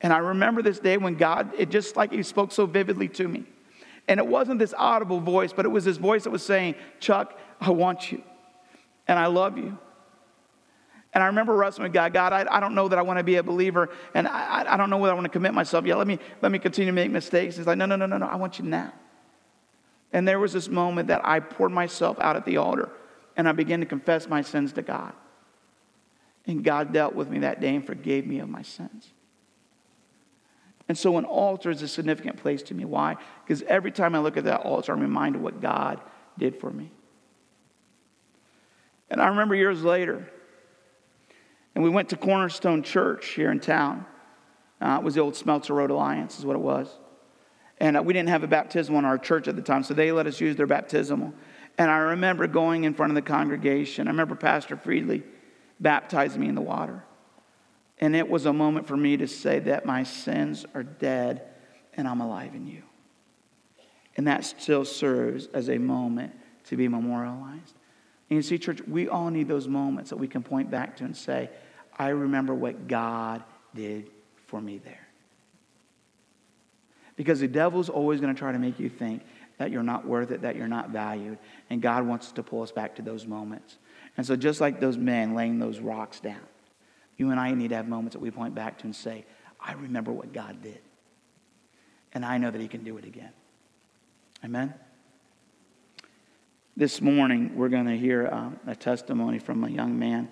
And 0.00 0.12
I 0.12 0.18
remember 0.18 0.62
this 0.62 0.78
day 0.78 0.96
when 0.96 1.14
God, 1.14 1.52
it 1.56 1.70
just 1.70 1.96
like 1.96 2.12
He 2.12 2.22
spoke 2.22 2.52
so 2.52 2.66
vividly 2.66 3.08
to 3.08 3.26
me. 3.26 3.44
And 4.08 4.20
it 4.20 4.26
wasn't 4.26 4.58
this 4.58 4.74
audible 4.76 5.20
voice, 5.20 5.52
but 5.52 5.64
it 5.64 5.70
was 5.70 5.84
this 5.84 5.96
voice 5.96 6.24
that 6.24 6.30
was 6.30 6.44
saying, 6.44 6.76
Chuck, 7.00 7.38
I 7.60 7.70
want 7.70 8.12
you. 8.12 8.22
And 9.08 9.18
I 9.18 9.26
love 9.26 9.58
you. 9.58 9.78
And 11.12 11.22
I 11.22 11.28
remember 11.28 11.56
wrestling 11.56 11.84
with 11.84 11.94
God, 11.94 12.12
God, 12.12 12.32
I, 12.34 12.46
I 12.50 12.60
don't 12.60 12.74
know 12.74 12.88
that 12.88 12.98
I 12.98 13.02
want 13.02 13.18
to 13.18 13.24
be 13.24 13.36
a 13.36 13.42
believer, 13.42 13.88
and 14.12 14.28
I, 14.28 14.74
I 14.74 14.76
don't 14.76 14.90
know 14.90 14.98
whether 14.98 15.12
I 15.12 15.14
want 15.14 15.24
to 15.24 15.30
commit 15.30 15.54
myself. 15.54 15.86
Yeah, 15.86 15.94
let 15.94 16.06
me, 16.06 16.18
let 16.42 16.52
me 16.52 16.58
continue 16.58 16.90
to 16.90 16.94
make 16.94 17.10
mistakes. 17.10 17.56
He's 17.56 17.66
like, 17.66 17.78
no, 17.78 17.86
no, 17.86 17.96
no, 17.96 18.04
no, 18.04 18.18
no, 18.18 18.26
I 18.26 18.36
want 18.36 18.58
you 18.58 18.66
now. 18.66 18.92
And 20.12 20.28
there 20.28 20.38
was 20.38 20.52
this 20.52 20.68
moment 20.68 21.08
that 21.08 21.24
I 21.24 21.40
poured 21.40 21.72
myself 21.72 22.20
out 22.20 22.36
at 22.36 22.44
the 22.44 22.58
altar, 22.58 22.90
and 23.34 23.48
I 23.48 23.52
began 23.52 23.80
to 23.80 23.86
confess 23.86 24.28
my 24.28 24.42
sins 24.42 24.74
to 24.74 24.82
God. 24.82 25.14
And 26.46 26.62
God 26.62 26.92
dealt 26.92 27.14
with 27.14 27.30
me 27.30 27.38
that 27.38 27.60
day 27.60 27.74
and 27.74 27.86
forgave 27.86 28.26
me 28.26 28.38
of 28.40 28.50
my 28.50 28.62
sins. 28.62 29.10
And 30.88 30.96
so 30.96 31.18
an 31.18 31.24
altar 31.24 31.70
is 31.70 31.82
a 31.82 31.88
significant 31.88 32.36
place 32.36 32.62
to 32.64 32.74
me. 32.74 32.84
Why? 32.84 33.16
Because 33.44 33.62
every 33.62 33.90
time 33.90 34.14
I 34.14 34.18
look 34.18 34.36
at 34.36 34.44
that 34.44 34.60
altar, 34.60 34.92
I'm 34.92 35.00
reminded 35.00 35.38
of 35.38 35.42
what 35.42 35.60
God 35.60 36.00
did 36.38 36.60
for 36.60 36.70
me. 36.70 36.92
And 39.10 39.20
I 39.20 39.28
remember 39.28 39.54
years 39.54 39.82
later, 39.82 40.30
and 41.74 41.82
we 41.84 41.90
went 41.90 42.08
to 42.10 42.16
Cornerstone 42.16 42.82
Church 42.82 43.28
here 43.28 43.50
in 43.50 43.60
town. 43.60 44.06
Uh, 44.80 44.98
it 45.00 45.04
was 45.04 45.14
the 45.14 45.20
old 45.20 45.36
Smelter 45.36 45.74
Road 45.74 45.90
Alliance, 45.90 46.38
is 46.38 46.46
what 46.46 46.56
it 46.56 46.62
was. 46.62 46.88
And 47.78 47.96
uh, 47.96 48.02
we 48.02 48.12
didn't 48.12 48.30
have 48.30 48.42
a 48.42 48.48
baptismal 48.48 48.98
in 48.98 49.04
our 49.04 49.18
church 49.18 49.48
at 49.48 49.56
the 49.56 49.62
time, 49.62 49.82
so 49.82 49.94
they 49.94 50.12
let 50.12 50.26
us 50.26 50.40
use 50.40 50.56
their 50.56 50.66
baptismal. 50.66 51.32
And 51.78 51.90
I 51.90 51.98
remember 51.98 52.46
going 52.46 52.84
in 52.84 52.94
front 52.94 53.10
of 53.10 53.14
the 53.14 53.22
congregation. 53.22 54.08
I 54.08 54.10
remember 54.10 54.34
Pastor 54.34 54.76
Friedley 54.76 55.22
baptized 55.78 56.38
me 56.38 56.48
in 56.48 56.54
the 56.54 56.62
water. 56.62 57.04
And 57.98 58.14
it 58.14 58.28
was 58.28 58.46
a 58.46 58.52
moment 58.52 58.86
for 58.86 58.96
me 58.96 59.16
to 59.16 59.26
say 59.26 59.58
that 59.60 59.86
my 59.86 60.02
sins 60.02 60.66
are 60.74 60.82
dead 60.82 61.42
and 61.94 62.06
I'm 62.06 62.20
alive 62.20 62.54
in 62.54 62.66
you. 62.66 62.82
And 64.16 64.26
that 64.26 64.44
still 64.44 64.84
serves 64.84 65.46
as 65.48 65.68
a 65.68 65.78
moment 65.78 66.32
to 66.64 66.76
be 66.76 66.88
memorialized. 66.88 67.74
And 68.28 68.36
you 68.36 68.42
see, 68.42 68.58
church, 68.58 68.80
we 68.86 69.08
all 69.08 69.30
need 69.30 69.48
those 69.48 69.68
moments 69.68 70.10
that 70.10 70.16
we 70.16 70.28
can 70.28 70.42
point 70.42 70.70
back 70.70 70.96
to 70.96 71.04
and 71.04 71.16
say, 71.16 71.50
I 71.96 72.08
remember 72.08 72.54
what 72.54 72.88
God 72.88 73.42
did 73.74 74.10
for 74.46 74.60
me 74.60 74.78
there. 74.78 75.06
Because 77.14 77.40
the 77.40 77.48
devil's 77.48 77.88
always 77.88 78.20
going 78.20 78.34
to 78.34 78.38
try 78.38 78.52
to 78.52 78.58
make 78.58 78.78
you 78.78 78.90
think 78.90 79.22
that 79.58 79.70
you're 79.70 79.82
not 79.82 80.06
worth 80.06 80.30
it, 80.30 80.42
that 80.42 80.56
you're 80.56 80.68
not 80.68 80.90
valued. 80.90 81.38
And 81.70 81.80
God 81.80 82.06
wants 82.06 82.32
to 82.32 82.42
pull 82.42 82.62
us 82.62 82.72
back 82.72 82.96
to 82.96 83.02
those 83.02 83.26
moments. 83.26 83.78
And 84.16 84.26
so, 84.26 84.36
just 84.36 84.60
like 84.60 84.80
those 84.80 84.98
men 84.98 85.34
laying 85.34 85.58
those 85.58 85.78
rocks 85.78 86.20
down, 86.20 86.40
you 87.16 87.30
and 87.30 87.40
I 87.40 87.52
need 87.52 87.68
to 87.68 87.76
have 87.76 87.88
moments 87.88 88.14
that 88.14 88.20
we 88.20 88.30
point 88.30 88.54
back 88.54 88.78
to 88.78 88.84
and 88.84 88.94
say, 88.94 89.24
I 89.60 89.72
remember 89.72 90.12
what 90.12 90.32
God 90.32 90.62
did. 90.62 90.80
And 92.12 92.24
I 92.24 92.38
know 92.38 92.50
that 92.50 92.60
He 92.60 92.68
can 92.68 92.84
do 92.84 92.96
it 92.98 93.04
again. 93.04 93.32
Amen? 94.44 94.74
This 96.76 97.00
morning, 97.00 97.56
we're 97.56 97.70
going 97.70 97.86
to 97.86 97.96
hear 97.96 98.28
um, 98.30 98.60
a 98.66 98.76
testimony 98.76 99.38
from 99.38 99.64
a 99.64 99.68
young 99.68 99.98
man. 99.98 100.28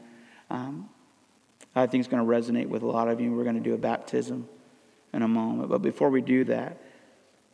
Um, 0.50 0.90
I 1.74 1.86
think 1.86 2.02
it's 2.02 2.08
going 2.08 2.24
to 2.24 2.30
resonate 2.30 2.68
with 2.68 2.82
a 2.82 2.86
lot 2.86 3.08
of 3.08 3.20
you. 3.20 3.32
We're 3.32 3.44
going 3.44 3.56
to 3.56 3.62
do 3.62 3.74
a 3.74 3.78
baptism 3.78 4.48
in 5.12 5.22
a 5.22 5.28
moment. 5.28 5.70
But 5.70 5.78
before 5.80 6.10
we 6.10 6.20
do 6.20 6.44
that, 6.44 6.80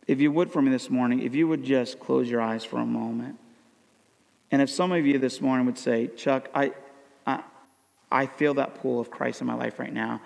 if 0.07 0.19
you 0.19 0.31
would 0.31 0.51
for 0.51 0.61
me 0.61 0.71
this 0.71 0.89
morning, 0.89 1.21
if 1.21 1.35
you 1.35 1.47
would 1.47 1.63
just 1.63 1.99
close 1.99 2.29
your 2.29 2.41
eyes 2.41 2.63
for 2.63 2.79
a 2.79 2.85
moment. 2.85 3.37
And 4.51 4.61
if 4.61 4.69
some 4.69 4.91
of 4.91 5.05
you 5.05 5.17
this 5.17 5.39
morning 5.39 5.65
would 5.67 5.77
say, 5.77 6.07
Chuck, 6.07 6.49
I, 6.53 6.73
I, 7.25 7.43
I 8.11 8.25
feel 8.25 8.55
that 8.55 8.75
pull 8.75 8.99
of 8.99 9.09
Christ 9.09 9.41
in 9.41 9.47
my 9.47 9.53
life 9.53 9.79
right 9.79 9.93
now, 9.93 10.21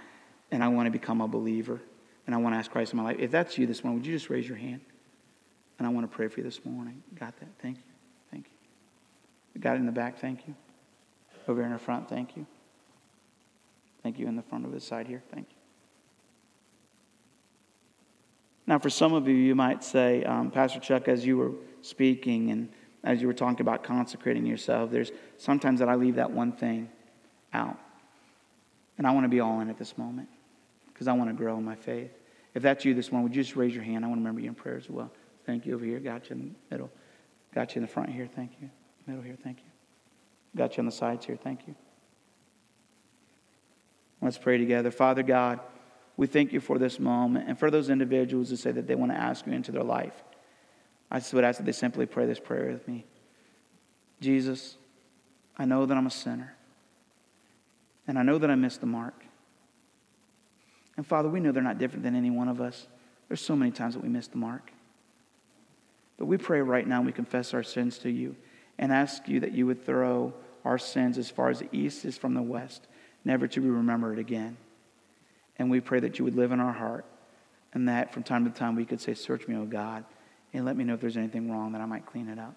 and 0.51 0.63
I 0.63 0.67
want 0.69 0.87
to 0.87 0.91
become 0.91 1.21
a 1.21 1.27
believer, 1.27 1.79
and 2.25 2.33
I 2.33 2.39
want 2.39 2.55
to 2.55 2.57
ask 2.57 2.71
Christ 2.71 2.93
in 2.93 2.97
my 2.97 3.03
life. 3.03 3.17
If 3.19 3.31
that's 3.31 3.57
you 3.57 3.67
this 3.67 3.83
morning, 3.83 3.99
would 3.99 4.07
you 4.07 4.13
just 4.13 4.29
raise 4.29 4.47
your 4.47 4.57
hand? 4.57 4.81
And 5.77 5.87
I 5.87 5.91
want 5.91 6.09
to 6.09 6.15
pray 6.15 6.27
for 6.27 6.39
you 6.39 6.43
this 6.43 6.63
morning. 6.65 7.03
Got 7.19 7.37
that? 7.39 7.49
Thank 7.61 7.77
you. 7.77 7.83
Thank 8.31 8.47
you. 9.53 9.61
Got 9.61 9.75
in 9.75 9.85
the 9.85 9.91
back? 9.91 10.19
Thank 10.19 10.47
you. 10.47 10.55
Over 11.47 11.61
here 11.61 11.67
in 11.67 11.73
the 11.73 11.79
front? 11.79 12.09
Thank 12.09 12.35
you. 12.35 12.45
Thank 14.01 14.17
you 14.17 14.27
in 14.27 14.35
the 14.35 14.41
front 14.41 14.65
of 14.65 14.71
the 14.71 14.79
side 14.79 15.07
here. 15.07 15.21
Thank 15.31 15.47
you. 15.49 15.55
Now, 18.67 18.79
for 18.79 18.89
some 18.89 19.13
of 19.13 19.27
you, 19.27 19.35
you 19.35 19.53
might 19.53 19.83
say, 19.83 20.23
um, 20.23 20.49
Pastor 20.49 20.79
Chuck, 20.79 21.07
as 21.07 21.25
you 21.25 21.37
were 21.37 21.51
speaking 21.81 22.49
and 22.49 22.69
as 23.03 23.21
you 23.21 23.27
were 23.27 23.33
talking 23.33 23.61
about 23.61 23.83
consecrating 23.83 24.45
yourself, 24.45 24.89
there's 24.89 25.11
sometimes 25.37 25.79
that 25.79 25.89
I 25.89 25.95
leave 25.95 26.15
that 26.15 26.31
one 26.31 26.51
thing 26.51 26.89
out. 27.55 27.79
And 28.97 29.07
I 29.07 29.11
want 29.11 29.25
to 29.25 29.29
be 29.29 29.39
all 29.39 29.59
in 29.61 29.69
at 29.69 29.77
this 29.77 29.97
moment 29.97 30.29
because 30.93 31.07
I 31.07 31.13
want 31.13 31.29
to 31.29 31.33
grow 31.33 31.57
in 31.57 31.65
my 31.65 31.75
faith. 31.75 32.11
If 32.53 32.63
that's 32.63 32.85
you 32.85 32.93
this 32.93 33.11
morning, 33.11 33.29
would 33.29 33.35
you 33.35 33.43
just 33.43 33.55
raise 33.55 33.73
your 33.73 33.83
hand? 33.83 34.05
I 34.05 34.07
want 34.07 34.19
to 34.19 34.21
remember 34.21 34.41
you 34.41 34.49
in 34.49 34.55
prayer 34.55 34.77
as 34.77 34.89
well. 34.89 35.11
Thank 35.45 35.65
you 35.65 35.75
over 35.75 35.83
here. 35.83 35.99
Got 35.99 36.29
you 36.29 36.35
in 36.35 36.55
the 36.69 36.75
middle. 36.75 36.91
Got 37.53 37.75
you 37.75 37.79
in 37.79 37.85
the 37.85 37.91
front 37.91 38.09
here. 38.09 38.27
Thank 38.27 38.51
you. 38.61 38.69
Middle 39.05 39.23
here. 39.23 39.37
Thank 39.43 39.59
you. 39.59 39.71
Got 40.55 40.77
you 40.77 40.81
on 40.81 40.85
the 40.85 40.91
sides 40.91 41.25
here. 41.25 41.35
Thank 41.35 41.67
you. 41.67 41.75
Let's 44.21 44.37
pray 44.37 44.57
together. 44.57 44.89
Father 44.89 45.23
God, 45.23 45.59
we 46.17 46.27
thank 46.27 46.53
you 46.53 46.61
for 46.61 46.79
this 46.79 46.99
moment 46.99 47.49
and 47.49 47.59
for 47.59 47.69
those 47.69 47.89
individuals 47.89 48.49
who 48.49 48.55
say 48.55 48.71
that 48.71 48.87
they 48.87 48.95
want 48.95 49.11
to 49.11 49.17
ask 49.17 49.45
you 49.45 49.53
into 49.53 49.71
their 49.71 49.83
life. 49.83 50.23
I 51.11 51.19
just 51.19 51.33
would 51.33 51.43
ask 51.43 51.57
that 51.57 51.65
they 51.65 51.71
simply 51.71 52.05
pray 52.05 52.25
this 52.25 52.39
prayer 52.39 52.71
with 52.71 52.87
me. 52.87 53.05
Jesus, 54.21 54.77
I 55.57 55.65
know 55.65 55.85
that 55.85 55.95
I'm 55.95 56.07
a 56.07 56.11
sinner. 56.11 56.54
And 58.07 58.19
I 58.19 58.23
know 58.23 58.37
that 58.37 58.49
I 58.49 58.55
missed 58.55 58.81
the 58.81 58.87
mark. 58.87 59.25
And 60.97 61.05
Father, 61.05 61.27
we 61.27 61.39
know 61.39 61.51
they're 61.51 61.63
not 61.63 61.77
different 61.77 62.03
than 62.03 62.15
any 62.15 62.29
one 62.29 62.47
of 62.47 62.61
us. 62.61 62.87
There's 63.27 63.41
so 63.41 63.55
many 63.55 63.71
times 63.71 63.95
that 63.95 64.03
we 64.03 64.09
miss 64.09 64.27
the 64.27 64.37
mark. 64.37 64.71
But 66.17 66.25
we 66.25 66.37
pray 66.37 66.61
right 66.61 66.87
now, 66.87 67.01
we 67.01 67.11
confess 67.11 67.53
our 67.53 67.63
sins 67.63 67.97
to 67.99 68.09
you 68.09 68.35
and 68.77 68.91
ask 68.91 69.27
you 69.27 69.39
that 69.41 69.51
you 69.51 69.65
would 69.65 69.85
throw 69.85 70.33
our 70.63 70.77
sins 70.77 71.17
as 71.17 71.29
far 71.29 71.49
as 71.49 71.59
the 71.59 71.69
east 71.71 72.05
is 72.05 72.17
from 72.17 72.33
the 72.33 72.41
west, 72.41 72.87
never 73.23 73.47
to 73.47 73.59
be 73.59 73.69
remembered 73.69 74.19
again. 74.19 74.57
And 75.57 75.69
we 75.69 75.79
pray 75.79 75.99
that 75.99 76.17
you 76.17 76.25
would 76.25 76.35
live 76.35 76.51
in 76.51 76.59
our 76.59 76.73
heart 76.73 77.05
and 77.73 77.89
that 77.89 78.13
from 78.13 78.23
time 78.23 78.45
to 78.45 78.51
time 78.51 78.75
we 78.75 78.85
could 78.85 79.01
say, 79.01 79.13
Search 79.13 79.47
me, 79.47 79.55
O 79.55 79.65
God, 79.65 80.05
and 80.53 80.65
let 80.65 80.77
me 80.77 80.83
know 80.83 80.93
if 80.93 81.01
there's 81.01 81.17
anything 81.17 81.51
wrong 81.51 81.73
that 81.73 81.81
I 81.81 81.85
might 81.85 82.05
clean 82.05 82.29
it 82.29 82.39
up. 82.39 82.55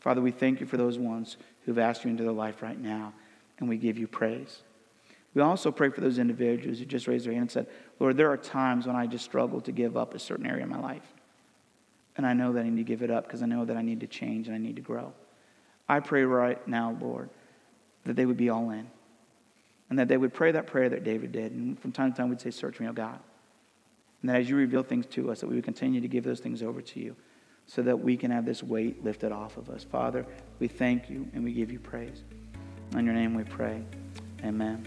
Father, 0.00 0.20
we 0.20 0.30
thank 0.30 0.60
you 0.60 0.66
for 0.66 0.76
those 0.76 0.98
ones 0.98 1.36
who've 1.64 1.78
asked 1.78 2.04
you 2.04 2.10
into 2.10 2.22
their 2.22 2.32
life 2.32 2.62
right 2.62 2.78
now, 2.78 3.12
and 3.58 3.68
we 3.68 3.76
give 3.76 3.98
you 3.98 4.06
praise. 4.06 4.62
We 5.34 5.42
also 5.42 5.70
pray 5.70 5.90
for 5.90 6.00
those 6.00 6.18
individuals 6.18 6.78
who 6.78 6.86
just 6.86 7.06
raised 7.06 7.26
their 7.26 7.32
hand 7.32 7.42
and 7.42 7.50
said, 7.50 7.66
Lord, 8.00 8.16
there 8.16 8.30
are 8.30 8.38
times 8.38 8.86
when 8.86 8.96
I 8.96 9.06
just 9.06 9.24
struggle 9.24 9.60
to 9.62 9.72
give 9.72 9.96
up 9.96 10.14
a 10.14 10.18
certain 10.18 10.46
area 10.46 10.64
of 10.64 10.70
my 10.70 10.80
life. 10.80 11.06
And 12.16 12.26
I 12.26 12.32
know 12.32 12.52
that 12.54 12.64
I 12.64 12.68
need 12.70 12.78
to 12.78 12.84
give 12.84 13.02
it 13.02 13.10
up 13.10 13.24
because 13.24 13.42
I 13.42 13.46
know 13.46 13.64
that 13.66 13.76
I 13.76 13.82
need 13.82 14.00
to 14.00 14.06
change 14.06 14.46
and 14.46 14.54
I 14.54 14.58
need 14.58 14.76
to 14.76 14.82
grow. 14.82 15.12
I 15.88 16.00
pray 16.00 16.24
right 16.24 16.66
now, 16.66 16.96
Lord, 17.00 17.28
that 18.04 18.16
they 18.16 18.24
would 18.24 18.38
be 18.38 18.48
all 18.48 18.70
in. 18.70 18.88
And 19.88 19.98
that 19.98 20.08
they 20.08 20.16
would 20.16 20.34
pray 20.34 20.52
that 20.52 20.66
prayer 20.66 20.88
that 20.88 21.04
David 21.04 21.32
did. 21.32 21.52
And 21.52 21.78
from 21.78 21.92
time 21.92 22.12
to 22.12 22.16
time, 22.16 22.28
we'd 22.28 22.40
say, 22.40 22.50
Search 22.50 22.80
me, 22.80 22.88
O 22.88 22.92
God. 22.92 23.20
And 24.22 24.30
that 24.30 24.40
as 24.40 24.48
you 24.48 24.56
reveal 24.56 24.82
things 24.82 25.06
to 25.06 25.30
us, 25.30 25.40
that 25.40 25.48
we 25.48 25.56
would 25.56 25.64
continue 25.64 26.00
to 26.00 26.08
give 26.08 26.24
those 26.24 26.40
things 26.40 26.62
over 26.62 26.80
to 26.80 27.00
you 27.00 27.14
so 27.66 27.82
that 27.82 28.00
we 28.00 28.16
can 28.16 28.30
have 28.30 28.44
this 28.46 28.62
weight 28.62 29.04
lifted 29.04 29.32
off 29.32 29.56
of 29.56 29.68
us. 29.70 29.84
Father, 29.84 30.26
we 30.58 30.66
thank 30.66 31.10
you 31.10 31.28
and 31.34 31.44
we 31.44 31.52
give 31.52 31.70
you 31.70 31.78
praise. 31.78 32.24
In 32.94 33.04
your 33.04 33.14
name 33.14 33.34
we 33.34 33.44
pray. 33.44 33.82
Amen. 34.44 34.86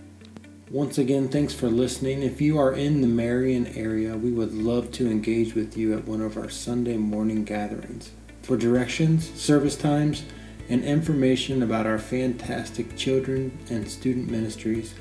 Once 0.72 1.00
again, 1.00 1.28
thanks 1.28 1.54
for 1.54 1.68
listening. 1.68 2.22
If 2.22 2.40
you 2.40 2.60
are 2.60 2.74
in 2.74 3.02
the 3.02 3.08
Marion 3.08 3.66
area, 3.76 4.16
we 4.16 4.32
would 4.32 4.54
love 4.54 4.92
to 4.94 5.10
engage 5.10 5.56
with 5.56 5.76
you 5.76 5.98
at 5.98 6.06
one 6.06 6.22
of 6.22 6.38
our 6.38 6.50
Sunday 6.50 6.96
morning 6.96 7.44
gatherings. 7.44 8.12
For 8.44 8.56
directions, 8.56 9.32
service 9.32 9.76
times, 9.76 10.24
and 10.70 10.84
information 10.84 11.64
about 11.64 11.88
our 11.88 11.98
fantastic 11.98 12.96
children 12.96 13.58
and 13.72 13.90
student 13.90 14.30
ministries, 14.30 14.94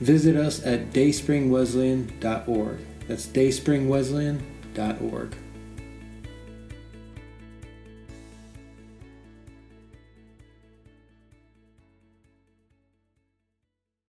visit 0.00 0.36
us 0.36 0.64
at 0.64 0.92
dayspringwesleyan.org. 0.92 2.78
That's 3.08 3.26
dayspringwesleyan.org. 3.26 5.34